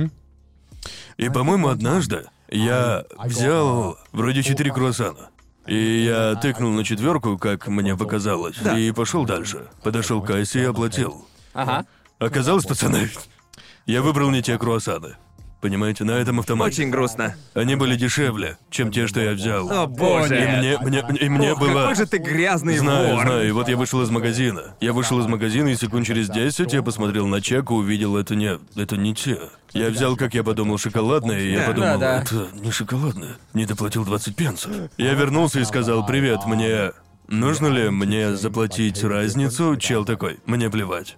[1.17, 2.25] И, по-моему, однажды
[2.55, 5.29] я взял вроде четыре круассана.
[5.67, 8.77] И я тыкнул на четверку, как мне показалось, Да.
[8.77, 9.67] и пошел дальше.
[9.83, 11.25] Подошел к кассе и оплатил.
[11.53, 11.85] Ага.
[12.19, 13.09] Оказалось, пацаны,
[13.87, 15.15] я выбрал не те круассаны.
[15.61, 16.81] Понимаете, на этом автомате.
[16.81, 17.35] Очень грустно.
[17.55, 19.69] Они были дешевле, чем те, что я взял.
[19.71, 20.35] О боже.
[20.37, 21.81] И мне, мне, и мне Ох, было...
[21.81, 23.25] Какой же ты грязный Знаю, вор.
[23.25, 24.75] знаю, и вот я вышел из магазина.
[24.79, 28.35] Я вышел из магазина, и секунд через 10 я посмотрел на чек и увидел, это
[28.35, 28.59] не...
[28.75, 29.39] это не те.
[29.73, 31.65] Я взял, как я подумал, шоколадное, и я Да.
[31.67, 32.21] подумал, Да, да.
[32.21, 33.35] это не шоколадное.
[33.53, 34.71] Не доплатил 20 пенсов.
[34.97, 36.91] Я вернулся и сказал, привет, мне...
[37.27, 39.75] нужно ли мне заплатить разницу?
[39.77, 41.17] Чел такой, мне плевать.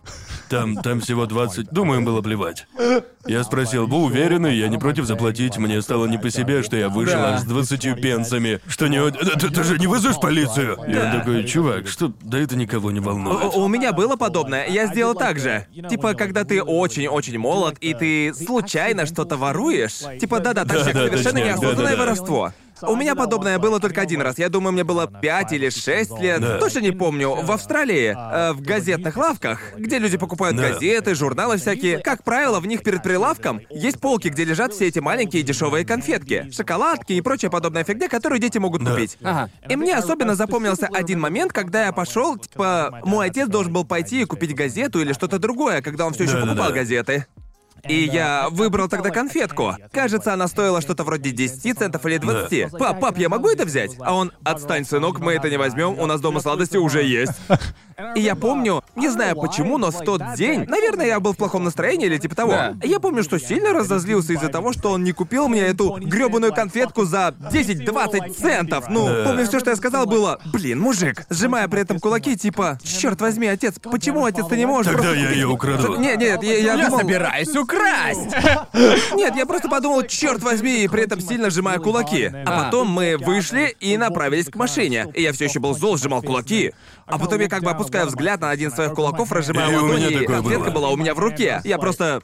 [0.49, 2.67] Там, там всего 20, думаю, им было плевать.
[3.25, 6.87] Я спросил, вы уверены, я не против заплатить, мне стало не по себе, что я
[6.87, 7.33] вышел Да.
[7.35, 9.11] аж с 20 пенсами, что не...
[9.11, 10.77] Ты, ты- ты же не вызовешь полицию?
[10.87, 12.13] И он такой, чувак, что...
[12.21, 13.53] Да это никого не волнует.
[13.55, 14.67] У, у меня было подобное.
[14.67, 15.67] Я сделал так же.
[15.89, 19.99] Типа, когда ты очень-очень молод, и ты случайно что-то воруешь.
[20.19, 21.97] Типа, да-да, так Да-да, совершенно точняк, неосознанное да-да-да.
[22.03, 22.53] воровство.
[22.81, 24.37] У меня подобное было только один раз.
[24.37, 26.41] Я думаю, мне было 5 или 6 лет.
[26.41, 26.57] Да.
[26.59, 27.33] Точно не помню.
[27.35, 30.69] В Австралии, э, в газетных лавках, где люди покупают Да.
[30.69, 34.99] газеты, журналы всякие, как правило, в них перед прилавком есть полки, где лежат все эти
[34.99, 38.91] маленькие дешевые конфетки, шоколадки и прочая подобная фигня, которую дети могут Да.
[38.91, 39.17] купить.
[39.23, 39.49] Ага.
[39.69, 44.21] И мне особенно запомнился один момент, когда я пошел, типа, мой отец должен был пойти
[44.21, 46.51] и купить газету или что-то другое, когда он все еще Да-да-да.
[46.53, 47.25] покупал газеты.
[47.87, 49.75] И я выбрал тогда конфетку.
[49.91, 52.71] Кажется, она стоила что-то вроде 10 центов или 20.
[52.77, 53.91] Пап, пап, я могу это взять?
[53.99, 57.33] А он, отстань, сынок, мы это не возьмем, у нас дома сладости уже есть.
[58.15, 61.63] И я помню, не знаю почему, но в тот день, наверное, я был в плохом
[61.63, 62.51] настроении или типа того.
[62.51, 62.75] Да.
[62.83, 67.05] Я помню, что сильно разозлился из-за того, что он не купил мне эту грёбаную конфетку
[67.05, 68.85] за 10-20 центов.
[68.89, 69.23] Ну, Да.
[69.25, 73.47] помню, все, что я сказал, было, блин, мужик, сжимая при этом кулаки, типа, черт возьми,
[73.47, 75.95] отец, почему отец ты не можешь Тогда просто я купить?» ее украду.
[75.99, 76.99] Нет, нет, я, я Я думал...
[76.99, 77.76] собираюсь украсть!
[79.15, 82.31] Нет, я просто подумал, черт возьми, и при этом сильно сжимая кулаки.
[82.45, 85.07] А потом мы вышли и направились к машине.
[85.13, 86.73] И я все еще был зол, сжимал кулаки.
[87.05, 89.83] А потом я как бы опускаю взгляд на один из своих кулаков, разжимаю И у
[89.83, 91.61] ладони, и такое конфетка была у меня в руке.
[91.63, 92.21] Я просто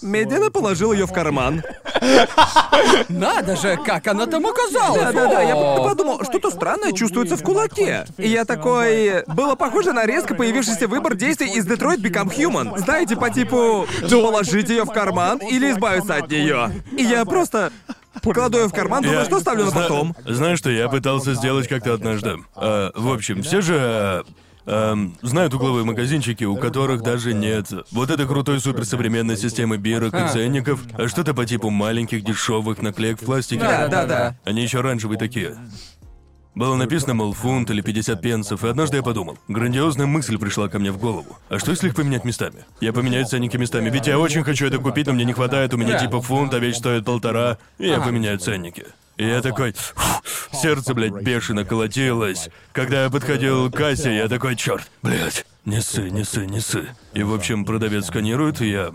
[0.00, 1.62] медленно положил ее в карман.
[3.08, 5.02] Надо же, как она там оказалась!
[5.02, 8.06] Да-да-да, я подумал, что-то странное чувствуется в кулаке.
[8.16, 9.24] И я такой...
[9.26, 12.78] Было похоже на резко появившийся выбор действий из Detroit Become Human.
[12.78, 16.70] Знаете, по типу положить ее в карман или избавиться от нее.
[16.96, 17.72] И я просто
[18.20, 20.16] кладу ее в карман, думаю, Я- что ставлю на Зна- потом.
[20.26, 22.36] Знаешь, что я пытался сделать как-то однажды.
[22.54, 24.24] А, в общем, все же
[24.66, 30.28] ам, знают угловые магазинчики, у которых даже нет вот этой крутой суперсовременной системы бирок и
[30.28, 33.62] ценников, а что-то по типу маленьких дешевых наклеек в пластике.
[33.62, 34.36] Да, да, да.
[34.44, 35.56] Они еще оранжевые такие.
[36.54, 40.78] Было написано, мол, фунт или 50 пенсов, и однажды я подумал, грандиозная мысль пришла ко
[40.78, 41.38] мне в голову.
[41.48, 42.66] А что если их поменять местами?
[42.80, 45.78] Я поменяю ценники местами, ведь я очень хочу это купить, но мне не хватает, у
[45.78, 48.84] меня типа фунт, а вещь стоит полтора, и я поменяю ценники.
[49.22, 49.72] И я такой,
[50.52, 52.48] сердце, блядь, бешено колотилось.
[52.72, 56.88] Когда я подходил к кассе, я такой, черт, блядь, не ссы, не ссы, не ссы.
[57.14, 58.92] И, в общем, продавец сканирует, и я...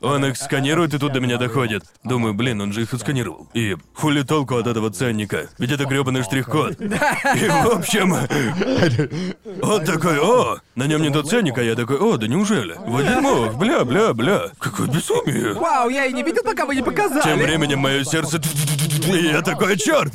[0.00, 1.84] Он их сканирует, и тут до меня доходит.
[2.04, 3.48] Думаю, блин, он же их отсканировал.
[3.54, 5.48] И хули толку от этого ценника?
[5.58, 6.80] Ведь это грёбаный штрих-код.
[6.80, 8.14] И, в общем,
[9.62, 12.74] он такой, о, на нем не тот ценник, а я такой, о, да неужели?
[12.78, 14.50] Вот дерьмо, бля, бля, бля.
[14.58, 15.54] Какое безумие.
[15.54, 17.22] Вау, я и не видел, пока вы не показали.
[17.22, 18.40] Тем временем мое сердце...
[19.06, 20.12] И я такой, черт!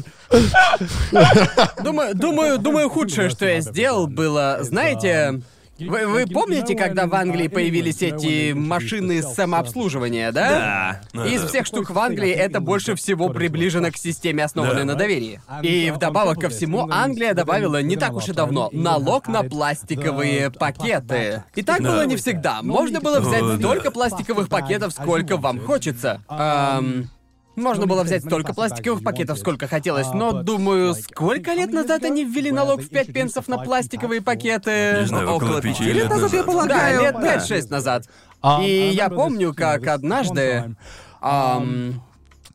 [1.83, 5.41] Думаю, думаю, думаю, худшее, что я сделал, было, знаете...
[5.87, 11.01] Вы, вы помните, когда в Англии появились эти машины самообслуживания, да?
[11.13, 11.25] Да.
[11.27, 14.85] Из всех штук в Англии это больше всего приближено к системе, основанной Да.
[14.85, 15.41] на доверии.
[15.63, 21.43] И вдобавок ко всему, Англия добавила не так уж и давно налог на пластиковые пакеты.
[21.55, 21.91] И так Да.
[21.91, 22.61] было не всегда.
[22.61, 26.21] Можно было взять столько пластиковых пакетов, сколько вам хочется.
[26.27, 27.09] Ам,
[27.55, 32.51] Можно было взять столько пластиковых пакетов, сколько хотелось, но, думаю, сколько лет назад они ввели
[32.51, 34.97] налог в 5 пенсов на пластиковые пакеты?
[35.01, 36.45] Не знаю, около Около пяти пяти лет лет назад, я назад.
[36.45, 37.01] Да, полагаю.
[37.01, 37.37] лет да.
[37.37, 38.05] 5-6 назад.
[38.61, 40.75] И я помню, как однажды...
[41.19, 42.01] ам,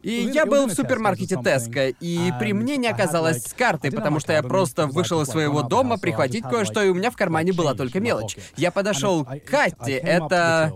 [0.02, 4.32] и я был в супермаркете Теска, и при мне не оказалось с карты, потому что
[4.32, 7.98] я просто вышел из своего дома прихватить кое-что, и у меня в кармане была только
[7.98, 8.36] мелочь.
[8.56, 10.72] Я подошел к Катте, это...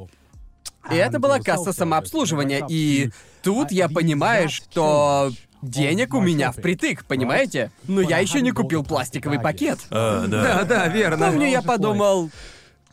[0.91, 3.11] И это была касса самообслуживания, и
[3.43, 5.31] тут я понимаю, что
[5.63, 7.71] денег у меня впритык, понимаете?
[7.87, 9.79] Но я еще не купил пластиковый пакет.
[9.91, 10.43] А, да.
[10.43, 11.27] Да, да, верно.
[11.27, 12.31] Помню, я подумал,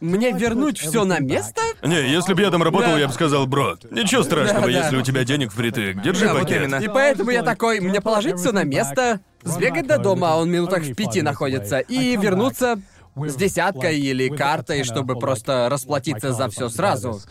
[0.01, 1.61] мне вернуть все на место?
[1.81, 2.99] Не, если бы я там работал, Да.
[2.99, 4.84] я бы сказал, бро, ничего страшного, Да, да.
[4.84, 6.01] если у тебя денег впритык.
[6.01, 6.64] Держи Да, вот пакет.
[6.64, 6.76] именно.
[6.76, 10.84] И поэтому я такой, мне положить все на место, сбегать до дома, а он минутах
[10.84, 12.80] в пяти находится, и вернуться
[13.15, 17.22] с десяткой или картой, чтобы просто расплатиться за все сразу.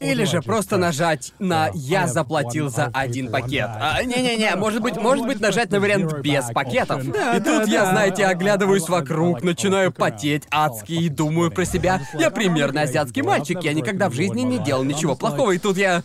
[0.00, 3.68] Или же просто нажать на «Я заплатил за один пакет».
[3.68, 7.02] А, Не-не-не, может быть, может быть нажать на вариант без пакетов.
[7.04, 12.00] и тут я, знаете, оглядываюсь вокруг, начинаю потеть адски и думаю про себя.
[12.18, 16.02] Я примерно азиатский мальчик, я никогда в жизни не делал ничего плохого, и тут я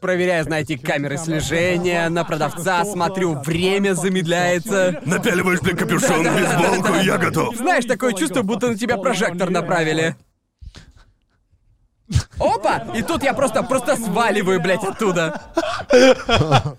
[0.00, 4.98] Проверяю, знаете, камеры слежения, на продавца смотрю, время замедляется.
[5.04, 7.54] Напяливаешь, блин, капюшон, бейсболку, и я готов.
[7.54, 10.16] Знаешь, такое чувство, будто на тебя прожектор направили.
[12.38, 12.84] Опа!
[12.94, 15.40] И тут я просто, просто сваливаю, блядь, оттуда.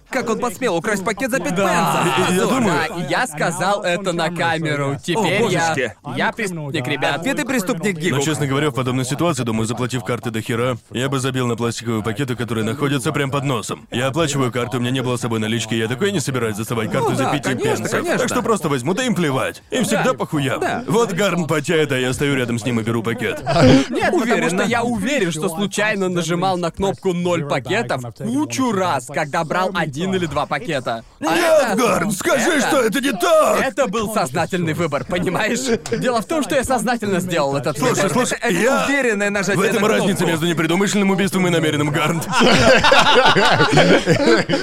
[0.09, 2.31] Как он посмел украсть пакет за пять Да, пенсов?
[2.35, 4.97] Я думаю- да, я сказал это на камеру.
[5.03, 5.39] Теперь я...
[5.69, 5.95] божечки.
[6.15, 7.25] Я преступник, ребят.
[7.25, 8.21] И преступник Но, Гигу.
[8.21, 12.03] честно говоря, в подобной ситуации, думаю, заплатив карты до хера, я бы забил на пластиковые
[12.03, 13.87] пакеты, которые находятся прямо под носом.
[13.91, 16.91] Я оплачиваю карту, у меня не было с собой налички, я такой не собираюсь засовать
[16.91, 17.91] карту Ну за да, пяти конечно, пенсов.
[17.91, 18.17] конечно.
[18.19, 19.63] Так что просто возьму, да им плевать.
[19.71, 20.59] Им всегда похуям.
[20.59, 20.83] Да.
[20.87, 23.41] Вот Гарн потеет, а я стою рядом с ним и беру пакет.
[23.89, 24.49] Нет, потому Уверенно.
[24.49, 30.15] что я уверен, что случайно нажимал на кнопку ноль пакетов кучу раз, когда брал один
[30.15, 31.03] или два пакета.
[31.19, 33.61] А Нет, это- Гарн, скажи, это- что это не так!
[33.61, 35.59] Это был сознательный выбор, понимаешь?
[35.99, 38.11] Дело в том, что я сознательно сделал этот Слушай, выбор.
[38.11, 38.85] слушай, Это я...
[38.87, 42.21] уверенное нажатие В этом на разница между непредумышленным убийством и намеренным, Гарн.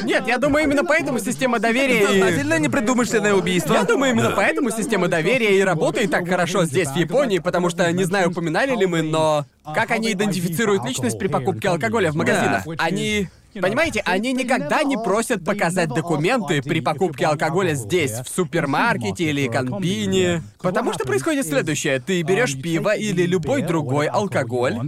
[0.04, 2.06] Нет, я думаю, именно поэтому система доверия и...
[2.06, 3.74] Сознательное непредумышленное убийство.
[3.74, 7.90] Я думаю, именно поэтому система доверия и работает так хорошо здесь, в Японии, потому что,
[7.92, 12.64] не знаю, упоминали ли мы, но как они идентифицируют личность при покупке алкоголя в магазинах?
[12.64, 12.72] Да.
[12.78, 13.28] Они...
[13.54, 20.42] Понимаете, они никогда не просят показать документы при покупке алкоголя здесь, в супермаркете или конбине.
[20.60, 21.98] Потому что происходит следующее.
[21.98, 24.78] Ты берешь пиво или любой другой алкоголь,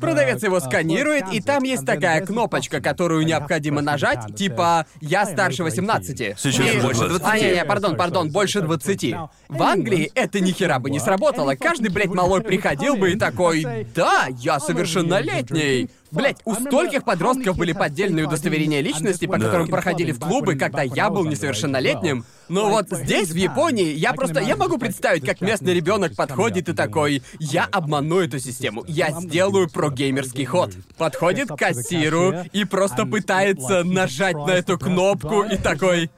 [0.00, 6.36] Продавец его сканирует, и там есть такая кнопочка, которую необходимо нажать, типа «Я старше 18».
[6.38, 7.26] Сейчас И- больше 20.
[7.26, 9.14] А, не, не, пардон, пардон, больше 20.
[9.48, 11.54] В Англии это ни хера бы не сработало.
[11.54, 15.90] Каждый, блядь, малой приходил бы и такой «Да, я совершеннолетний».
[16.12, 21.08] Блять, у стольких подростков были поддельные удостоверения личности, по которым проходили в клубы, когда я
[21.08, 22.26] был несовершеннолетним.
[22.48, 24.40] Но вот здесь, в Японии, я просто...
[24.40, 29.70] Я могу представить, как местный ребенок подходит и такой «Я обману эту систему, я сделаю
[29.70, 30.72] прогеймерский ход».
[30.98, 36.10] Подходит к кассиру и просто пытается нажать на эту кнопку и такой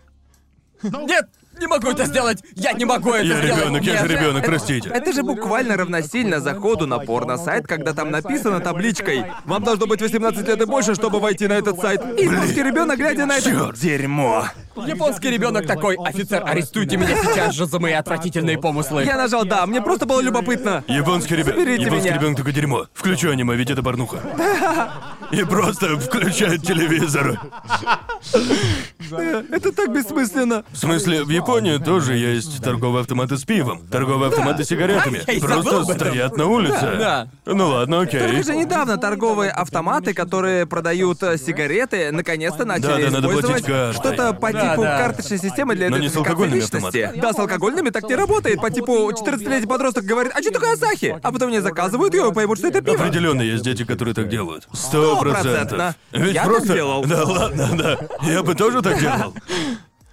[0.83, 1.29] «Нет,
[1.61, 2.43] не могу это сделать!
[2.55, 3.61] Я не могу это Я сделать!
[3.61, 4.89] ребенок, я же Нет!» ребенок, простите.
[4.89, 10.47] Это же буквально равносильно заходу на порно-сайт, когда там написано табличкой «Вам должно быть 18
[10.47, 12.03] лет и больше, чтобы войти на этот сайт».
[12.19, 13.51] И русский ребенок, глядя на это...
[13.51, 13.79] Чёрт.
[13.79, 14.45] Дерьмо.
[14.77, 19.65] Японский ребенок такой «Офицер, арестуйте меня сейчас же за мои отвратительные помыслы!» Я нажал «да»,
[19.67, 20.85] мне просто было любопытно.
[20.89, 21.57] Японский ребенок.
[21.59, 22.19] Заберите Японский меня.
[22.19, 22.87] ребенок такое дерьмо.
[22.93, 24.19] Включу аниме, ведь это порнуха.
[25.35, 27.41] И просто включает телевизор.
[29.51, 30.65] Это так бессмысленно.
[30.73, 35.23] В смысле, в Японии тоже есть торговые автоматы с пивом, торговые автоматы с сигаретами.
[35.27, 36.09] Я и забыл Просто об этом.
[36.09, 36.81] стоят на улице.
[36.99, 37.29] Да.
[37.47, 38.21] Ну ладно, окей.
[38.21, 43.67] Только же недавно торговые автоматы, которые продают э, сигареты, наконец-то начали Да-да, надо использовать платить
[43.67, 43.93] картой.
[43.95, 44.99] что-то по Да, типу да.
[44.99, 46.99] карточной системы для Но не с алкогольными идентификации личности.
[47.05, 47.21] автоматами.
[47.23, 48.61] Да, с алкогольными так не работает.
[48.61, 51.19] По типу 14-летний подросток говорит, а что такое Асахи?
[51.23, 52.97] А потом мне заказывают ее и поймут, что это пиво.
[52.97, 54.67] Определенно есть дети, которые так делают.
[54.73, 55.19] Сто.
[55.33, 55.95] Стопроцентно.
[56.13, 56.75] Ведь Я так просто.
[56.75, 57.05] делал.
[57.05, 57.99] Да ладно, да.
[58.23, 59.35] Я бы тоже так делал.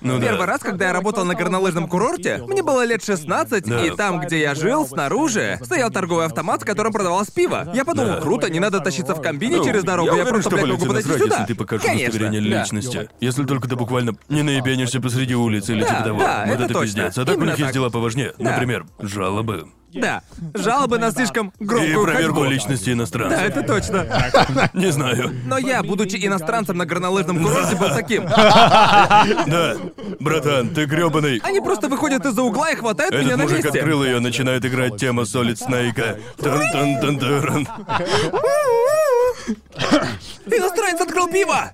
[0.04, 0.26] Ну да.
[0.30, 3.86] Первый раз, когда я работал на горнолыжном курорте, мне было лет 16, Да.
[3.86, 7.70] и там, где я жил, снаружи, стоял торговый автомат, в котором продавалось пиво.
[7.76, 8.20] Я подумал, Да.
[8.22, 10.86] круто, не надо тащиться в комбине Ну, через дорогу, я, я, уверен, просто, блядь, могу
[10.88, 11.24] подойти сюда.
[11.26, 12.08] если ты покажешь Конечно.
[12.10, 12.62] удостоверение Да.
[12.62, 13.10] личности.
[13.20, 16.20] Если только ты буквально не наебенишься посреди улицы или Да, типа того.
[16.20, 16.86] да, вот это это, точно.
[17.04, 17.18] пиздец.
[17.20, 17.74] А так у Именно них есть так.
[17.76, 18.34] дела поважнее.
[18.40, 18.50] Да.
[18.52, 19.68] Например, жалобы.
[19.94, 20.22] Да.
[20.54, 22.50] Жалобы на слишком И громкую проверку ходьбу.
[22.50, 23.38] личности иностранцев.
[23.40, 24.06] Да, это точно.
[24.74, 25.32] Не знаю.
[25.46, 28.26] Но я, будучи иностранцем на горнолыжном курорте, был таким.
[28.26, 29.76] Да.
[30.20, 31.40] Братан, ты грёбаный.
[31.44, 33.80] Они просто выходят из-за угла и хватают меня Этот на мужик месте.
[33.80, 36.18] открыл ее, начинает играть тема Солид Снейка.
[36.38, 37.68] Тун-тун-тун-тун.
[40.46, 41.72] Иностранец открыл пиво!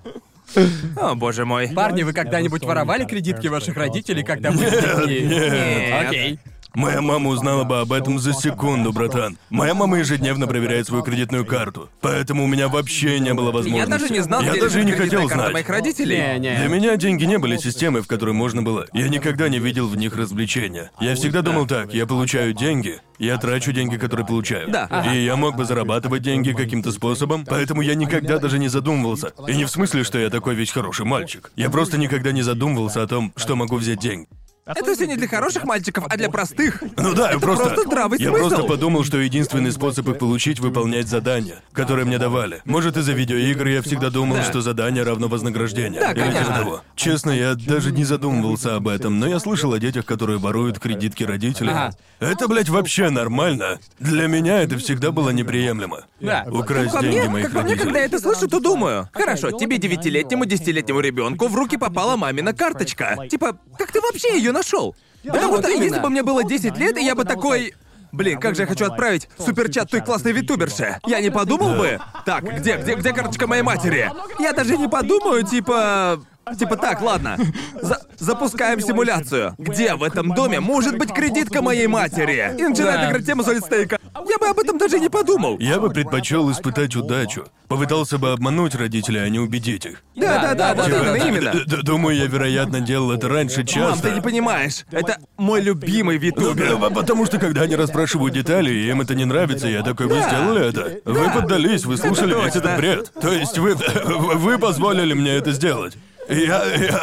[0.96, 1.68] О, боже мой.
[1.68, 5.20] Парни, вы когда-нибудь воровали кредитки ваших родителей, когда были детьми?
[5.28, 6.06] Нет.
[6.08, 6.38] Окей.
[6.78, 9.36] Моя мама узнала бы об этом за секунду, братан.
[9.50, 13.90] Моя мама ежедневно проверяет свою кредитную карту, поэтому у меня вообще не было возможности.
[13.90, 15.52] Я даже не знал, Я где даже не кредитная хотел карта знать.
[15.54, 16.16] моих родителей.
[16.16, 16.56] Не-не.
[16.56, 18.86] Для меня деньги не были системой, в которой можно было.
[18.92, 20.92] Я никогда не видел в них развлечения.
[21.00, 24.70] Я всегда думал так: я получаю деньги, я трачу деньги, которые получаю.
[24.70, 24.86] Да.
[24.88, 25.14] Ага.
[25.14, 29.32] И я мог бы зарабатывать деньги каким-то способом, поэтому я никогда даже не задумывался.
[29.48, 31.50] И не в смысле, что я такой весь хороший мальчик.
[31.56, 34.28] Я просто никогда не задумывался о том, что могу взять деньги.
[34.76, 36.82] Это все не для хороших мальчиков, а для простых.
[36.96, 37.64] Ну да, я просто...
[37.66, 38.48] просто здравый Я смысл.
[38.48, 42.60] просто подумал, что единственный способ их получить— выполнять задания, которые мне давали.
[42.64, 44.42] Может, из-за видеоигр я всегда думал, Да.
[44.44, 46.00] что задание равно вознаграждению.
[46.00, 46.54] Да, Или типа конечно.
[46.54, 46.80] того.
[46.96, 51.24] Честно, я даже не задумывался об этом, но я слышал о детях, которые воруют кредитки
[51.24, 51.70] родителей.
[51.70, 51.90] Ага.
[52.20, 53.78] Это, блядь, вообще нормально.
[53.98, 56.04] Для меня это всегда было неприемлемо.
[56.20, 56.44] Да.
[56.50, 57.84] Украсть По деньги мне, моих как по мне, родителей.
[57.84, 59.08] когда я это слышу, то думаю.
[59.12, 63.16] Хорошо, тебе девятилетнему, десятилетнему ребенку в руки попала мамина карточка.
[63.30, 64.94] Типа, как ты вообще ее нашел?
[65.24, 65.84] Потому вот что именно.
[65.84, 67.74] если бы мне было 10 лет, и я бы такой.
[68.10, 70.98] Блин, как же я хочу отправить суперчат той классной витуберше.
[71.06, 72.00] Я не подумал бы.
[72.24, 74.10] Так, где, где, где карточка моей матери?
[74.38, 76.22] Я даже не подумаю, типа.
[76.58, 77.36] Типа так, ладно.
[77.80, 79.54] За- запускаем симуляцию.
[79.58, 82.54] Где в этом доме может быть кредитка моей матери?
[82.58, 83.10] И начинает Да.
[83.10, 83.98] играть тему солид стейка.
[84.28, 85.58] Я бы об этом даже не подумал.
[85.58, 87.46] Я бы предпочел испытать удачу.
[87.68, 90.02] Попытался бы обмануть родителей, а не убедить их.
[90.16, 91.28] Да, да, да, да, вот да, именно, да.
[91.28, 91.52] именно.
[91.52, 94.08] Д- д- Думаю, я, вероятно, делал это раньше Мам, часто.
[94.08, 94.86] ты не понимаешь.
[94.90, 96.72] Это мой любимый Ну, витубер.
[96.82, 100.18] э, Потому что когда они расспрашивают детали, и им это не нравится, я такой, вы
[100.22, 101.00] сделали это?
[101.04, 102.58] Вы поддались, вы слушали весь точно.
[102.58, 103.12] этот бред.
[103.20, 105.96] То есть вы вы позволили мне это сделать.
[106.28, 107.00] Я, я,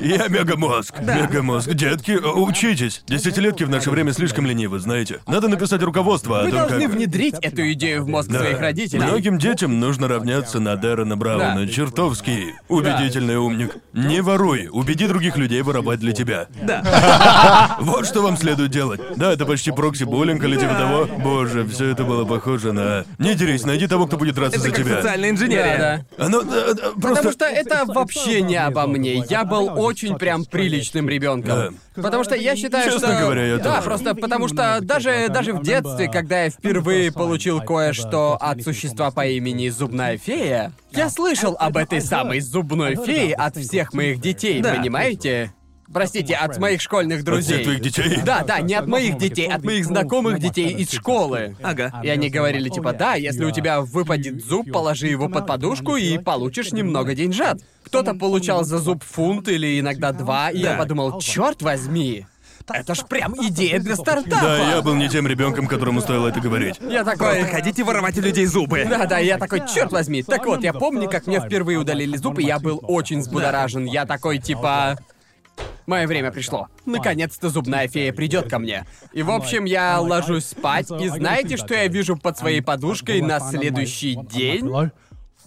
[0.00, 1.70] я мегамозг, мегамозг.
[1.74, 3.02] Детки, учитесь.
[3.06, 5.20] Десятилетки в наше время слишком ленивы, знаете.
[5.28, 6.90] Надо написать руководство о Вы том, должны как...
[6.92, 8.40] внедрить эту идею в мозг Да.
[8.40, 9.02] своих родителей.
[9.02, 11.66] Многим детям нужно равняться на Дэрона Брауна.
[11.66, 11.68] Да.
[11.68, 13.76] Чертовский убедительный умник.
[13.92, 16.46] Не воруй, убеди других людей воровать для тебя.
[16.62, 17.76] Да.
[17.80, 19.00] Вот что вам следует делать.
[19.16, 21.06] Да, это почти прокси-буллинг или типа того.
[21.22, 23.04] Боже, все это было похоже на...
[23.18, 24.96] Не дерись, найди того, кто будет драться Это за как тебя.
[24.96, 26.06] социальная Да, инженерия.
[26.18, 26.24] да.
[26.24, 27.00] Оно да, да, просто...
[27.00, 29.24] Потому что это вообще не обо мне.
[29.28, 31.78] Я был очень прям приличным ребенком.
[31.94, 33.18] Потому что я считаю, Честно что...
[33.20, 33.82] говоря, я Да, тоже.
[33.82, 39.26] просто потому что даже, даже в детстве, когда я впервые получил кое-что от существа по
[39.26, 44.74] имени Зубная Фея, я слышал об этой самой Зубной Фее от всех моих детей, Да.
[44.74, 45.52] понимаете?
[45.92, 47.54] Простите, от моих школьных От друзей.
[47.54, 48.20] всех твоих детей?
[48.24, 51.56] Да, да, не от моих детей, от моих знакомых детей из школы.
[51.62, 52.00] Ага.
[52.04, 56.18] И они говорили типа, да, если у тебя выпадет зуб, положи его под подушку и
[56.18, 57.60] получишь немного деньжат.
[57.84, 60.78] Кто-то получал за зуб фунт или иногда два, и я Да.
[60.78, 62.26] подумал, черт возьми,
[62.70, 64.42] это ж прям идея для стартапа.
[64.42, 66.76] Да, я был не тем ребенком, которому стоило это говорить.
[66.88, 67.42] Я такой...
[67.44, 68.84] Хотите воровать у людей зубы?
[68.88, 70.22] Да, да, я такой, черт возьми.
[70.22, 73.84] Так вот, я помню, как мне впервые удалили зуб, и я был очень взбудоражен.
[73.84, 74.98] Я такой, типа...
[75.88, 76.68] Мое время пришло.
[76.84, 78.84] Наконец-то зубная фея придет ко мне.
[79.14, 83.40] И в общем, я ложусь спать, и знаете, что я вижу под своей подушкой на
[83.40, 84.70] следующий день?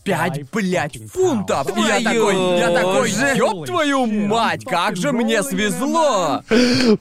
[0.03, 1.77] Пять, блядь, фунтов!
[1.77, 6.43] И я такой, я такой, ёб твою мать, как же мне свезло!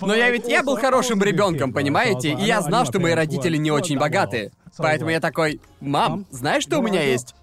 [0.03, 2.33] Но я ведь я был хорошим ребенком, понимаете?
[2.33, 4.53] И я знал, что мои родители не очень богаты.
[4.77, 7.35] Поэтому я такой, мам, знаешь, что у меня есть?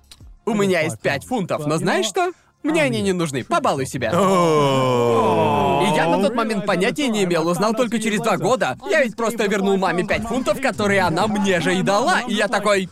[0.45, 2.33] У меня есть пять фунтов, но знаешь что?
[2.63, 4.09] Мне они не нужны, побалуй себя.
[4.11, 8.77] И я на тот момент понятия не имел, узнал только через два года.
[8.89, 12.21] Я ведь просто вернул маме пять фунтов, которые она мне же и дала.
[12.27, 12.89] И я такой...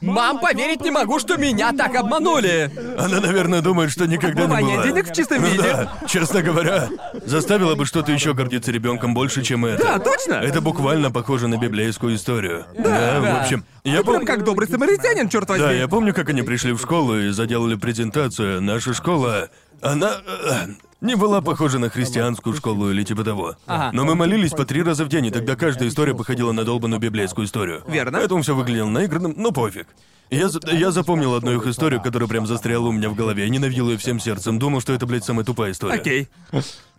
[0.00, 2.70] Мам, поверить не могу, что меня так обманули.
[2.98, 4.82] Она, наверное, думает, что никогда не была.
[4.84, 5.62] денег в чистом Ну виде.
[5.62, 6.88] да, честно говоря,
[7.24, 9.82] заставила бы что-то еще гордиться ребенком больше, чем это.
[9.82, 10.34] Да, точно.
[10.34, 12.66] Это буквально похоже на библейскую историю.
[12.76, 13.20] Да, да.
[13.20, 14.26] в общем, я Прям помню...
[14.26, 15.64] как добрый самаритянин, черт возьми.
[15.66, 18.60] Да, я помню, как они пришли в школу и заделали презентацию.
[18.60, 19.48] Наша школа,
[19.80, 20.66] она э,
[21.00, 23.56] не была похожа на христианскую школу или типа того.
[23.66, 23.90] Ага.
[23.92, 27.00] Но мы молились по три раза в день, и тогда каждая история походила на долбанную
[27.00, 27.82] библейскую историю.
[27.86, 28.18] Верно.
[28.18, 29.88] Поэтому все выглядело наигранным, но пофиг.
[30.30, 33.44] Я, за- я запомнил одну их историю, которая прям застряла у меня в голове.
[33.44, 34.58] Я ненавидел ее всем сердцем.
[34.58, 35.94] Думал, что это, блядь, самая тупая история.
[35.94, 36.28] Окей.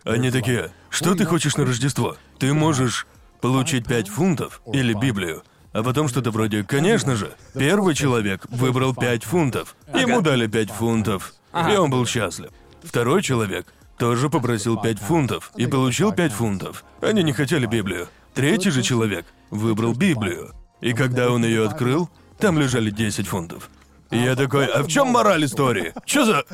[0.04, 2.16] Они такие, что ты хочешь на Рождество?
[2.38, 3.06] Ты можешь
[3.40, 5.42] получить пять фунтов или Библию.
[5.72, 9.76] А потом что-то вроде, конечно же, первый человек выбрал пять фунтов.
[9.94, 12.50] Ему дали пять фунтов, и он был счастлив.
[12.82, 13.66] Второй человек
[13.98, 16.84] тоже попросил пять фунтов и получил пять фунтов.
[17.00, 18.08] Они не хотели Библию.
[18.34, 20.52] Третий же человек выбрал Библию.
[20.80, 22.08] И когда он ее открыл,
[22.38, 23.68] там лежали 10 фунтов.
[24.10, 25.92] И я такой, а в чем мораль истории?
[26.06, 26.44] Что за...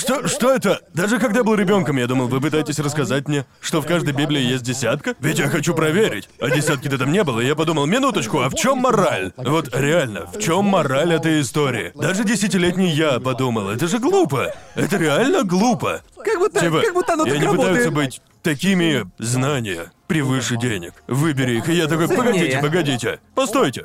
[0.00, 0.80] Что, что это?
[0.94, 4.62] Даже когда был ребенком, я думал, вы пытаетесь рассказать мне, что в каждой Библии есть
[4.62, 5.14] десятка?
[5.20, 6.28] Ведь я хочу проверить.
[6.40, 9.32] А десятки-то там не было, и я подумал, минуточку, а в чем мораль?
[9.36, 11.92] Вот реально, в чем мораль этой истории?
[11.94, 14.54] Даже десятилетний я подумал, это же глупо.
[14.74, 16.00] Это реально глупо.
[16.24, 17.94] Как будто, Типа, как будто оно и так они пытаются работает.
[17.94, 20.94] быть такими знания превыше денег.
[21.08, 23.84] Выбери их, и я такой, погодите, погодите, постойте.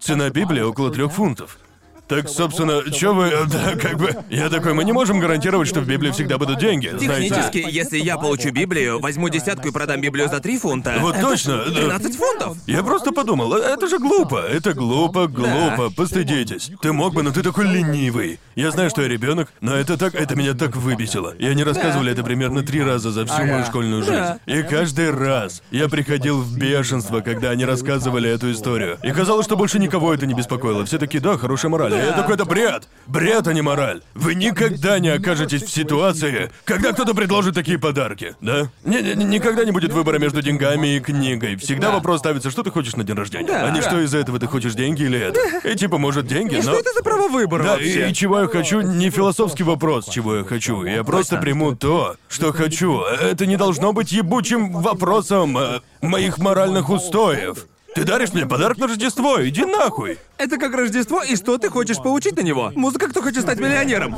[0.00, 1.58] Цена Библии около трех фунтов.
[2.06, 3.30] Так, собственно, что вы...
[3.46, 4.14] Да, как бы...
[4.28, 7.28] Я такой, мы не можем гарантировать, что в Библии всегда будут деньги, знаете.
[7.28, 10.96] Технически, если я получу Библию, возьму десятку и продам Библию за 3 фунта.
[11.00, 11.98] Вот точно, да.
[11.98, 12.58] 13 фунтов.
[12.66, 16.70] Я просто подумал, «Э, это же глупо, это глупо, глупо, постыдитесь.
[16.82, 18.38] Ты мог бы, но ты такой ленивый.
[18.54, 21.34] Я знаю, что я ребенок, но это так, это меня так выбесило.
[21.38, 24.24] И они рассказывали это примерно три раза за всю мою школьную жизнь.
[24.46, 28.98] И каждый раз я приходил в бешенство, когда они рассказывали эту историю.
[29.02, 30.84] И казалось, что больше никого это не беспокоило.
[30.84, 31.93] Все такие, да, хорошая мораль.
[32.16, 32.88] Такой, это бред.
[33.06, 34.00] Бред, а не мораль.
[34.14, 38.68] Вы никогда не окажетесь в ситуации, когда кто-то предложит такие подарки, да?
[38.84, 41.56] Не- не- никогда не будет выбора между деньгами и книгой.
[41.56, 43.46] Всегда вопрос ставится, что ты хочешь на день рождения.
[43.46, 43.66] Да.
[43.66, 45.40] а не что из-за этого ты хочешь деньги или это.
[45.68, 46.62] И типа, может, деньги, И но...
[46.62, 48.06] что это за право выбора Да, вообще?
[48.06, 50.84] и, и чего я хочу, не философский вопрос, чего я хочу.
[50.84, 53.02] Я просто приму то, что хочу.
[53.02, 57.66] Это не должно быть ебучим вопросом э, моих моральных устоев.
[57.94, 60.18] Ты даришь мне подарок на Рождество, иди нахуй.
[60.36, 62.72] Это как Рождество, и что ты хочешь получить на него?
[62.74, 64.16] Музыка «Кто хочет стать миллионером».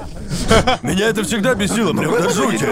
[0.82, 2.64] Меня это всегда бесило, прям до жути.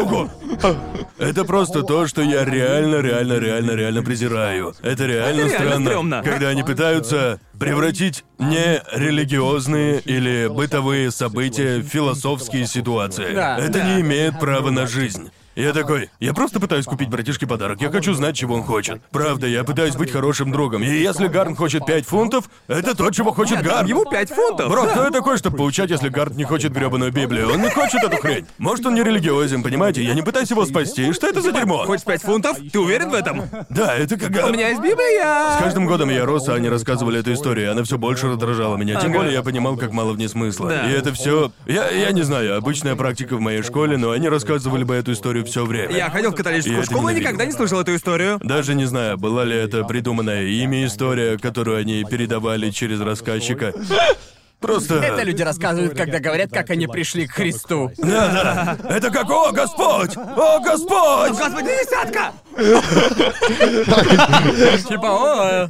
[1.18, 4.74] Это просто то, что я реально, реально, реально, реально презираю.
[4.82, 6.22] Это реально Это реально странно, стрёмно.
[6.22, 13.35] когда они пытаются превратить не религиозные или бытовые события в философские ситуации.
[13.35, 13.85] Да, Это да.
[13.85, 15.31] не имеет права на жизнь.
[15.56, 19.01] Я такой, я просто пытаюсь купить братишке подарок, я хочу знать, чего он хочет.
[19.12, 20.82] Правда, я пытаюсь быть хорошим другом.
[20.82, 23.86] И если Гарн хочет 5 фунтов, это то, чего хочет Гарн.
[23.86, 24.68] Ему 5 фунтов.
[24.68, 27.52] Бро, кто я такой, чтобы поучать, если Гард не хочет гребаную Библию?
[27.52, 28.47] Он не хочет эту хрень.
[28.59, 30.02] Может, он не религиозен, понимаете?
[30.02, 31.12] Я не пытаюсь его спасти.
[31.12, 31.85] Что это за дерьмо?
[31.85, 32.59] Хочешь 5 фунтов?
[32.72, 33.43] Ты уверен в этом?
[33.70, 34.31] Да, это как...
[34.31, 35.56] У меня есть Библия!
[35.56, 38.76] С каждым годом я рос, а они рассказывали эту историю, и она все больше раздражала
[38.76, 39.01] меня.
[39.01, 40.89] Тем более я понимал, как мало в ней смысла.
[40.89, 41.52] И это все.
[41.66, 45.43] Я, я не знаю, обычная практика в моей школе, но они рассказывали бы эту историю
[45.44, 45.94] все время.
[45.94, 48.38] Я ходил в Я католическую это школу и никогда не слышал эту историю.
[48.42, 53.72] Даже не знаю, была ли это придуманная ими история, которую они передавали через рассказчика.
[54.60, 54.94] Просто...
[54.94, 57.90] Это люди рассказывают, когда говорят, как они пришли к Христу.
[57.98, 58.96] Да, да.
[58.96, 60.16] Это как «О, Господь!
[60.16, 62.32] О, Господь!» Господи, десятка!
[64.89, 65.68] Типа, о, э,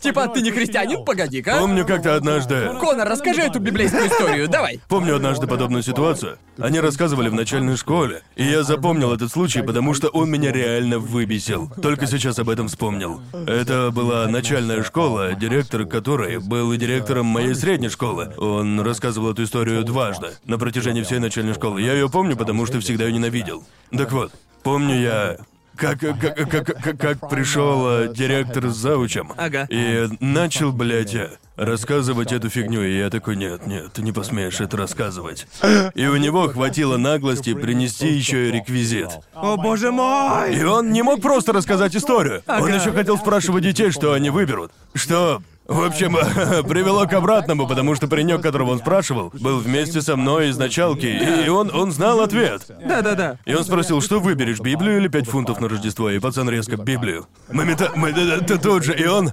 [0.00, 1.04] Типа, ты не христианин?
[1.04, 1.58] Погоди-ка.
[1.58, 2.70] Помню как-то однажды...
[2.80, 4.80] Конор, расскажи эту библейскую историю, давай.
[4.88, 6.38] Помню однажды подобную ситуацию.
[6.58, 10.98] Они рассказывали в начальной школе, и я запомнил этот случай, потому что он меня реально
[10.98, 11.70] выбесил.
[11.80, 13.20] Только сейчас об этом вспомнил.
[13.32, 18.32] Это была начальная школа, директор которой был и директором моей средней школы.
[18.36, 21.80] Он рассказывал эту историю дважды на протяжении всей начальной школы.
[21.80, 23.64] Я ее помню, потому что всегда ее ненавидел.
[23.90, 25.38] Так вот, помню я
[25.80, 26.20] как, как,
[26.50, 29.32] как, как, как пришел э, директор с заучем.
[29.36, 29.66] Ага.
[29.70, 31.16] И начал, блядь,
[31.56, 35.46] рассказывать эту фигню, и я такой, нет, нет, ты не посмеешь это рассказывать.
[35.94, 39.08] И у него хватило наглости принести еще и реквизит.
[39.34, 40.54] О боже мой!
[40.54, 42.42] И он не мог просто рассказать историю.
[42.46, 42.74] Он Ага.
[42.76, 44.72] еще хотел спрашивать детей, что они выберут.
[44.94, 46.12] Что, в общем,
[46.68, 51.06] привело к обратному, потому что паренек, которого он спрашивал, был вместе со мной из началки,
[51.06, 52.62] и он, он знал ответ.
[52.84, 53.38] Да-да-да.
[53.44, 56.10] И он спросил, что выберешь, Библию или пять фунтов на Рождество?
[56.10, 57.26] И пацан резко Библию.
[57.50, 57.92] Момента...
[57.94, 59.32] Мы да- да- да тут же, и он...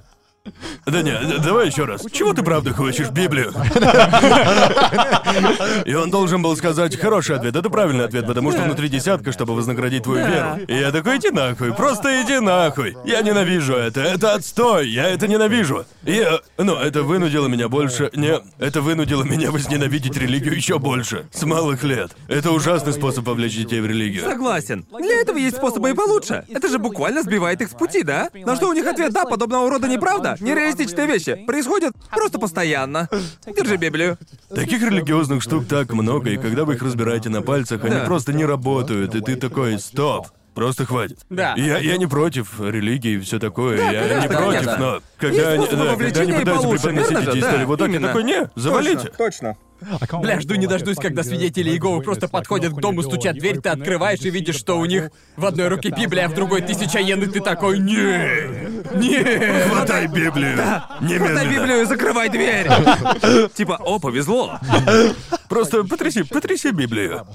[0.86, 1.12] Да не,
[1.42, 2.06] давай еще раз.
[2.12, 3.52] Чего ты правда хочешь, Библию?
[5.84, 7.56] И он должен был сказать хороший ответ.
[7.56, 10.60] Это правильный ответ, потому что внутри десятка, чтобы вознаградить твою веру.
[10.66, 12.96] И я такой, иди нахуй, просто иди нахуй.
[13.04, 15.84] Я ненавижу это, это отстой, я это ненавижу.
[16.04, 18.10] И, э, ну, это вынудило меня больше...
[18.14, 21.26] Не, это вынудило меня возненавидеть религию еще больше.
[21.32, 22.12] С малых лет.
[22.28, 24.24] Это ужасный способ повлечь детей в религию.
[24.24, 24.86] Согласен.
[24.98, 26.44] Для этого есть способы и получше.
[26.48, 28.30] Это же буквально сбивает их с пути, да?
[28.34, 30.36] На что у них ответ «да», подобного рода неправда.
[30.40, 33.08] Нереалистичные вещи происходят просто постоянно.
[33.46, 34.18] Держи Библию.
[34.54, 38.04] Таких религиозных штук так много, и когда вы их разбираете на пальцах, они Да.
[38.04, 40.28] просто не работают, и ты такой, стоп.
[40.54, 41.18] Просто хватит.
[41.30, 41.54] Да.
[41.56, 43.76] Я, я не против религии и все такое.
[43.92, 44.76] я конечно, не против, конечно.
[44.78, 47.30] но когда Есть они, способы да, когда они вовлечения и пытаются получше, преподносить верно же?
[47.30, 48.08] эти Да, истории вот так, я именно.
[48.08, 49.12] такой, не, завалите.
[49.16, 49.56] Точно.
[50.20, 53.68] Бля, жду не дождусь, когда свидетели Иеговы просто подходят к дому, стучат в дверь, ты
[53.68, 57.22] открываешь и видишь, что у них в одной руке Библия, а в другой тысяча йен,
[57.22, 58.68] и ты такой «Не!
[58.94, 60.58] Не!» Хватай Библию.
[61.00, 61.50] Немедленно.
[61.50, 62.68] Библию и закрывай дверь.
[63.54, 64.58] Типа, о, повезло.
[65.48, 67.26] Просто потряси, потряси Библию.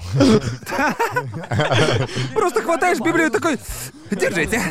[2.34, 3.58] Просто хватаешь Библию и такой,
[4.12, 4.62] держите.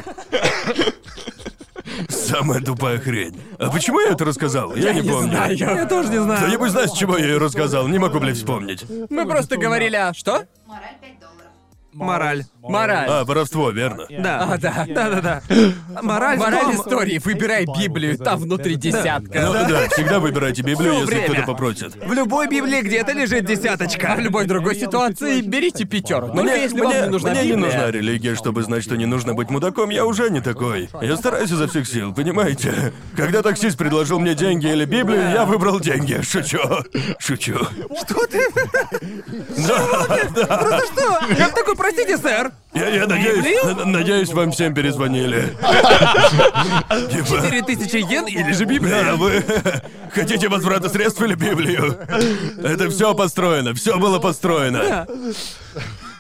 [2.09, 3.39] Самая тупая хрень.
[3.59, 4.75] А почему я это рассказал?
[4.75, 5.31] Я, не не помню.
[5.31, 5.57] знаю.
[5.57, 6.41] Я тоже не знаю.
[6.41, 7.89] Кто-нибудь знает, с чего я ее рассказал?
[7.89, 8.85] Не могу, блядь, вспомнить.
[9.11, 10.13] Мы просто говорили о...
[10.15, 10.45] Что?
[10.67, 11.22] Мораль 5 долларов.
[11.93, 12.45] Мораль.
[12.63, 13.07] Мораль.
[13.09, 14.07] А, воровство, верно.
[14.09, 14.49] Да.
[14.53, 14.87] А, да.
[14.89, 15.43] Да-да-да.
[16.03, 17.21] Мораль, в Мораль том- истории.
[17.25, 19.41] Выбирай Библию, там внутри десятка.
[19.41, 21.27] Ну да, всегда выбирайте Библию, Всё если время.
[21.35, 21.97] кто-то попросит.
[22.05, 24.13] В любой Библии где-то лежит десяточка.
[24.13, 26.33] А в любой другой ситуации берите пятерку.
[26.43, 27.67] Мне, если вам мне- не нужна мне не Библия.
[27.67, 30.89] нужна религия, чтобы знать, что не нужно быть мудаком, я уже не такой.
[31.03, 32.93] Я стараюсь изо всех сил, понимаете?
[33.17, 36.21] Когда таксист предложил мне деньги или Библию, я выбрал деньги.
[36.23, 36.59] Шучу.
[37.19, 37.59] Шучу.
[38.03, 38.41] Что ты?
[39.69, 40.47] Да, да.
[40.59, 41.35] Просто что?
[41.39, 42.53] Я такой, простите, сэр.
[42.75, 43.65] Я, я надеюсь, Библию?
[43.83, 45.49] н- надеюсь, вам всем перезвонили.
[47.11, 49.03] Типа, Четыре тысячи йен или же Библия?
[49.05, 49.45] да, вы
[50.15, 51.99] хотите возврата средств или Библию?
[52.63, 55.07] Это все построено, все было построено.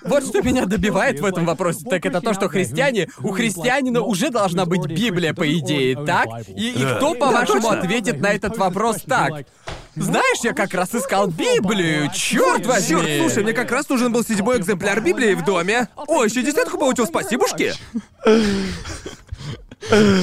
[0.04, 4.30] Вот что меня добивает в этом вопросе, так это то, что христиане, у христианина уже
[4.30, 6.26] должна быть Библия, по идее, так?
[6.48, 6.96] И, и Да.
[6.96, 7.78] кто, по-вашему, точно.
[7.78, 9.46] ответит на этот вопрос так?
[9.94, 13.02] Знаешь, я как раз искал Библию, черт возьми!
[13.02, 15.88] Черт, слушай, мне как раз нужен был седьмой экземпляр Библии в доме.
[15.96, 17.74] О, еще десятку получил, спасибушки.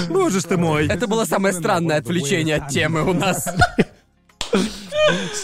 [0.10, 0.88] Боже ж ты мой.
[0.88, 3.48] Это было самое странное отвлечение от темы у нас.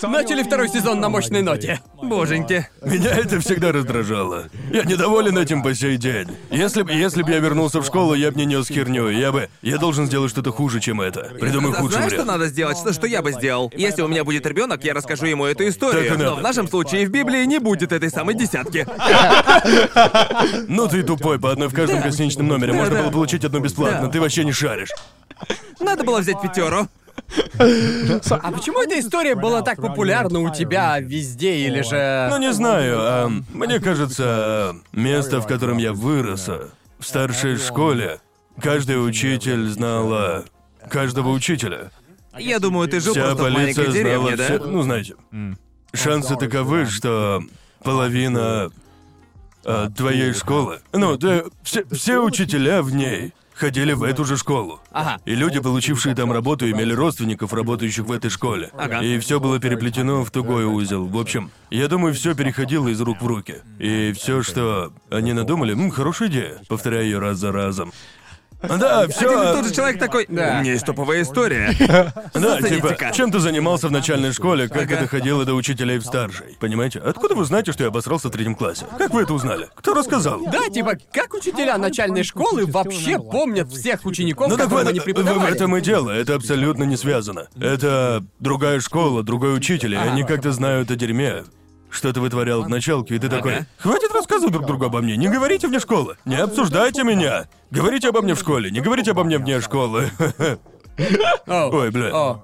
[0.04, 1.80] Начали второй сезон на мощной ноте.
[2.02, 2.68] Боженьки.
[2.82, 4.46] Меня это всегда раздражало.
[4.72, 6.28] Я недоволен этим по сей день.
[6.52, 9.10] Если бы если б я вернулся в школу, я бы не нес херню.
[9.10, 9.50] Я бы.
[9.62, 11.32] Я должен сделать что-то хуже, чем это.
[11.40, 12.40] Придумай худший Знаешь, что вариант.
[12.40, 12.78] надо сделать?
[12.78, 13.72] Что, что я бы сделал?
[13.76, 16.04] Если у меня будет ребенок, я расскажу ему эту историю.
[16.10, 16.36] Так и Но надо.
[16.40, 18.86] в нашем случае в Библии не будет этой самой десятки.
[20.68, 22.74] Ну ты тупой, по одной в каждом гостиничном номере.
[22.74, 24.10] Можно было получить одну бесплатно.
[24.10, 24.90] Ты вообще не шаришь.
[25.80, 26.88] Надо было взять пятеру.
[27.58, 32.28] А почему эта история была так популярна у тебя везде или же...
[32.30, 36.70] Ну не знаю, а, мне кажется, а, место, в котором я вырос, а,
[37.00, 38.20] в старшей школе,
[38.62, 40.44] каждый учитель знал
[40.90, 41.92] каждого учителя.
[42.38, 44.60] Я думаю, ты жил Вся просто в маленькой полиция знала деревне, все.
[44.60, 44.66] да?
[44.66, 45.16] Ну, знаете,
[45.94, 47.42] шансы таковы, что
[47.84, 48.72] половина
[49.96, 54.80] твоей школы, ну, ты- все, все учителя в ней ходили в эту же школу.
[54.92, 55.20] Ага.
[55.26, 58.70] И люди, получившие там работу, имели родственников, работающих в этой школе.
[58.78, 59.02] Ага.
[59.02, 61.06] И все было переплетено в тугой узел.
[61.06, 63.56] В общем, я думаю, все переходило из рук в руки.
[63.80, 66.58] И все, что они надумали, м, хорошая идея.
[66.68, 67.94] Повторяю ее раз за разом.
[68.62, 69.54] Да, Один и все.
[69.54, 70.56] тот же человек такой, Да.
[70.58, 71.74] у меня есть топовая история.
[72.34, 76.58] Да, типа, чем ты занимался в начальной школе, как это ходило до учителей в старшей?
[76.60, 77.00] Понимаете?
[77.00, 78.86] Откуда вы знаете, что я обосрался в третьем классе?
[78.98, 79.68] Как вы это узнали?
[79.76, 80.42] Кто рассказал?
[80.52, 85.02] Да, типа, как учителя начальной школы вообще помнят всех учеников, Ну так которым они это-
[85.04, 85.54] в преподавали?
[85.56, 87.48] этом и дело, это абсолютно не связано.
[87.60, 91.44] Это другая школа, другой учитель, и они как-то знают о дерьме.
[91.90, 93.66] Что ты вытворял в началке, и ты такой, Ага.
[93.78, 97.48] хватит рассказывать друг другу обо мне, не говорите вне школы, не обсуждайте меня.
[97.72, 100.10] Говорите обо мне в школе, не говорите обо мне вне школы.
[101.48, 102.38] Ой, бля.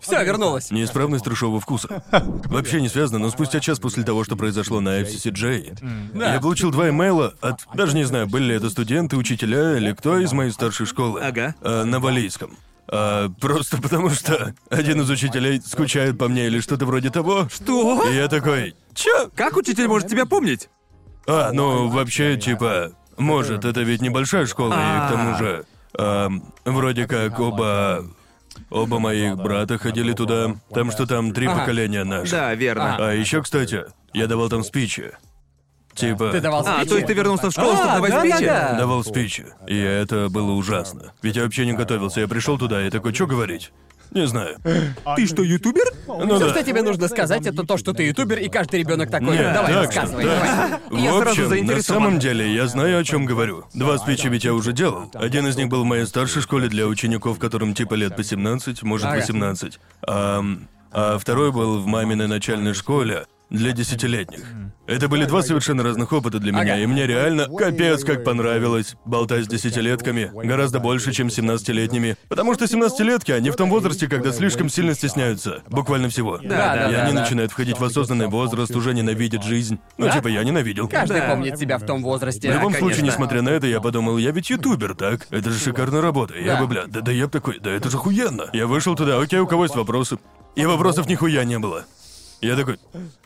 [0.00, 0.70] Все, вернулась.
[0.70, 2.02] Неисправность трешового вкуса.
[2.46, 5.78] Вообще не связано, но спустя час после того, что произошло на FCCJ,
[6.14, 6.34] Да.
[6.34, 7.60] я получил два имейла от...
[7.74, 11.20] Даже не знаю, были ли это студенты, учителя или кто из моей старшей школы.
[11.20, 11.54] Ага.
[11.60, 12.56] А, на валийском.
[12.88, 17.48] А, просто потому что один из учителей скучает по мне или что-то вроде того.
[17.48, 18.08] Что?
[18.08, 19.30] И я такой, чё?
[19.34, 20.68] Как учитель может тебя помнить?
[21.26, 25.64] А, ну, вообще, типа, может, это ведь небольшая школа, и к тому же,
[25.96, 28.04] ам, вроде как оба...
[28.68, 30.54] Оба моих брата ходили туда.
[30.74, 32.30] Там что там три поколения наши.
[32.32, 32.96] Да, верно.
[32.98, 35.12] А еще, кстати, я давал там спичи.
[36.00, 36.30] Типа...
[36.30, 36.88] Ты давал А, спичи?
[36.88, 38.46] то есть ты вернулся в школу, А, чтобы давать да, спичи?
[38.46, 38.78] да, да.
[38.78, 39.46] Давал спичи.
[39.66, 41.12] И это было ужасно.
[41.22, 42.20] Ведь я вообще не готовился.
[42.20, 43.72] Я пришел туда и такой, что говорить?
[44.12, 44.56] Не знаю.
[45.14, 45.84] Ты что, ютубер?
[46.08, 46.48] Ну Все, да.
[46.50, 49.36] что тебе нужно сказать, это то, что ты ютубер, и каждый ребенок такой.
[49.36, 50.24] Нет, давай, так что, рассказывай.
[50.24, 51.02] так давай.
[51.04, 53.66] Я В сразу общем, на самом деле я знаю, о чем говорю.
[53.72, 55.08] Два спичи ведь я уже делал.
[55.14, 58.82] Один из них был в моей старшей школе для учеников, которым типа лет по 17,
[58.82, 59.16] может Ага.
[59.20, 59.78] 18.
[60.08, 60.44] А,
[60.90, 64.44] а второй был в маминой начальной школе для десятилетних.
[64.86, 69.44] Это были два совершенно разных опыта для меня, и мне реально капец как понравилось болтать
[69.44, 70.30] с десятилетками.
[70.34, 72.16] Гораздо больше, чем с 17-летними.
[72.28, 75.62] Потому что 17-летки, они в том возрасте, когда слишком сильно стесняются.
[75.68, 76.38] Буквально всего.
[76.38, 77.20] Да, да, и да, они да.
[77.20, 79.78] начинают входить в осознанный возраст, уже ненавидят жизнь.
[79.96, 80.12] Ну, Да?
[80.12, 80.88] типа, я ненавидел.
[80.88, 81.28] Каждый Да.
[81.28, 82.50] помнит себя в том возрасте.
[82.50, 85.28] В любом случае, несмотря на это, я подумал, я ведь ютубер, так?
[85.30, 86.34] Это же шикарная работа.
[86.36, 86.60] Я Да.
[86.62, 88.50] бы, бля, да, да я б такой, да это же хуенно.
[88.52, 90.18] Я вышел туда, окей, у кого есть вопросы?
[90.56, 91.84] И вопросов нихуя не было.
[92.40, 92.78] Я такой,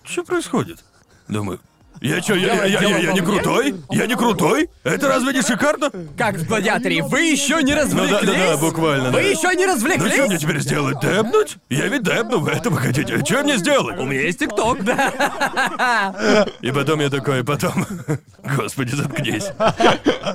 [0.05, 0.85] что происходит?
[1.29, 1.61] Думаю,
[2.01, 3.77] я чё, я, я, я, я, я не крутой?
[3.91, 4.69] Я не крутой?
[4.83, 5.91] Это разве не шикарно?
[6.19, 8.21] Как в гладиаторе, вы еще не Ну развлеклись?
[8.27, 9.21] да, да, да, буквально, Вы да.
[9.21, 10.13] еще не Ну развлеклись?
[10.13, 11.01] что мне теперь сделать?
[11.01, 11.57] Депнуть?
[11.71, 13.25] Я ведь депну, вы этого хотите.
[13.25, 13.99] Что мне сделать?
[13.99, 16.47] У меня есть ТикТок, да.
[16.61, 17.87] И потом я такой, потом...
[18.57, 19.47] Господи, заткнись.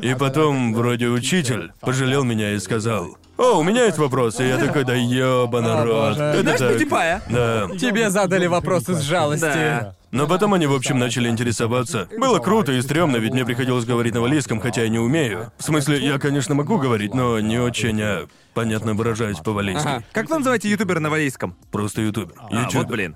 [0.02, 4.38] И потом, вроде учитель, пожалел меня и сказал, «О, у меня есть вопрос».
[4.42, 6.10] И я такой, да рот.
[6.10, 6.22] боже.
[6.22, 6.74] Это Знаешь, так.
[6.74, 7.22] Потипая.
[7.30, 7.70] Да.
[7.80, 9.46] Тебе задали вопросы с жалости.
[9.46, 9.96] Да.
[10.12, 12.10] Но потом они, в общем, начали интересоваться.
[12.18, 15.54] Было круто и стрёмно, ведь мне приходилось говорить на валийском, хотя я не умею.
[15.58, 19.88] В смысле, я, конечно, могу говорить, но не очень, а, понятно выражаюсь по-валийски.
[19.88, 20.04] Ага.
[20.12, 21.56] Как вы называете ютубера на валийском?
[21.72, 22.36] Просто ютубер.
[22.40, 23.16] А, вот блин.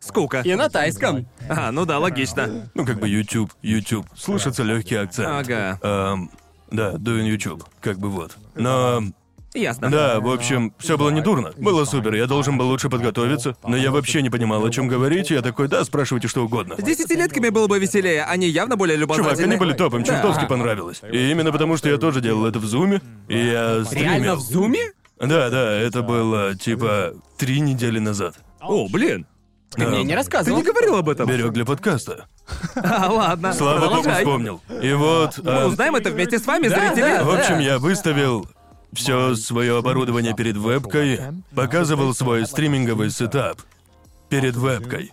[0.00, 0.42] Скука.
[0.44, 1.26] И на тайском.
[1.48, 2.70] А, ну да, логично.
[2.74, 4.06] Ну, как бы YouTube, YouTube.
[4.14, 5.28] Слышится легкий акцент.
[5.28, 5.78] Ага.
[5.82, 6.30] Эм,
[6.70, 7.64] да, doing YouTube.
[7.80, 8.36] Как бы вот.
[8.54, 9.02] Но
[9.58, 9.90] Ясно.
[9.90, 11.52] Да, в общем, все было недурно.
[11.56, 15.30] Было супер, я должен был лучше подготовиться, но я вообще не понимал, о чем говорить,
[15.30, 16.76] я такой, да, спрашивайте что угодно.
[16.78, 19.34] С десятилетками было бы веселее, они явно более любознательны.
[19.36, 20.14] Чувак, они были топ, им Да.
[20.14, 21.00] чертовски понравилось.
[21.10, 24.04] И именно потому, что я тоже делал это в зуме, и я стримил.
[24.04, 24.92] Реально в зуме?
[25.18, 28.36] Да, да, это было, типа, три недели назад.
[28.60, 29.26] О, блин.
[29.70, 30.56] Ты мне не Ты рассказывал.
[30.58, 31.28] не говорил об этом?
[31.28, 32.26] Берег для подкаста.
[32.76, 33.52] А, ладно.
[33.52, 34.16] Слава богу, Продолжай.
[34.24, 34.60] вспомнил.
[34.82, 35.36] И вот...
[35.38, 37.00] Мы а, узнаем это вместе с вами, Да, зрители.
[37.18, 37.24] да.
[37.24, 38.48] В общем, я выставил
[38.92, 41.20] все свое оборудование перед вебкой,
[41.54, 43.60] показывал свой стриминговый сетап
[44.28, 45.12] перед вебкой.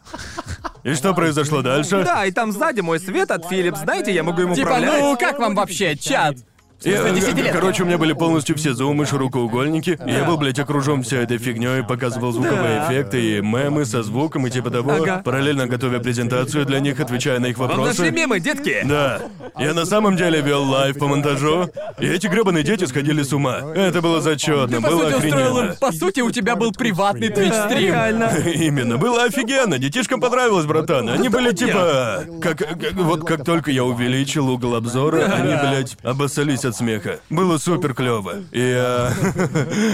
[0.84, 2.03] И что произошло дальше?
[2.03, 5.02] Да, и там сзади мой свет от Philips, знаете, я могу им Типа, управлять.
[5.02, 6.35] ну как вам вообще, чат?
[6.84, 7.52] Я- десятилетки?
[7.52, 9.97] короче, у меня были полностью все зумы, широкоугольники.
[10.06, 14.45] и Я был, блядь, окружен всей этой фигней, показывал звуковые эффекты и мемы со звуком
[14.45, 14.91] и типа того.
[14.91, 15.22] Ага.
[15.23, 18.02] Параллельно готовя презентацию для них, отвечая на их Вам вопросы.
[18.02, 18.81] нашли мемы, детки?
[18.85, 19.22] Да.
[19.57, 21.69] Я на самом деле вел лайв по монтажу,
[21.99, 23.61] и эти гребаные дети сходили с ума.
[23.73, 25.76] Это было зачетно, По было сути, устроил охрененно.
[25.80, 27.93] По сути, у тебя был приватный Twitch-стрим.
[27.93, 28.31] Реально.
[28.53, 31.07] Именно, было офигенно, детишкам понравилось, братан.
[31.10, 32.23] Они были типа...
[32.41, 37.19] Как, как- вот как только я увеличил угол обзора, они, блядь, обоссались от смеха.
[37.29, 38.43] Было супер клево.
[38.51, 39.11] И а,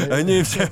[0.11, 0.69] они все,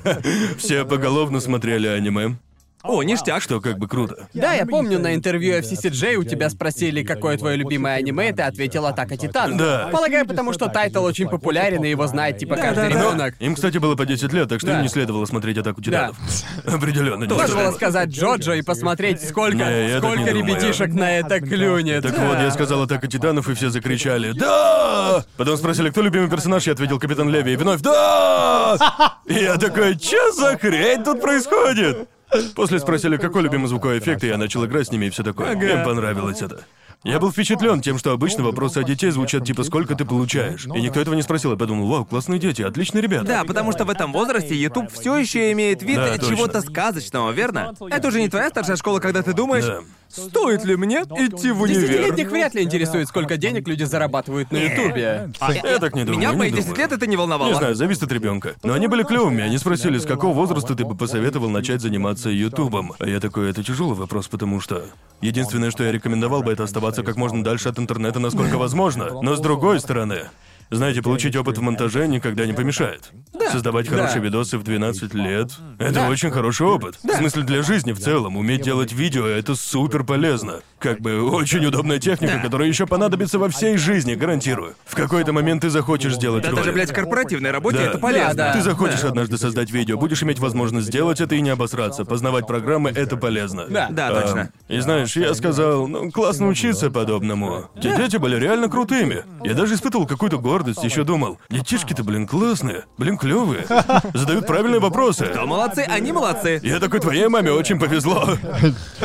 [0.58, 2.36] все поголовно смотрели аниме,
[2.82, 3.42] О, ништяк.
[3.42, 4.28] что как бы круто.
[4.32, 8.42] Да, я помню, на интервью FCCJ у тебя спросили, какое твое любимое аниме, и ты
[8.42, 9.58] ответил «Атака Титанов».
[9.58, 9.88] Да.
[9.92, 12.88] Полагаю, потому что тайтл очень популярен, и его знает типа Да, каждый да, да.
[12.88, 13.34] ребенок.
[13.38, 14.76] Им, кстати, было по 10 лет, так что Да.
[14.78, 16.16] им не следовало смотреть атаку титанов.
[16.66, 20.36] Определенно, не Надо было сказать Джоджо и посмотреть, сколько, Не, сколько не думаю.
[20.54, 22.02] ребятишек на это клюнет.
[22.02, 26.66] Так вот, я сказал атака титанов, и все закричали «Да!» Потом спросили, кто любимый персонаж,
[26.66, 32.08] я ответил Капитан Леви, и вновь «Да!» И я такой, что за хрень тут происходит?
[32.54, 35.52] После спросили, какой любимый звуковой эффект, и я начал играть с ними и все такое.
[35.52, 36.64] Им понравилось это.
[37.02, 40.82] Я был впечатлен тем, что обычно вопросы о детей звучат типа «Сколько ты получаешь?» И
[40.82, 41.50] никто этого не спросил.
[41.50, 43.24] Я подумал, вау, классные дети, отличные ребята.
[43.24, 47.74] Да, потому что в этом возрасте YouTube все еще имеет вид Да, чего-то сказочного, верно?
[47.90, 49.80] Это уже не твоя старшая школа, когда ты думаешь, Да.
[50.10, 51.80] Стоит ли мне идти в универ?
[51.88, 55.30] Десятилетних вряд ли интересует, сколько денег люди зарабатывают на Ютубе.
[55.64, 56.18] Я так не думаю.
[56.18, 56.78] Меня в не мои 10 думаю.
[56.80, 57.48] лет это не волновало.
[57.48, 58.54] Не знаю, зависит от ребенка.
[58.62, 59.42] Но они были клевыми.
[59.42, 62.92] Они спросили, с какого возраста ты бы посоветовал начать заниматься Ютубом.
[62.98, 64.84] А я такой, это тяжелый вопрос, потому что
[65.20, 69.20] единственное, что я рекомендовал бы, это оставаться как можно дальше от интернета, насколько возможно.
[69.22, 70.24] Но с другой стороны,
[70.70, 73.10] знаете, получить опыт в монтаже никогда не помешает.
[73.50, 76.96] Создавать хорошие видосы в 12 лет— это очень хороший опыт.
[77.02, 78.36] В смысле, для жизни в целом.
[78.36, 80.60] Уметь делать видео— это супер полезно.
[80.78, 84.74] Как бы очень удобная техника, которая еще понадобится во всей жизни, гарантирую.
[84.86, 86.60] В какой-то момент ты захочешь сделать Да ролик.
[86.62, 87.84] даже, блядь, в корпоративной работе Да.
[87.84, 88.34] это полезно.
[88.34, 88.52] Да, да.
[88.54, 92.04] Ты захочешь однажды создать видео, будешь иметь возможность сделать это и не обосраться.
[92.04, 93.66] Познавать программы— это полезно.
[93.68, 93.88] Да.
[93.90, 94.52] Да, А, точно.
[94.68, 97.70] И знаешь, я сказал, ну, классно учиться подобному.
[97.82, 99.24] Те дети были реально крутыми.
[99.44, 103.66] Я даже испытывал какую-то гордость, еще думал, детишки-то, блин, классные, блин, клевые.
[104.14, 105.26] Задают правильные вопросы.
[105.26, 106.60] То молодцы, они молодцы.
[106.62, 108.36] Я такой, твоей маме очень повезло.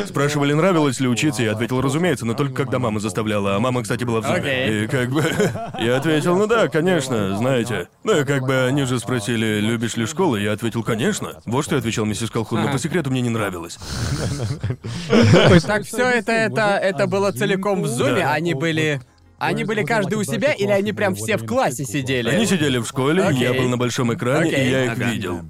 [0.05, 4.03] Спрашивали, нравилось ли учиться, я ответил, разумеется, но только когда мама заставляла, а мама, кстати,
[4.03, 4.83] была в зуме.
[4.83, 5.23] И как бы...
[5.79, 7.87] Я ответил, ну да, конечно, знаете.
[8.03, 11.41] Ну и как бы они же спросили, любишь ли школу, я ответил, конечно.
[11.45, 13.77] Вот что я отвечал миссис Колхун, но по секрету мне не нравилось.
[15.65, 19.01] Так все это, это, это было целиком в зуме, они были...
[19.37, 22.29] Они были каждый у себя, или они прям все в классе сидели?
[22.29, 23.59] Они сидели в школе, я Окей.
[23.59, 24.67] был на большом экране, Окей.
[24.67, 25.05] и я их Ага.
[25.11, 25.41] видел.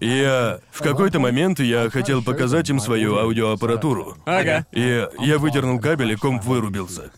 [0.00, 0.60] И я...
[0.70, 4.16] В какой-то момент я хотел показать им свою аудиоаппаратуру.
[4.26, 4.64] Ага.
[4.72, 7.10] И я выдернул кабель, и комп вырубился.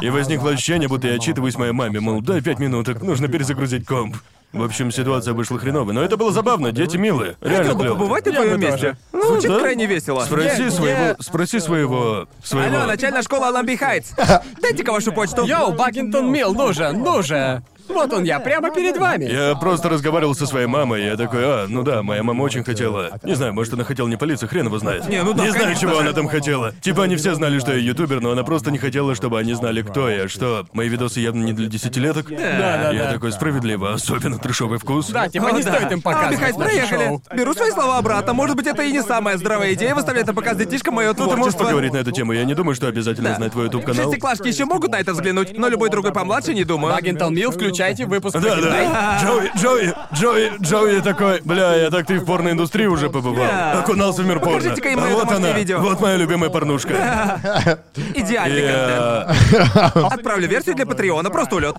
[0.00, 4.16] И возникло ощущение, будто я отчитываюсь моей маме, мол, дай пять минуток, нужно перезагрузить комп.
[4.52, 7.98] В общем, ситуация вышла хреновой, но это было забавно, дети милые, реально Хотел бы клёво.
[7.98, 8.96] побывать на Я бы твоем месте.
[9.12, 9.58] Ну, Звучит да.
[9.58, 10.24] крайне весело.
[10.24, 10.98] Спроси Я- своего...
[11.00, 12.28] я- Спроси своего...
[12.42, 12.76] Своего...
[12.78, 14.12] Алло, начальная школа Ламби Хайтс.
[14.62, 15.44] Дайте-ка вашу почту.
[15.44, 17.62] Йоу, Баггинтон Милл, ну же, ну же!
[17.88, 19.24] Вот он я, прямо перед вами!
[19.24, 22.64] Я просто разговаривал со своей мамой, и я такой, а, ну да, моя мама очень
[22.64, 23.18] хотела.
[23.22, 25.08] Не знаю, может, она хотела не палиться, хрен его знает.
[25.08, 26.00] Не, ну да, Не знаю, конечно чего же.
[26.00, 26.72] она там хотела.
[26.80, 29.82] Типа они все знали, что я ютубер, но она просто не хотела, чтобы они знали,
[29.82, 32.28] кто я, что мои видосы явно не для десятилеток.
[32.28, 33.12] Да, да, Я да.
[33.12, 35.08] такой справедливо, особенно трешовый вкус.
[35.08, 35.72] Да, типа О, не да.
[35.74, 37.04] стоит им А, показывать Михаил, наше проехали.
[37.08, 37.22] шоу.
[37.36, 38.32] Беру свои слова обратно.
[38.32, 41.20] Может быть, это и не самая здравая идея выставлять на показ детишкам мое Ну, ты
[41.22, 41.64] можешь творчество.
[41.64, 44.04] поговорить на эту тему, я не думаю, что обязательно знать твой YouTube канал.
[44.10, 46.94] Шестиклашки еще могут на это взглянуть, но любой другой помладше не думаю.
[46.94, 49.20] Баггинтон Милл, включайте выпуск Да, да.
[49.22, 53.46] Джоуи, Джоуи, Джоуи, Джоуи такой, бля, я так ты в порноиндустрии уже побывал.
[53.46, 53.80] Да.
[53.80, 54.58] Окунался в мир порно.
[54.58, 55.78] Покажите-ка им А моё вот домашнее она, видео.
[55.80, 57.78] вот моя любимая порнушка.
[58.14, 60.12] Идеальный контент.
[60.12, 61.76] Отправлю версию для Патреона, просто улет.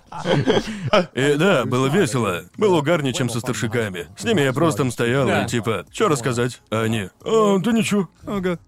[1.13, 2.43] И да, было весело.
[2.57, 4.07] Было угарнее, чем со старшиками.
[4.17, 5.43] С ними я просто там стоял Да.
[5.43, 6.61] и типа, что рассказать?
[6.69, 8.07] А они, а, да ничего.
[8.25, 8.59] Ага.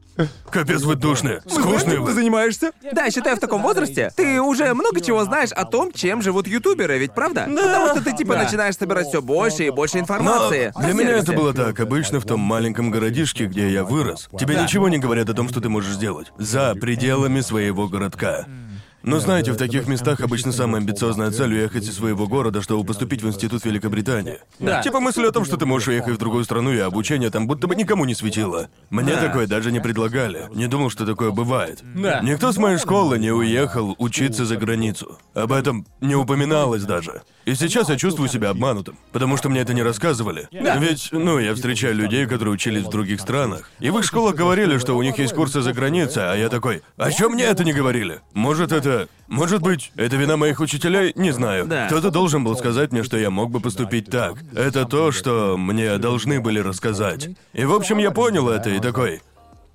[0.52, 2.12] Капец вы душные, скучные Ты вы.
[2.14, 2.72] занимаешься?
[2.92, 6.48] Да, я считаю, в таком возрасте ты уже много чего знаешь о том, чем живут
[6.48, 7.46] ютуберы, ведь правда?
[7.48, 8.44] Потому что ты типа Да.
[8.44, 10.74] начинаешь собирать все больше и больше Но информации.
[10.78, 11.32] для о меня это сервисе.
[11.38, 11.80] было так.
[11.80, 14.64] Обычно в том маленьком городишке, где я вырос, тебе Да.
[14.64, 16.32] ничего не говорят о том, что ты можешь сделать.
[16.38, 18.46] За пределами своего городка.
[19.02, 23.22] Но знаете, в таких местах обычно самая амбициозная цель уехать из своего города, чтобы поступить
[23.24, 24.40] в институт Великобритании.
[24.60, 24.82] Да.
[24.82, 27.68] Типа мысль о том, что ты можешь уехать в другую страну, и обучение там будто
[27.68, 28.68] бы никому не светило.
[28.90, 29.22] Мне Да.
[29.22, 30.48] такое даже не предлагали.
[30.54, 31.80] Не думал, что такое бывает.
[31.82, 32.20] Да.
[32.22, 35.18] Никто с моей школы не уехал учиться за границу.
[35.34, 37.22] Об этом не упоминалось даже.
[37.50, 40.48] И сейчас я чувствую себя обманутым, потому что мне это не рассказывали.
[40.52, 43.72] Ведь, ну, я встречаю людей, которые учились в других странах.
[43.80, 46.84] И в их школах говорили, что у них есть курсы за границей, а я такой,
[46.96, 48.22] а чё мне это не говорили?
[48.36, 49.08] Может, это...
[49.28, 51.12] Может быть, это вина моих учителей?
[51.16, 51.66] Не знаю.
[51.66, 51.88] Да.
[51.88, 54.36] Кто-то должен был сказать мне, что я мог бы поступить так.
[54.56, 57.30] Это то, что мне должны были рассказать.
[57.54, 59.22] И, в общем, я понял это и такой...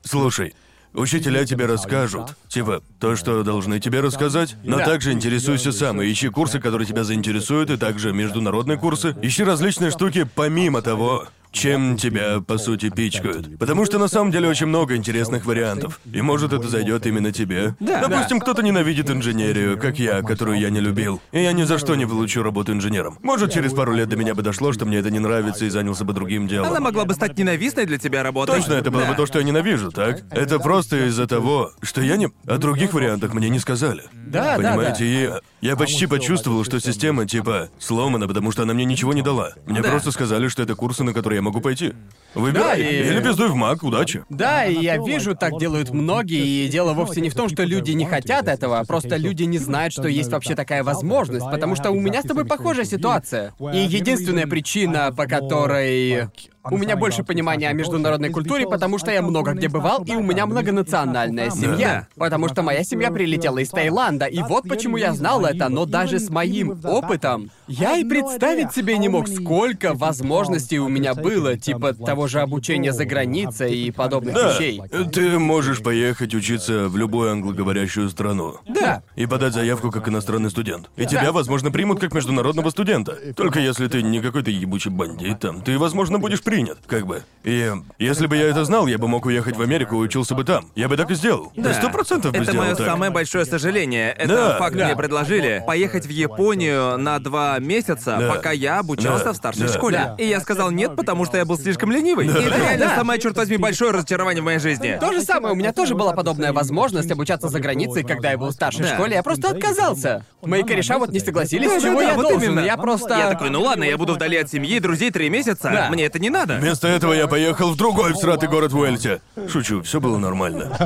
[0.04, 0.54] Слушай,
[0.94, 2.36] Учителя тебе расскажут.
[2.48, 4.54] Типа, то, что должны тебе рассказать.
[4.62, 4.84] Но Да.
[4.84, 9.16] также интересуйся сам и ищи курсы, которые тебя заинтересуют, и также международные курсы.
[9.20, 13.58] Ищи различные штуки помимо того, чем тебя, по сути, пичкают.
[13.58, 16.00] Потому что на самом деле очень много интересных вариантов.
[16.12, 17.76] И может это зайдет именно тебе.
[17.80, 18.06] Да.
[18.06, 21.22] Допустим, кто-то ненавидит инженерию, как я, которую я не любил.
[21.32, 23.18] И я ни за что не получу работу инженером.
[23.22, 26.04] Может, через пару лет до меня бы дошло, что мне это не нравится и занялся
[26.04, 26.68] бы другим делом.
[26.70, 28.56] Она могла бы стать ненавистной для тебя работой.
[28.56, 29.10] Точно, это было Да.
[29.10, 30.22] бы то, что я ненавижу, так?
[30.30, 32.30] Это просто из-за того, что я не...
[32.46, 34.02] О других вариантах мне не сказали.
[34.12, 35.30] Да, да, Понимаете, и
[35.64, 39.52] я почти почувствовал, что система, типа, сломана, потому что она мне ничего не дала.
[39.66, 39.90] Мне Да.
[39.90, 41.92] просто сказали, что это курсы, на которые я могу пойти.
[42.34, 42.82] Выбирай.
[42.82, 44.24] Да, и- Или пиздуй в маг, удачи.
[44.28, 47.92] Да, и я вижу, так делают многие, и дело вовсе не в том, что люди
[47.92, 51.90] не хотят этого, а просто люди не знают, что есть вообще такая возможность, потому что
[51.90, 53.54] у меня с тобой похожая ситуация.
[53.72, 56.28] И единственная причина, по которой
[56.70, 60.22] у меня больше понимания о международной культуре, потому что я много где бывал, и у
[60.22, 62.08] меня многонациональная семья.
[62.16, 66.18] Потому что моя семья прилетела из Таиланда, и вот почему я знал это, но даже
[66.18, 71.94] с моим опытом я и представить себе не мог, сколько возможностей у меня было, типа
[71.94, 74.80] того же обучения за границей и подобных Да, вещей.
[75.12, 78.56] ты можешь поехать учиться в любую англоговорящую страну.
[78.68, 79.02] Да.
[79.16, 80.90] И подать заявку как иностранный студент.
[80.96, 83.16] И тебя, возможно, примут как международного студента.
[83.36, 87.22] Только если ты не какой-то ебучий бандит там, ты, возможно, будешь принят, как бы.
[87.42, 90.44] И если бы я это знал, я бы мог уехать в Америку и учился бы
[90.44, 90.70] там.
[90.74, 91.52] Я бы так и сделал.
[91.56, 92.86] Да, сто процентов бы Это сделал мое так.
[92.86, 94.12] самое большое сожаление.
[94.12, 94.86] Это Да, факт да.
[94.86, 95.62] мне предложили.
[95.66, 98.32] Поехать в Японию на два месяца, Да.
[98.32, 99.68] пока я обучался Да, в старшей да.
[99.74, 99.98] школе.
[99.98, 100.14] Да.
[100.18, 102.28] И я сказал нет, потому что я был слишком ленивый.
[102.28, 102.96] И это реально Да.
[102.96, 104.96] самое, черт возьми, большое разочарование в моей жизни.
[104.98, 108.48] То же самое, у меня тоже была подобная возможность обучаться за границей, когда я был
[108.48, 108.94] в старшей Да.
[108.94, 110.24] школе, я просто отказался.
[110.42, 112.60] Мои кореша вот не согласились, с чего Да-да-да, я вот должен, именно.
[112.64, 113.18] я просто...
[113.18, 115.68] Я такой, ну ладно, я буду вдали от семьи, друзей три месяца.
[115.70, 115.88] Да.
[115.90, 116.43] Мне это не надо.
[116.46, 119.20] Вместо этого я поехал в другой всратый город в Уэльсе.
[119.48, 120.76] Шучу, все было нормально.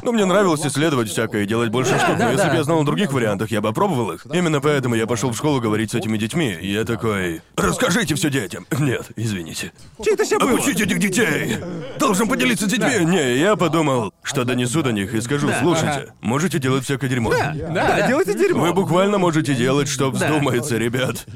[0.02, 2.16] Но мне нравилось исследовать всякое и делать больше штук.
[2.18, 2.50] да, Но если да.
[2.50, 4.26] бы я знал о других вариантах, я бы опробовал их.
[4.32, 6.56] Именно поэтому я пошел в школу говорить с этими детьми.
[6.60, 7.40] И я такой.
[7.56, 8.66] Расскажите все детям.
[8.78, 9.72] Нет, извините.
[10.00, 10.52] Что это сейчас было?
[10.52, 11.58] Обучите этих детей!
[11.98, 13.04] Должен поделиться с детьми!
[13.04, 17.30] Не, я подумал, что донесу до них и скажу, слушайте, можете делать всякое дерьмо.
[17.30, 18.62] Да, да, делайте дерьмо.
[18.62, 21.26] Вы буквально можете делать, что вздумается, ребят.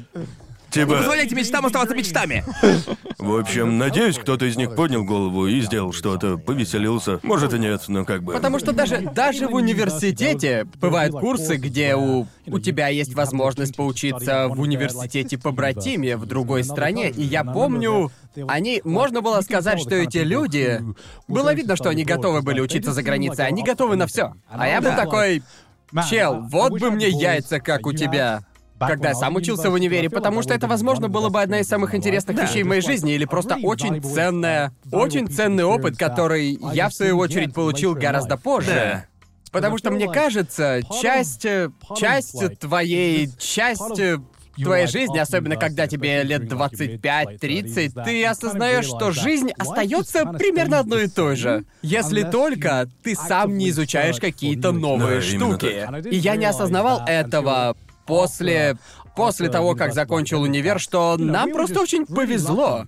[0.75, 2.43] Типа, Позволяйте мечтам оставаться мечтами.
[3.17, 7.21] в общем, надеюсь, кто-то из них поднял голову и сделал что-то, повеселился.
[7.23, 8.33] Может и нет, но как бы...
[8.33, 14.49] Потому что даже, даже в университете бывают курсы, где у, у тебя есть возможность поучиться
[14.49, 17.09] в университете по братиме в другой стране.
[17.09, 18.11] И я помню,
[18.49, 20.81] они, можно было сказать, что эти люди...
[21.29, 24.33] Было видно, что они готовы были учиться за границей, они готовы на все.
[24.49, 25.41] А я был такой...
[26.09, 28.43] Чел, вот бы мне яйца, как у тебя.
[28.79, 31.95] Когда я сам учился в универе, потому что это, возможно, было бы одна из самых
[31.95, 36.93] интересных вещей в моей жизни, или просто очень ценная, очень ценный опыт, который я, в
[36.93, 38.71] свою очередь, получил гораздо позже.
[38.71, 39.05] Да.
[39.51, 41.45] Потому что, мне кажется, часть...
[41.45, 43.29] э, часть твоей...
[43.39, 43.99] часть...
[43.99, 44.17] э,
[44.61, 51.07] твоей жизни, особенно когда тебе лет 25-30, ты осознаешь, что жизнь остается примерно одной и
[51.07, 51.63] той же.
[51.81, 56.09] Если только ты сам не изучаешь какие-то новые Да, штуки.
[56.09, 57.75] И я не осознавал этого
[58.05, 58.77] после...
[59.15, 62.85] после того, как закончил универ, что нам просто очень повезло.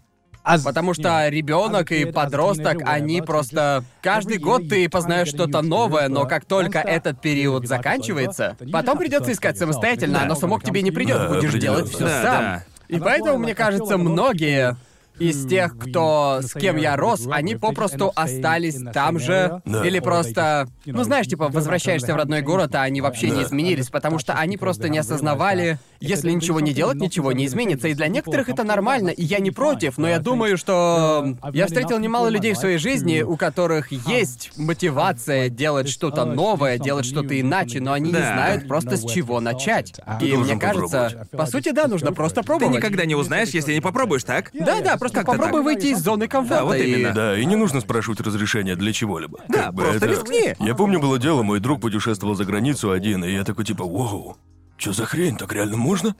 [0.63, 3.83] Потому что ребенок и подросток, они просто...
[4.01, 9.57] Каждый год ты познаешь что-то новое, но как только этот период заканчивается, потом придется искать
[9.57, 12.61] самостоятельно, оно само к тебе не придет, будешь делать все сам.
[12.87, 14.77] И поэтому, мне кажется, многие
[15.19, 19.61] из тех, кто с кем я рос, они попросту остались там же.
[19.65, 19.85] Да.
[19.85, 20.67] Или просто.
[20.85, 23.43] Ну, знаешь, типа, возвращаешься в родной город, а они вообще не Да.
[23.43, 27.87] изменились, потому что они просто не осознавали, если ничего не делать, ничего не изменится.
[27.87, 31.99] И для некоторых это нормально, и я не против, но я думаю, что я встретил
[31.99, 37.79] немало людей в своей жизни, у которых есть мотивация делать что-то новое, делать что-то иначе,
[37.81, 38.33] но они не Да.
[38.33, 39.93] знают просто с чего начать.
[40.19, 42.75] Ты И должен мне кажется, по сути, да, нужно просто Ты пробовать.
[42.75, 44.51] никогда не узнаешь, если не попробуешь, так?
[44.53, 45.65] Да, да, просто Как-то попробуй так.
[45.81, 46.57] выйти из зоны комфорта.
[46.63, 47.13] Да, вот и- именно.
[47.13, 49.39] Да, и не нужно спрашивать разрешения для чего-либо.
[49.47, 50.55] Да, Как бы просто это- рискни.
[50.59, 54.37] Я помню, было дело, мой друг путешествовал за границу один, и я такой типа, вау,
[54.77, 56.15] что за хрень, так реально можно?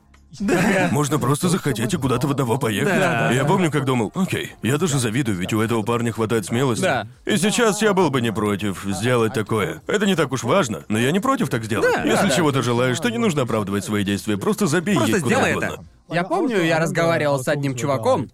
[0.91, 2.99] Можно просто захотеть и куда-то в одного поехать.
[2.99, 3.31] Да.
[3.31, 6.81] И я помню, как думал, окей, я даже завидую, ведь у этого парня хватает смелости.
[6.83, 7.07] Да.
[7.25, 9.81] И сейчас я был бы не против сделать такое.
[9.87, 11.93] Это не так уж важно, но я не против так сделать.
[11.93, 12.35] Да, Если да, да.
[12.35, 15.65] чего-то желаешь, то не нужно оправдывать свои действия, просто забей Просто ей куда сделай угодно.
[15.65, 15.83] это.
[16.13, 18.29] Я помню, я разговаривал с одним чуваком,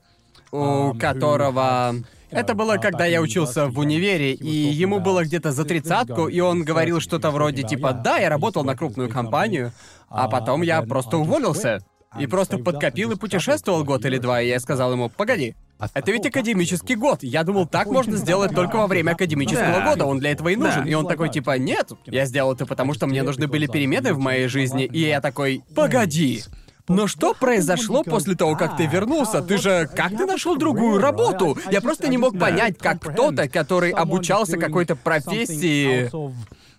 [0.52, 1.96] у которого...
[2.34, 6.64] Это было, когда я учился в универе, и ему было где-то за тридцатку, и он
[6.64, 9.72] говорил что-то вроде типа «Да, я работал на крупную компанию,
[10.10, 11.80] а потом я просто уволился».
[12.20, 15.56] И просто подкопил и путешествовал год или два, и я сказал ему «Погоди,
[15.94, 17.24] это ведь академический год.
[17.24, 19.90] Я думал, так можно сделать только во время академического Да.
[19.90, 20.06] года.
[20.06, 20.84] Он для этого и нужен.
[20.84, 20.90] Да.
[20.90, 24.20] И он такой, типа, нет, я сделал это потому, что мне нужны были перемены в
[24.20, 24.86] моей жизни.
[24.86, 26.44] И я такой, погоди.
[26.90, 29.42] Но что произошло после того, как ты вернулся?
[29.42, 31.58] Ты же как ты нашел другую работу?
[31.72, 36.12] Я просто не мог понять, как кто-то, который обучался какой-то профессии.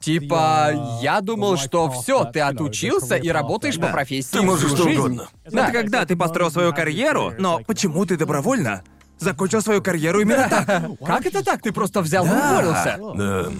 [0.01, 3.93] Типа, я думал, что все, ты отучился и работаешь по Да.
[3.93, 4.33] профессии.
[4.33, 4.99] Ты можешь что жизнь.
[4.99, 5.29] угодно.
[5.51, 5.63] Да.
[5.65, 8.83] Это когда ты построил свою карьеру, но почему ты добровольно
[9.19, 10.83] закончил свою карьеру именно так?
[11.07, 11.63] Как это так?
[11.63, 12.51] Ты просто взял и Да.
[12.51, 12.99] уволился.
[13.17, 13.53] Да.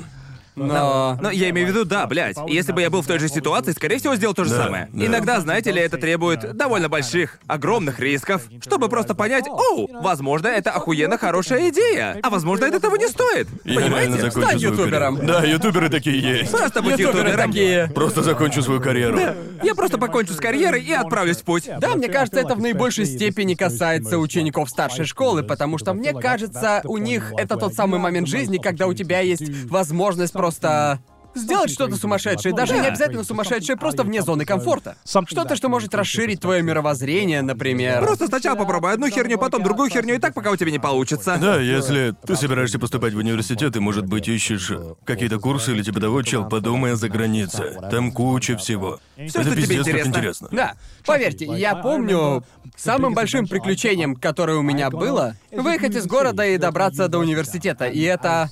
[0.57, 1.19] Но...
[1.21, 2.37] Но я имею в виду, да, блядь.
[2.49, 4.89] Если бы я был в той же ситуации, скорее всего, сделал то же Да, самое.
[4.93, 5.07] да.
[5.07, 10.71] Иногда, знаете ли, это требует довольно больших, огромных рисков, чтобы просто понять, оу, возможно, это
[10.71, 13.49] охуенно хорошая идея, а возможно, это того не стоит.
[13.65, 14.13] Я реально Понимаете?
[14.23, 15.17] закончу Стань свою ютубером.
[15.17, 15.41] карьеру.
[15.41, 16.51] Да, ютуберы такие есть.
[16.53, 17.51] Просто будь Ютуберы ютубером.
[17.51, 17.91] такие.
[17.95, 19.19] Просто закончу свою карьеру.
[19.63, 21.69] Я просто покончу с карьерой и отправлюсь в путь.
[21.81, 26.81] Да, мне кажется, это в наибольшей степени касается учеников старшей школы, потому что мне кажется,
[26.85, 31.01] у них это тот самый момент жизни, когда у тебя есть возможность просто
[31.35, 34.97] сделать что-то сумасшедшее, даже не обязательно сумасшедшее, просто вне зоны комфорта.
[35.05, 38.03] Что-то, что может расширить твое мировоззрение, например.
[38.03, 41.39] Просто сначала попробуй одну херню, потом другую херню, и так пока у тебя не получится.
[41.41, 44.71] Да, если ты собираешься поступать в университет и, может быть, ищешь
[45.05, 47.79] какие-то курсы или типа того, чел, подумай о загранице.
[47.91, 49.01] Там куча всего.
[49.17, 50.11] Всё, Это что тебе пиздец как интересно.
[50.11, 50.49] интересно.
[50.53, 50.75] Да,
[51.07, 52.45] поверьте, я помню,
[52.77, 57.87] самым большим приключением, которое у меня было, выехать из города и добраться до университета.
[57.87, 58.51] И это...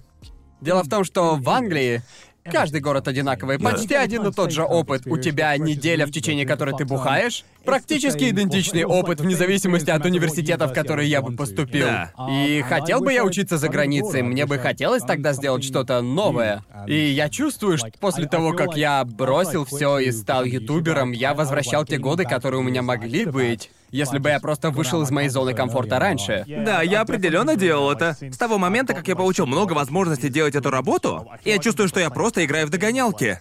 [0.63, 2.03] Дело в том, что в Англии
[2.45, 5.07] каждый город одинаковый, почти один и тот же опыт.
[5.07, 10.67] У тебя неделя, в течение которой ты бухаешь, практически идентичный опыт вне зависимости от университета,
[10.67, 11.87] в который я бы поступил.
[11.87, 12.13] Да.
[12.31, 16.65] И хотел бы я учиться за границей, мне бы хотелось тогда сделать что-то новое.
[16.87, 21.85] И я чувствую, что после того, как я бросил все и стал ютубером, я возвращал
[21.85, 25.55] те годы, которые у меня могли быть, если бы я просто вышел из моей зоны
[25.55, 26.45] комфорта раньше.
[26.49, 28.17] Да, я определенно делал это.
[28.21, 32.11] С того момента, как я получил много возможностей делать эту работу, я чувствую, что я
[32.11, 33.41] просто играю в догонялки.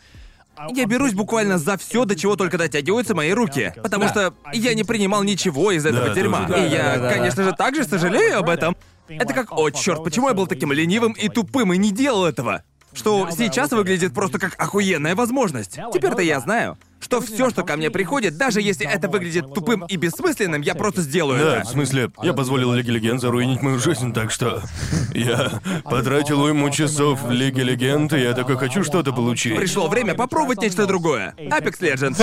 [0.76, 3.74] Я берусь буквально за все, до чего только дотягиваются мои руки.
[3.82, 4.10] Потому Да.
[4.10, 6.42] что я не принимал ничего из этого Да, дерьма.
[6.46, 6.66] тоже, да.
[6.68, 7.14] И я, Да, да, да.
[7.14, 8.76] конечно же, также сожалею об этом.
[9.08, 12.64] Это как, о, черт, почему я был таким ленивым и тупым и не делал этого?
[12.94, 15.80] Что сейчас выглядит просто как охуенная возможность.
[15.94, 19.96] Теперь-то я знаю, что все, что ко мне приходит, даже если это выглядит тупым и
[19.98, 21.68] бессмысленным, я просто сделаю Да, это.
[21.68, 24.62] в смысле, я позволил Лиге Легенд заруинить мою жизнь, так что
[25.14, 29.56] я потратил уйму часов в Лиге Легенд, и я такой хочу что-то получить.
[29.56, 31.34] Пришло время попробовать нечто другое.
[31.38, 32.22] Apex Legends.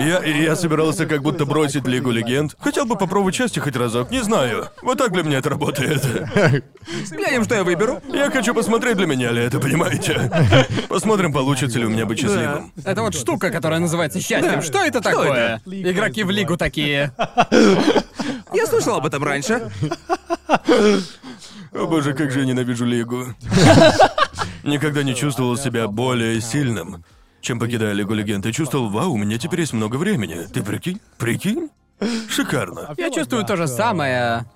[0.00, 2.54] Я, я собирался как будто бросить Лигу Легенд.
[2.60, 4.68] Хотел бы попробовать счастье хоть разок, не знаю.
[4.82, 6.02] Вот так для меня это работает.
[7.10, 8.00] Глянем, что я выберу.
[8.12, 10.30] Я хочу посмотреть, для меня ли это, понимаете?
[10.88, 12.72] Посмотрим, получится ли у меня быть счастливым.
[12.84, 14.62] Это вот штука, которая называется счастьем.
[14.62, 15.60] Что это такое?
[15.66, 17.12] Игроки в лигу такие.
[18.52, 19.70] Я слышал об этом раньше.
[21.72, 23.26] О боже, как же я ненавижу Лигу.
[24.64, 27.04] Никогда не чувствовал себя более сильным,
[27.40, 28.44] чем покидая Лигу Легенд.
[28.46, 30.46] И чувствовал, вау, у меня теперь есть много времени.
[30.52, 31.00] Ты прикинь?
[31.16, 31.70] Прикинь?
[32.28, 32.92] Шикарно.
[32.98, 34.46] Я чувствую то же самое.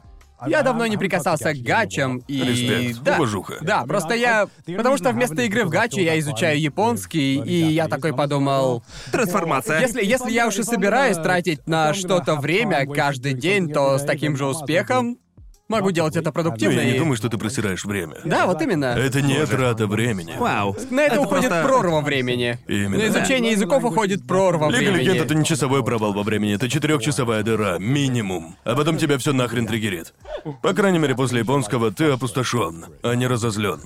[0.46, 2.42] Я давно не прикасался к гачам и...
[2.42, 3.58] Респект, да, уважуха.
[3.60, 4.48] Да, просто я...
[4.66, 8.82] Потому что вместо игры в гачи я изучаю японский, и я такой подумал...
[9.12, 9.80] Трансформация.
[9.80, 14.36] Если, если я уж и собираюсь тратить на что-то время каждый день, то с таким
[14.36, 15.18] же успехом
[15.68, 16.80] могу делать это продуктивно.
[16.80, 18.16] я не думаю, что ты просираешь время.
[18.24, 18.86] Да, вот именно.
[18.86, 20.34] Это не трата времени.
[20.38, 20.76] Вау.
[20.90, 22.58] На это, уходит просто- прорва времени.
[22.68, 22.98] Именно.
[22.98, 25.08] На изучение языков уходит прорва Лига времени.
[25.08, 28.56] Легенд это не часовой провал во времени, это четырехчасовая дыра, минимум.
[28.64, 30.14] А потом тебя все нахрен триггерит.
[30.62, 33.80] По крайней мере, после японского ты опустошен, а не разозлен.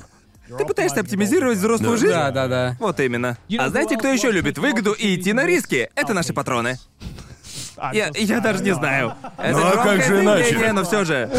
[0.57, 2.15] Ты пытаешься оптимизировать взрослую жизнь?
[2.15, 2.77] Да, да, да.
[2.81, 3.37] Вот именно.
[3.59, 5.91] А знаете, кто еще любит выгоду и идти на риски?
[5.95, 6.79] Это наши патроны.
[7.93, 9.15] Я, я даже не знаю.
[9.39, 10.45] Это Ну, а как же иначе?
[10.45, 11.31] заявление, но все же.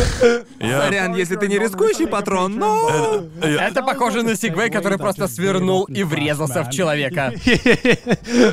[0.59, 0.81] Я...
[0.81, 3.23] Сорян, если ты не рискующий патрон, но...
[3.41, 7.33] я- Это похоже на Сигвей, который просто свернул и врезался в человека.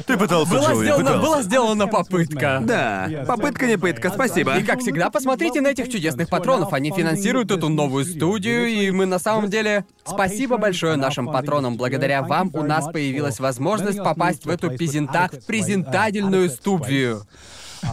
[0.06, 1.20] Ты пытался, Была Джоуи, сделана, пытался.
[1.26, 2.60] была сделана попытка.
[2.62, 4.56] Да, попытка не пытка, спасибо.
[4.58, 6.72] И как всегда, посмотрите на этих чудесных патронов.
[6.72, 9.84] Они финансируют эту новую студию, и мы на самом деле...
[10.04, 11.76] Спасибо большое нашим патронам.
[11.76, 15.30] Благодаря вам у нас появилась возможность попасть в эту презента...
[15.46, 17.22] презентабельную студию.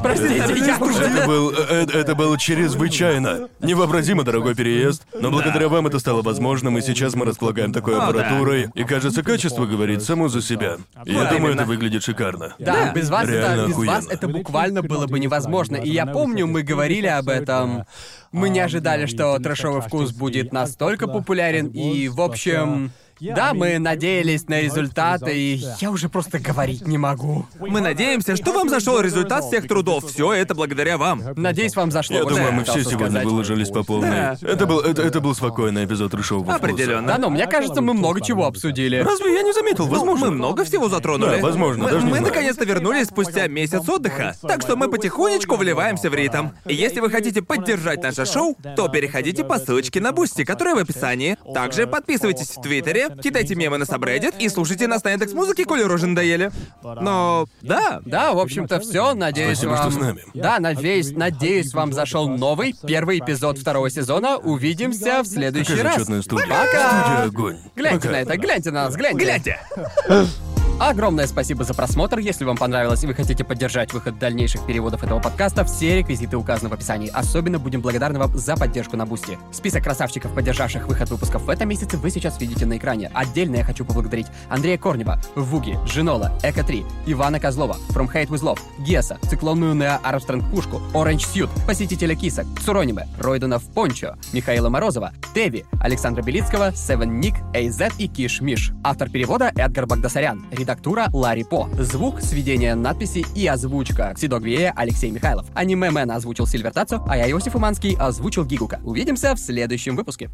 [0.02, 1.04] Простите, я уже...
[1.04, 6.78] Это был, э, это был чрезвычайно невообразимо дорогой переезд, но благодаря вам это стало возможным,
[6.78, 10.78] и сейчас мы располагаем такой аппаратурой, и кажется, качество говорит само за себя.
[11.06, 12.56] И я думаю, это выглядит шикарно.
[12.60, 15.78] Да, без вас это, без вас это буквально было бы невозможно.
[15.78, 17.86] И я помню, мы говорили об этом.
[18.32, 22.92] Мы не ожидали, что трэшовый вкус будет настолько популярен, и, в общем...
[23.36, 27.46] Да, мы надеялись на результаты, и я уже просто говорить не могу.
[27.60, 30.06] Мы надеемся, что вам зашел результат всех трудов.
[30.12, 31.22] Все это благодаря вам.
[31.36, 32.18] Надеюсь, вам зашло.
[32.18, 33.26] Я Вот думаю, мы все сегодня сказать.
[33.26, 34.10] выложились по полной.
[34.10, 34.38] Да.
[34.42, 36.58] Это был, это, это был спокойный эпизод трешового вкуса.
[36.58, 37.08] Определенно.
[37.08, 38.98] Да, но мне кажется, мы много чего обсудили.
[38.98, 39.88] Разве я не заметил?
[39.88, 40.28] Возможно.
[40.28, 41.38] Мы много всего затронули.
[41.38, 42.34] Да, возможно, Мы, даже не мы знаю.
[42.34, 44.36] наконец-то вернулись спустя месяц отдыха.
[44.42, 46.48] Так что мы потихонечку вливаемся в ритм.
[46.66, 50.80] И если вы хотите поддержать наше шоу, то переходите по ссылочке на Бусти, которая в
[50.80, 51.38] описании.
[51.54, 55.84] Также подписывайтесь в Твиттере, кидайте мемы на Subreddit и слушайте нас на Яндекс Музыке, коли
[55.84, 56.52] рожи надоели.
[56.84, 59.14] Но да, Да, в общем-то, все.
[59.14, 59.92] Надеюсь, Спасибо, вам.
[59.92, 60.24] что с нами.
[60.34, 64.38] Да, надеюсь, надеюсь, вам зашел новый первый эпизод второго сезона.
[64.38, 66.04] Увидимся в следующий Какая раз.
[66.24, 66.48] студия.
[66.48, 67.02] Пока!
[67.04, 67.58] Студия огонь.
[67.76, 68.12] Гляньте Пока.
[68.12, 69.24] на это, гляньте на нас, гляньте.
[69.24, 69.60] гляньте.
[70.80, 72.18] Огромное спасибо за просмотр.
[72.18, 76.70] Если вам понравилось и вы хотите поддержать выход дальнейших переводов этого подкаста, все реквизиты указаны
[76.70, 77.10] в описании.
[77.14, 79.38] Особенно будем благодарны вам за поддержку на Бусти.
[79.52, 83.12] Список красавчиков, поддержавших выход выпусков в этом месяце, вы сейчас видите на экране.
[83.14, 88.60] Отдельно я хочу поблагодарить Андрея Корнева, Вуги, Джинола, Эко-3, Ивана Козлова, From Hate With Love,
[88.80, 95.14] Геса, Циклонную Нео Армстронг Пушку, Orange Suit, Посетителя Кисок, Цурониме, Ройдена в Пончо, Михаила Морозова,
[95.36, 98.72] Теви, Александра Белицкого, Севен Ник, Эйзет и Киш Миш.
[98.84, 100.44] Автор перевода Эдгар Багдасарян.
[100.74, 101.70] Редактура Ларри По.
[101.78, 104.16] Звук, сведение надписи и озвучка.
[104.18, 105.46] Сидогвея Алексей Михайлов.
[105.54, 108.80] Аниме Мэн озвучил Сильвер Тацу, а я, Иосиф Уманский, озвучил Гигука.
[108.84, 110.32] Увидимся в следующем выпуске.